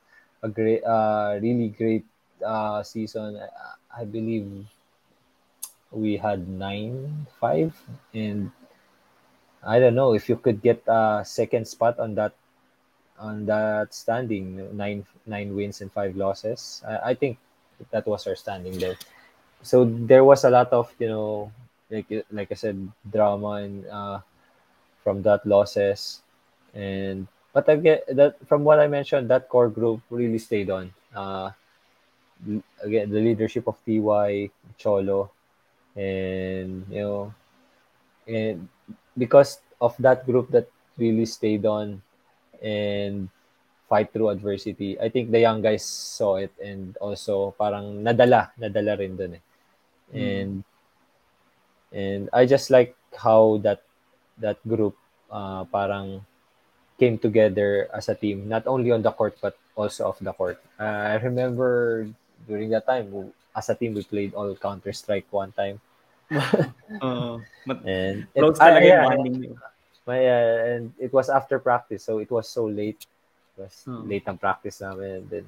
[0.42, 2.04] a great, uh, really great
[2.44, 3.40] uh, season.
[3.90, 4.66] I, believe
[5.90, 7.74] we had nine five,
[8.14, 8.50] and
[9.64, 12.34] I don't know if you could get a second spot on that
[13.18, 16.82] on that standing nine nine wins and five losses.
[16.86, 17.38] I, I think
[17.90, 18.96] that was our standing there.
[19.62, 21.52] So there was a lot of you know
[21.90, 22.76] like like I said
[23.10, 24.20] drama and uh,
[25.02, 26.20] from that losses
[26.74, 27.26] and
[27.56, 30.92] but I get that from what I mentioned that core group really stayed on.
[31.14, 31.50] Uh,
[32.82, 35.30] again the leadership of TY Cholo
[35.96, 37.34] and you know
[38.28, 38.68] and
[39.16, 40.68] because of that group that
[40.98, 42.02] really stayed on
[42.62, 43.28] and
[43.88, 44.98] fight through adversity.
[45.00, 49.44] I think the young guys saw it and also parang nadala, nadala rin dun eh.
[50.14, 50.64] And
[51.92, 53.82] and I just like how that
[54.38, 54.96] that group
[55.30, 56.26] uh, parang
[56.98, 60.58] came together as a team, not only on the court but also off the court.
[60.80, 62.08] Uh, I remember
[62.48, 65.80] during that time, as a team, we played all Counter Strike one time,
[67.00, 67.38] Uh,
[67.84, 69.56] and it, close talaga yeah, yung bonding
[70.08, 72.98] uh, and it was after practice, so it was so late.
[73.56, 74.02] It was Hmm.
[74.02, 75.26] late ang practice namin.
[75.26, 75.46] And then,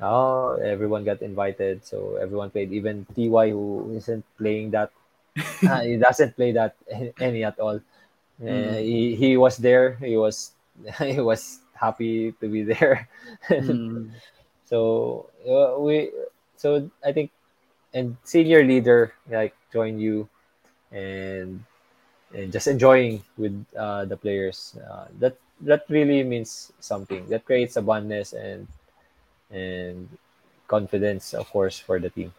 [0.00, 2.72] oh, everyone got invited, so everyone played.
[2.72, 4.90] Even TY, who isn't playing that,
[5.66, 6.76] uh, he doesn't play that
[7.20, 7.80] any at all.
[8.42, 8.74] Uh, Hmm.
[8.78, 9.96] he, he was there.
[10.02, 10.52] He was
[10.98, 13.08] he was happy to be there.
[13.58, 14.10] Mm.
[14.64, 16.10] So uh, we,
[16.56, 17.30] so I think,
[17.92, 20.28] and senior leader like join you,
[20.90, 21.62] and
[22.34, 24.76] and just enjoying with uh, the players.
[24.80, 27.28] Uh, that that really means something.
[27.28, 28.66] That creates a bondness and
[29.52, 30.08] and
[30.66, 32.32] confidence, of course, for the team.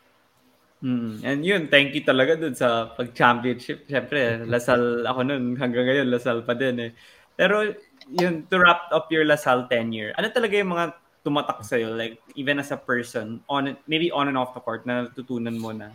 [0.83, 1.23] Mm.
[1.23, 3.87] And yun, thank you talaga dun sa pag-championship.
[3.87, 5.55] Siyempre, Lasal ako nun.
[5.55, 6.91] Hanggang ngayon, Lasal pa din eh.
[7.33, 7.63] Pero
[8.11, 10.85] yun, to wrap up your Lasal tenure, ano talaga yung mga
[11.25, 11.97] tumatak sa'yo?
[11.97, 15.73] Like, even as a person, on maybe on and off the court, na natutunan mo
[15.73, 15.89] na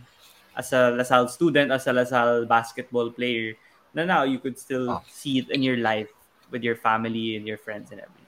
[0.58, 3.54] as a La Salle student, as a La Salle basketball player,
[3.94, 5.02] na now you could still Ah.
[5.06, 6.10] see it in your life
[6.50, 8.26] with your family and your friends and everything.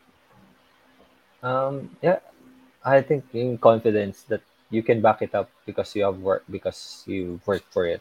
[1.43, 2.21] Um, yeah,
[2.85, 7.03] I think in confidence that you can back it up because you have work because
[7.07, 8.01] you work for it.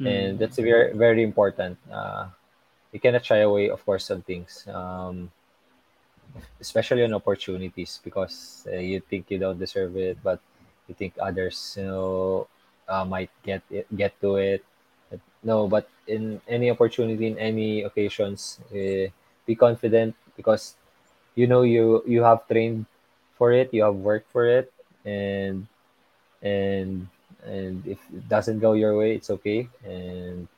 [0.00, 1.76] and that's very very important.
[1.92, 2.26] Uh,
[2.92, 5.30] you cannot shy away, of course, on things, um,
[6.60, 10.40] especially on opportunities, because uh, you think you don't deserve it, but
[10.88, 12.48] you think others, you know,
[12.88, 14.64] uh, might get it, get to it.
[15.10, 19.10] But no, but in any opportunity, in any occasions, uh,
[19.46, 20.74] be confident because
[21.34, 22.86] you know you you have trained
[23.38, 24.72] for it, you have worked for it,
[25.04, 25.66] and
[26.42, 27.08] and
[27.44, 30.48] and if it doesn't go your way it's okay and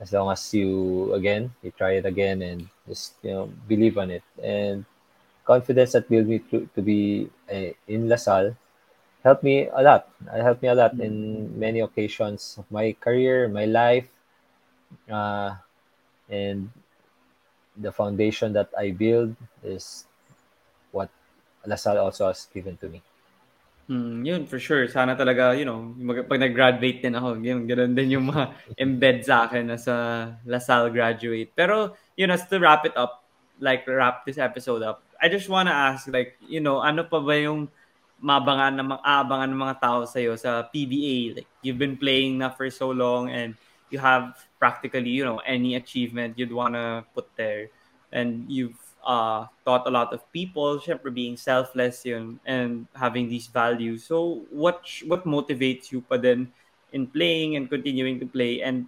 [0.00, 4.10] as long as you again you try it again and just you know believe on
[4.10, 4.84] it and
[5.46, 8.56] confidence that built me to, to be uh, in LaSalle
[9.24, 13.48] helped me a lot it helped me a lot in many occasions of my career
[13.48, 14.08] my life
[15.10, 15.54] uh,
[16.28, 16.70] and
[17.76, 20.04] the foundation that I build is
[20.92, 21.10] what
[21.66, 23.02] LaSalle also has given to me
[23.86, 24.90] Mm, yun, for sure.
[24.90, 28.50] Sana talaga, you know, mag- pag nag-graduate din ako, yun, ganun din yung mga
[28.82, 29.94] embed sa akin na sa
[30.42, 31.54] LaSalle graduate.
[31.54, 33.22] Pero, you know, to wrap it up,
[33.62, 37.34] like, wrap this episode up, I just wanna ask, like, you know, ano pa ba
[37.40, 37.68] yung
[38.20, 41.36] mabangan na mga aabangan ng mga tao sa'yo sa PBA?
[41.40, 43.56] Like, you've been playing na for so long and
[43.90, 47.68] you have practically, you know, any achievement you'd wanna put there.
[48.12, 53.46] And you've uh, taught a lot of people, syempre being selfless yun, and having these
[53.46, 54.04] values.
[54.04, 56.50] So, what what motivates you pa din
[56.92, 58.62] in playing and continuing to play?
[58.62, 58.86] And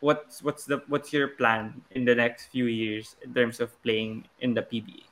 [0.00, 4.26] what's what's the what's your plan in the next few years in terms of playing
[4.42, 5.05] in the PBA?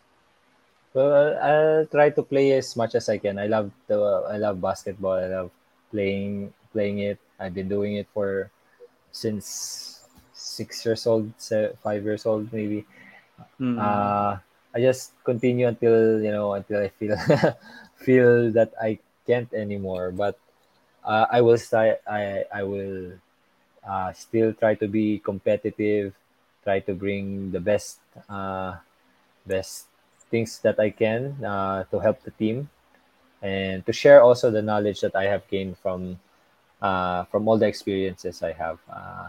[0.95, 3.39] Well, I'll try to play as much as I can.
[3.39, 3.99] I love the
[4.31, 5.19] I love basketball.
[5.19, 5.51] I love
[5.91, 7.19] playing playing it.
[7.39, 8.51] I've been doing it for
[9.13, 9.47] since
[10.35, 11.33] six years old,
[11.83, 12.87] five years old maybe.
[13.61, 13.79] Mm.
[13.79, 14.39] Uh,
[14.75, 17.17] I just continue until you know until I feel
[18.07, 20.13] feel that I can't anymore.
[20.13, 20.39] But
[21.05, 22.03] uh, I will start.
[22.07, 23.19] I I will
[23.87, 26.15] uh, still try to be competitive.
[26.65, 28.79] Try to bring the best uh,
[29.47, 29.87] best
[30.31, 32.69] things that I can uh, to help the team,
[33.43, 36.19] and to share also the knowledge that I have gained from
[36.83, 38.79] uh, from all the experiences I have.
[38.91, 39.29] Uh,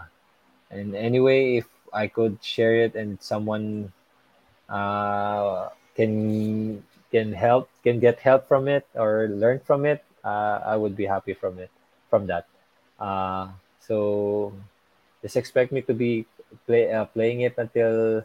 [0.70, 3.92] and anyway, if I could share it and someone
[4.68, 10.76] uh, can can help can get help from it or learn from it, uh, I
[10.76, 11.70] would be happy from it
[12.10, 12.46] from that.
[12.98, 13.48] Uh,
[13.80, 14.52] so
[15.22, 16.26] just expect me to be
[16.66, 18.24] play uh, playing it until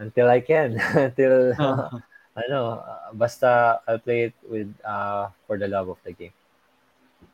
[0.00, 2.00] until I can until uh-huh.
[2.34, 2.80] I know
[3.12, 6.34] basta I'll play it with uh, for the love of the game.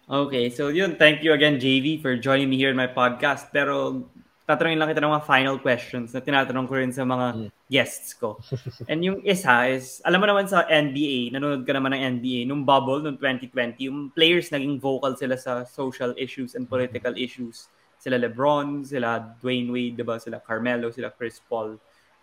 [0.07, 3.51] Okay, so yun, thank you again, JV, for joining me here in my podcast.
[3.51, 4.07] Pero
[4.47, 7.49] tatanungin lang kita ng mga final questions na tinatanong ko rin sa mga mm.
[7.67, 8.39] guests ko.
[8.91, 12.63] And yung isa is, alam mo naman sa NBA, nanonood ka naman ng NBA, nung
[12.63, 17.67] bubble, nung 2020, yung players naging vocal sila sa social issues and political issues.
[17.99, 20.23] Sila Lebron, sila Dwayne Wade, diba?
[20.23, 21.75] sila Carmelo, sila Chris Paul.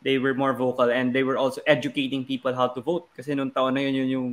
[0.04, 3.08] They were more vocal and they were also educating people how to vote.
[3.16, 4.30] Kasi nung taon na yun, yun yung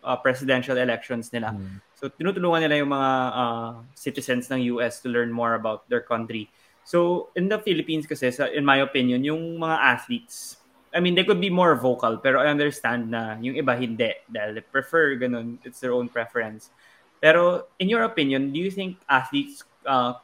[0.00, 1.52] uh, presidential elections nila.
[1.52, 1.78] Mm.
[1.94, 6.48] So tinutulungan nila yung mga uh, citizens ng US to learn more about their country.
[6.88, 10.60] So in the Philippines kasi sa in my opinion, yung mga athletes
[10.90, 14.58] I mean, they could be more vocal, pero I understand na yung iba hindi dahil
[14.58, 16.74] they prefer ganun, it's their own preference.
[17.22, 20.18] Pero in your opinion, do you think athletes uh,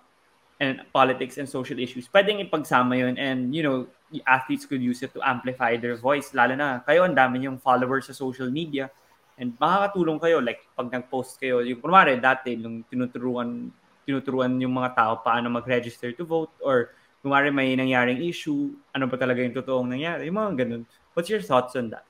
[0.61, 3.85] and politics and social issues, pwedeng ipagsama yun and, you know,
[4.25, 8.09] athletes could use it to amplify their voice, lalo na kayo, ang dami yung followers
[8.09, 8.89] sa social media,
[9.37, 13.69] And makakatulong kayo like pag nag-post kayo, yung kunwari dati nung tinuturuan
[14.09, 19.21] tinuturuan yung mga tao paano mag-register to vote or kunwari may nangyaring issue, ano ba
[19.21, 20.83] talaga yung totoong nangyari, yung mga ganun.
[21.13, 22.09] What's your thoughts on that?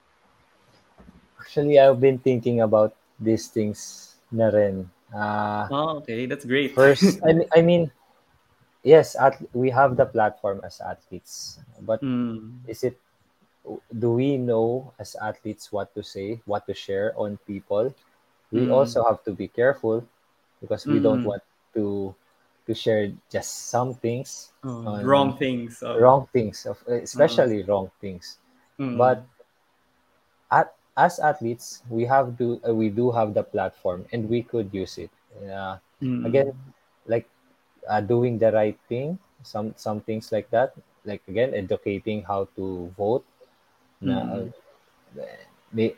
[1.43, 4.87] Actually, I've been thinking about these things na rin.
[5.11, 6.27] Uh, oh, okay.
[6.27, 6.75] That's great.
[6.79, 7.91] First, I, I mean,
[8.87, 12.55] yes, at, we have the platform as athletes, but mm.
[12.71, 12.97] is it
[13.99, 17.93] do we know as athletes what to say, what to share on people?
[18.53, 18.73] We mm.
[18.73, 20.07] also have to be careful
[20.61, 21.03] because we mm.
[21.03, 21.43] don't want
[21.75, 22.15] to
[22.67, 25.99] to share just some things, oh, wrong things, oh.
[25.99, 27.67] wrong things, especially oh.
[27.67, 28.39] wrong things.
[28.79, 28.99] Mm.
[28.99, 29.27] But
[30.51, 34.71] at, as athletes, we have to uh, we do have the platform and we could
[34.73, 35.11] use it.
[35.43, 36.55] Uh, again,
[37.07, 37.27] like
[37.89, 40.75] uh, doing the right thing, some some things like that.
[41.05, 43.25] Like again, educating how to vote
[44.03, 44.53] mm.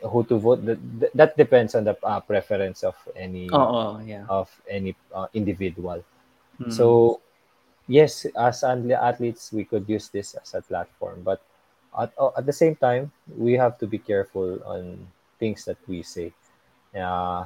[0.01, 0.79] who to vote that,
[1.13, 4.25] that depends on the uh, preference of any oh, yeah.
[4.29, 6.03] of any uh, individual
[6.59, 6.71] mm.
[6.71, 7.21] so
[7.87, 11.41] yes as athletes we could use this as a platform but
[11.99, 15.07] at, uh, at the same time we have to be careful on
[15.39, 16.31] things that we say
[16.99, 17.45] uh,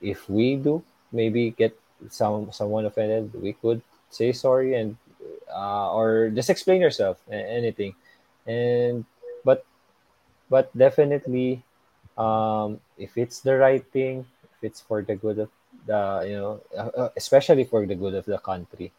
[0.00, 0.82] if we do
[1.12, 1.76] maybe get
[2.08, 4.96] some someone offended we could say sorry and
[5.52, 7.94] uh, or just explain yourself anything.
[8.46, 9.04] And
[9.44, 9.64] but
[10.50, 11.62] but definitely
[12.16, 15.50] um, if it's the right thing if it's for the good of
[15.86, 18.92] the you know uh, uh, especially for the good of the country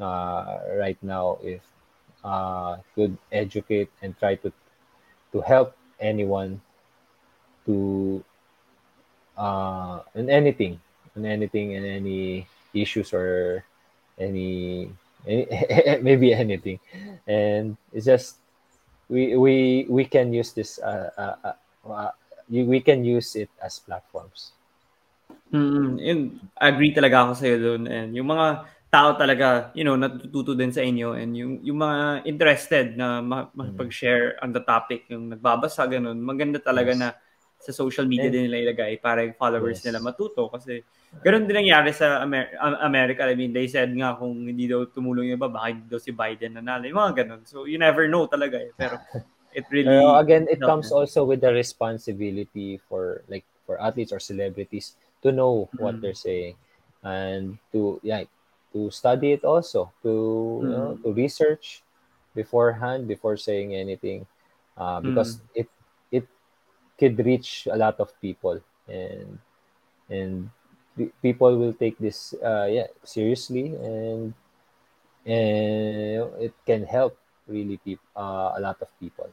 [0.00, 1.60] uh, right now if
[2.24, 4.52] uh, could educate and try to
[5.32, 6.60] to help anyone
[7.66, 8.22] to
[9.36, 10.80] uh, in anything
[11.16, 13.62] in anything in any issues or
[14.18, 14.90] any,
[15.26, 15.46] any
[16.02, 16.78] maybe anything.
[17.26, 18.36] And it's just
[19.08, 21.56] we we we can use this uh, uh, uh,
[21.88, 22.10] uh
[22.50, 24.52] we can use it as platforms.
[25.54, 26.20] Mm, yun,
[26.58, 30.70] agree talaga ako sa iyo doon and yung mga tao talaga, you know, natututo din
[30.70, 31.18] sa inyo.
[31.18, 33.18] And yung yung mga interested na
[33.50, 37.00] makipag-share on the topic, yung nagbabasa ganun, maganda talaga yes.
[37.02, 37.08] na
[37.64, 39.88] sa social media and, din nila ilagay para yung followers yes.
[39.88, 40.84] nila matuto kasi
[41.22, 42.50] Ganun din nangyari sa Amer-
[42.82, 43.22] America.
[43.22, 46.10] I mean, they said nga kung hindi daw tumulong yung iba, baka hindi daw si
[46.10, 46.90] Biden nanalo.
[46.90, 47.42] Yung mga ganun.
[47.46, 48.74] So, you never know talaga eh.
[48.74, 48.98] Pero
[49.58, 49.94] it really...
[49.94, 55.30] Uh, again, it comes also with the responsibility for like for athletes or celebrities to
[55.30, 55.82] know mm-hmm.
[55.84, 56.56] what they're saying
[57.04, 58.24] and to yeah
[58.72, 60.68] to study it also to mm-hmm.
[60.68, 61.80] you know, to research
[62.34, 64.26] beforehand before saying anything
[64.76, 65.68] uh, because it it
[66.98, 69.38] could reach a lot of people and
[70.10, 70.50] and
[70.96, 74.34] pe- people will take this uh, yeah seriously and
[75.26, 77.16] and it can help
[77.48, 79.28] really peop- uh, a lot of people.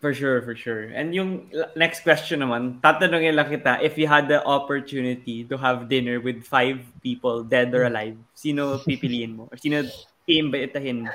[0.00, 0.92] For sure, for sure.
[0.92, 5.88] And yung next question naman, tatanungin lang kita, if you had the opportunity to have
[5.88, 9.48] dinner with five people, dead or alive, sino pipiliin mo?
[9.48, 9.80] Or sino
[10.28, 11.10] iimbitahin mo?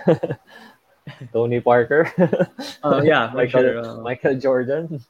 [1.34, 2.10] Tony Parker,
[2.82, 3.78] Oh, yeah, for Michael sure.
[3.78, 5.06] uh, Michael Jordan,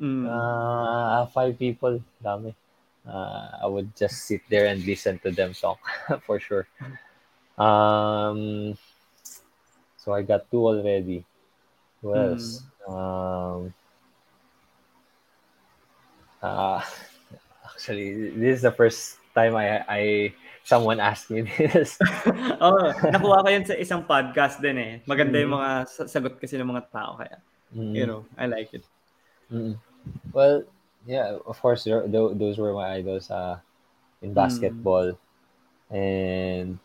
[0.00, 0.24] mm.
[0.26, 2.54] uh, five people, dami.
[3.06, 5.80] Uh, I would just sit there and listen to them talk
[6.26, 6.68] for sure.
[7.56, 8.76] Um,
[9.96, 11.24] so I got two already.
[12.02, 12.64] Who else?
[12.88, 13.72] Um,
[16.42, 16.80] uh,
[17.64, 20.02] actually, this is the first time I I
[20.64, 21.96] someone asked me this.
[22.60, 24.92] oh, nakuha ko yun sa isang podcast din eh.
[25.08, 25.58] Maganda yung Mm.
[25.60, 27.40] mga sa- sagot kasi ng mga tao kaya.
[27.74, 27.92] Mm.
[27.96, 28.84] You know, I like it.
[29.50, 29.76] Mm.
[30.32, 30.64] Well,
[31.06, 33.58] yeah, of course, tho- tho- those were my idols uh,
[34.22, 35.18] in basketball,
[35.90, 36.78] and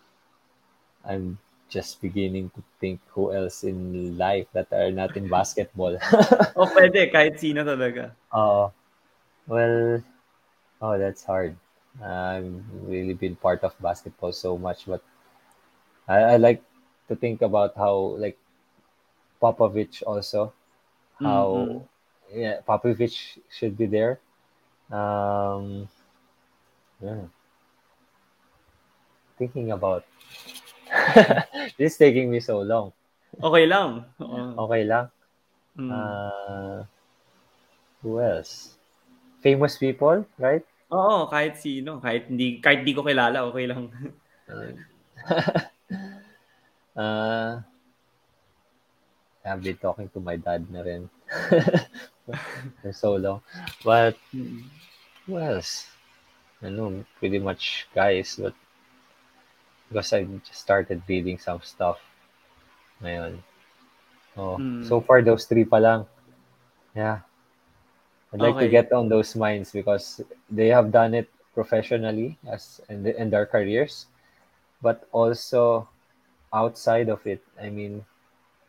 [1.05, 1.37] I'm
[1.69, 5.97] just beginning to think who else in life that are not in basketball.
[6.55, 8.03] O pwede, kahit sino talaga.
[8.31, 8.69] uh,
[9.47, 10.03] well,
[10.81, 11.57] oh, that's hard.
[12.03, 12.53] I've
[12.83, 15.03] really been part of basketball so much, but
[16.07, 16.63] I, I like
[17.09, 18.37] to think about how like
[19.41, 20.51] Popovich also
[21.23, 21.87] how Mhm.
[22.33, 24.19] Yeah Popovich should be there.
[24.91, 25.89] Um,
[27.01, 27.27] yeah.
[29.37, 30.05] Thinking about
[31.77, 32.93] this is taking me so long.
[33.41, 34.05] Okay lang.
[34.21, 34.55] Oo.
[34.67, 35.11] Okay lang.
[35.75, 35.91] Mm.
[35.91, 36.87] Uh,
[37.99, 38.79] who else?
[39.43, 40.63] Famous people, right?
[40.93, 41.99] Oo, kahit sino.
[41.99, 43.91] Kahit hindi, kahit di ko kilala, okay lang.
[46.95, 47.59] uh,
[49.45, 51.11] I've been talking to my dad na rin.
[52.81, 53.41] For so long.
[53.83, 54.17] But
[55.25, 55.87] who else?
[56.61, 58.53] I know pretty much guys, but
[59.89, 61.99] because I just started reading some stuff
[63.01, 63.43] ngayon.
[64.35, 64.83] Oh, Mm.
[64.87, 66.05] so far those three pa lang.
[66.95, 67.23] Yeah.
[68.33, 70.19] I'd like to get on those minds because
[70.51, 74.07] they have done it professionally as in, the, in their careers,
[74.81, 75.87] but also
[76.51, 77.39] outside of it.
[77.55, 78.03] I mean,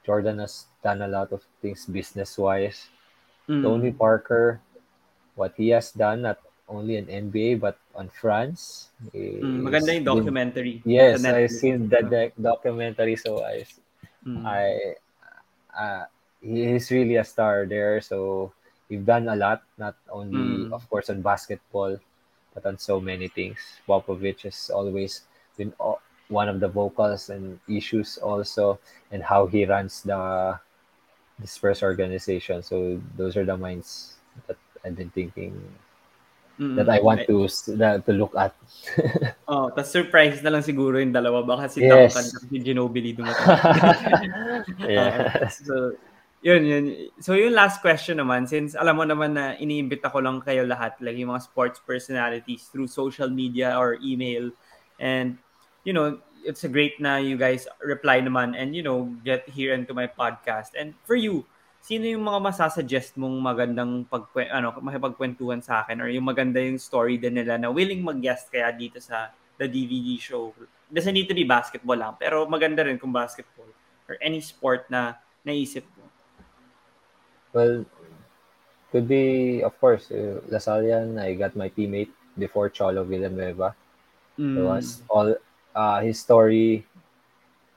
[0.07, 2.87] Jordan has done a lot of things business wise.
[3.51, 3.63] Mm.
[3.63, 4.63] Tony Parker,
[5.35, 6.39] what he has done not
[6.71, 8.91] only in NBA but on France.
[9.15, 10.83] Mm, maganda yung documentary.
[10.87, 13.67] Yes, I've seen the documentary, so I,
[14.27, 14.43] Mm.
[14.43, 14.63] I,
[15.71, 16.05] uh,
[16.43, 18.01] he's really a star there.
[18.03, 18.51] So
[18.91, 20.75] we've done a lot, not only Mm.
[20.75, 21.99] of course on basketball,
[22.51, 23.59] but on so many things.
[23.87, 25.23] Popovich has always
[25.55, 25.71] been
[26.29, 28.79] one of the vocals and issues also,
[29.13, 30.59] and how he runs the
[31.45, 32.63] Spurs organization.
[32.63, 34.15] So those are the minds
[34.49, 35.55] that I've been thinking
[36.57, 36.73] Mm.
[36.81, 37.45] that I want to
[37.77, 38.57] that, to look at.
[39.45, 41.45] Oh, tas surprise na lang siguro yung dalawa.
[41.45, 42.17] Baka si Yes.
[42.17, 43.45] Duncan si Ginobili dumating.
[44.89, 45.61] yes.
[45.61, 45.93] so,
[46.41, 46.85] yun, yun.
[47.21, 50.97] So, yung last question naman, since alam mo naman na iniimbita ko lang kayo lahat,
[51.05, 54.49] like yung mga sports personalities through social media or email.
[54.97, 55.37] And,
[55.87, 59.71] you know, it's a great na you guys reply naman and, you know, get here
[59.71, 60.75] into my podcast.
[60.75, 61.47] And for you,
[61.79, 66.83] sino yung mga masasuggest mong magandang pagkwe, ano, makipagkwentuhan sa akin or yung maganda yung
[66.83, 69.31] story din nila na willing mag-guest kaya dito sa
[69.63, 70.51] the DVD show.
[70.91, 73.71] Doesn't need to be basketball lang, pero maganda rin kung basketball
[74.11, 75.15] or any sport na
[75.47, 76.11] naisip mo.
[77.55, 77.87] Well,
[78.91, 81.23] could be, of course, uh, Lasallian.
[81.23, 83.75] I got my teammate before Cholo Villanueva.
[84.39, 84.59] Mm.
[84.59, 85.35] It was all
[85.77, 86.87] uh, his story.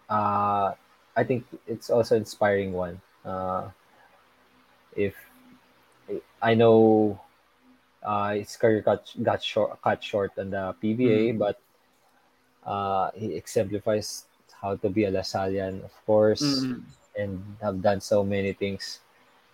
[0.09, 0.73] Uh,
[1.15, 3.01] I think it's also inspiring one.
[3.25, 3.69] Uh,
[4.95, 5.15] if
[6.41, 7.19] I know
[8.03, 11.39] uh, his career got got short cut short on the PBA, Mm.
[11.39, 11.59] but
[12.65, 14.25] uh, he exemplifies
[14.61, 16.83] how to be a Lasallian, of course Mm.
[17.17, 18.99] and have done so many things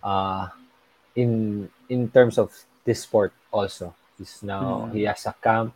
[0.04, 0.48] uh
[1.16, 2.52] in in terms of
[2.84, 4.92] this sport also he's now Mm.
[4.92, 5.74] he has a camp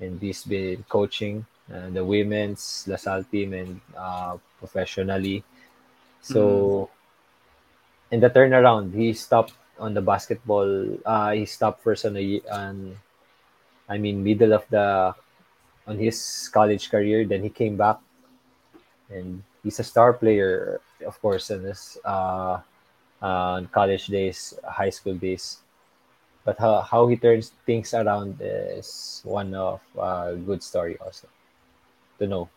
[0.00, 5.44] and he's been coaching uh, the women's LaSalle team and uh, professionally.
[6.22, 6.90] So
[8.10, 10.70] in the turnaround he stopped on the basketball
[11.04, 12.96] uh he stopped first on the on
[13.88, 15.14] I mean middle of the
[15.86, 17.24] on his college career.
[17.24, 17.98] Then he came back.
[19.10, 22.60] And he's a star player, of course, in his uh,
[23.20, 25.58] uh, college days, high school days.
[26.44, 31.28] But how, how he turns things around is one of uh, good story also
[32.18, 32.48] to know.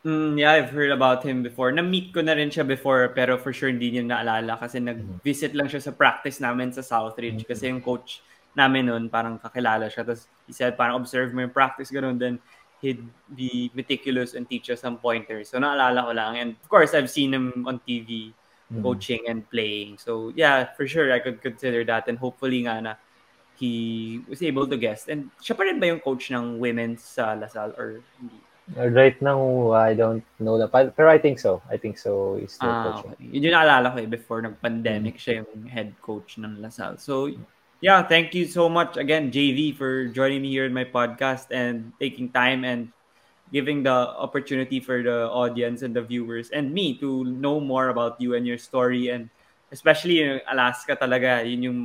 [0.00, 1.68] Mm, yeah, I've heard about him before.
[1.72, 5.68] Na-meet ko na rin siya before, pero for sure hindi niya naalala kasi nag-visit lang
[5.68, 8.24] siya sa practice namin sa Southridge kasi yung coach
[8.56, 10.00] namin noon parang kakilala siya.
[10.00, 12.16] Tapos he said, parang observe mo yung practice, ganun.
[12.16, 12.40] Then
[12.80, 13.04] he'd
[13.36, 15.52] be meticulous and teach us some pointers.
[15.52, 16.32] So naalala ko lang.
[16.40, 18.32] And of course, I've seen him on TV
[18.70, 18.86] Mhm.
[18.86, 19.98] coaching and playing.
[19.98, 22.08] So yeah, for sure, I could consider that.
[22.08, 22.92] And hopefully nga na
[23.58, 25.10] he was able to guest.
[25.12, 28.38] And siya pa rin ba yung coach ng women's sa Lasal or hindi?
[28.76, 30.54] Right now, I don't know.
[30.70, 31.58] But, pero I think so.
[31.66, 32.38] I think so.
[32.38, 33.10] He's still Ah, coaching.
[33.18, 33.26] okay.
[33.34, 36.94] Yun yung naalala ko eh, before nag-pandemic, siya yung head coach ng Lasal.
[37.02, 37.34] So,
[37.82, 41.90] yeah, thank you so much again, JV, for joining me here in my podcast and
[41.98, 42.94] taking time and
[43.50, 48.14] giving the opportunity for the audience and the viewers and me to know more about
[48.22, 49.26] you and your story and
[49.74, 51.80] especially yung Alaska talaga, yun yung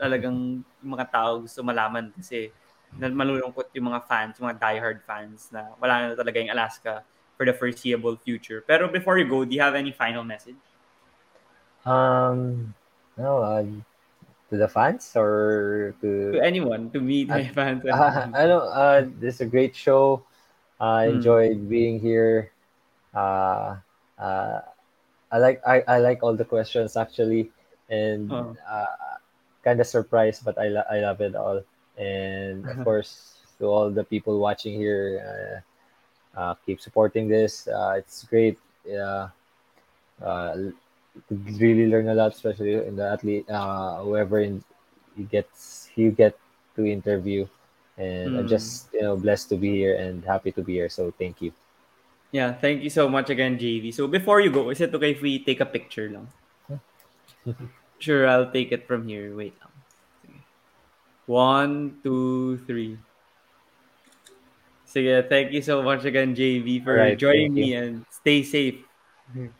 [0.00, 2.59] talagang mga tao gusto malaman kasi na
[2.98, 7.04] malulungkot yung mga fans, yung mga diehard fans na wala na talaga yung Alaska
[7.36, 8.60] for the foreseeable future.
[8.66, 10.58] Pero before you go, do you have any final message?
[11.84, 12.74] Um,
[13.16, 13.62] no, uh,
[14.50, 15.94] to the fans or
[16.32, 17.84] To to anyone, to me meet my fans.
[17.90, 20.22] uh, I know uh, this is a great show.
[20.80, 21.20] I Hmm.
[21.20, 22.52] enjoyed being here.
[23.14, 23.76] Uh,
[24.18, 24.60] uh,
[25.32, 27.50] I like I, I like all the questions actually,
[27.90, 28.56] and Oh.
[28.68, 28.86] uh,
[29.64, 31.62] kind of surprised, but I lo- I love it all.
[32.00, 37.68] And of course, to all the people watching here, uh, uh, keep supporting this.
[37.68, 38.58] Uh, it's great.
[38.86, 39.28] Yeah,
[40.22, 40.74] uh, you
[41.58, 43.48] really learn a lot, especially in the athlete.
[43.50, 44.64] Uh, whoever in,
[45.16, 45.48] you get
[45.96, 46.38] you get
[46.76, 47.46] to interview,
[47.98, 48.48] and I'm Mm.
[48.48, 50.88] just you know blessed to be here and happy to be here.
[50.88, 51.52] So thank you.
[52.32, 53.92] Yeah, thank you so much again, Jvee.
[53.92, 56.28] So before you go, is it okay if we take a picture lang?
[57.98, 59.34] sure, I'll take it from here.
[59.36, 59.54] Wait.
[61.30, 62.98] One, two, three.
[64.82, 68.82] Sige, thank you so much again, JV, for Alright, joining me and stay safe.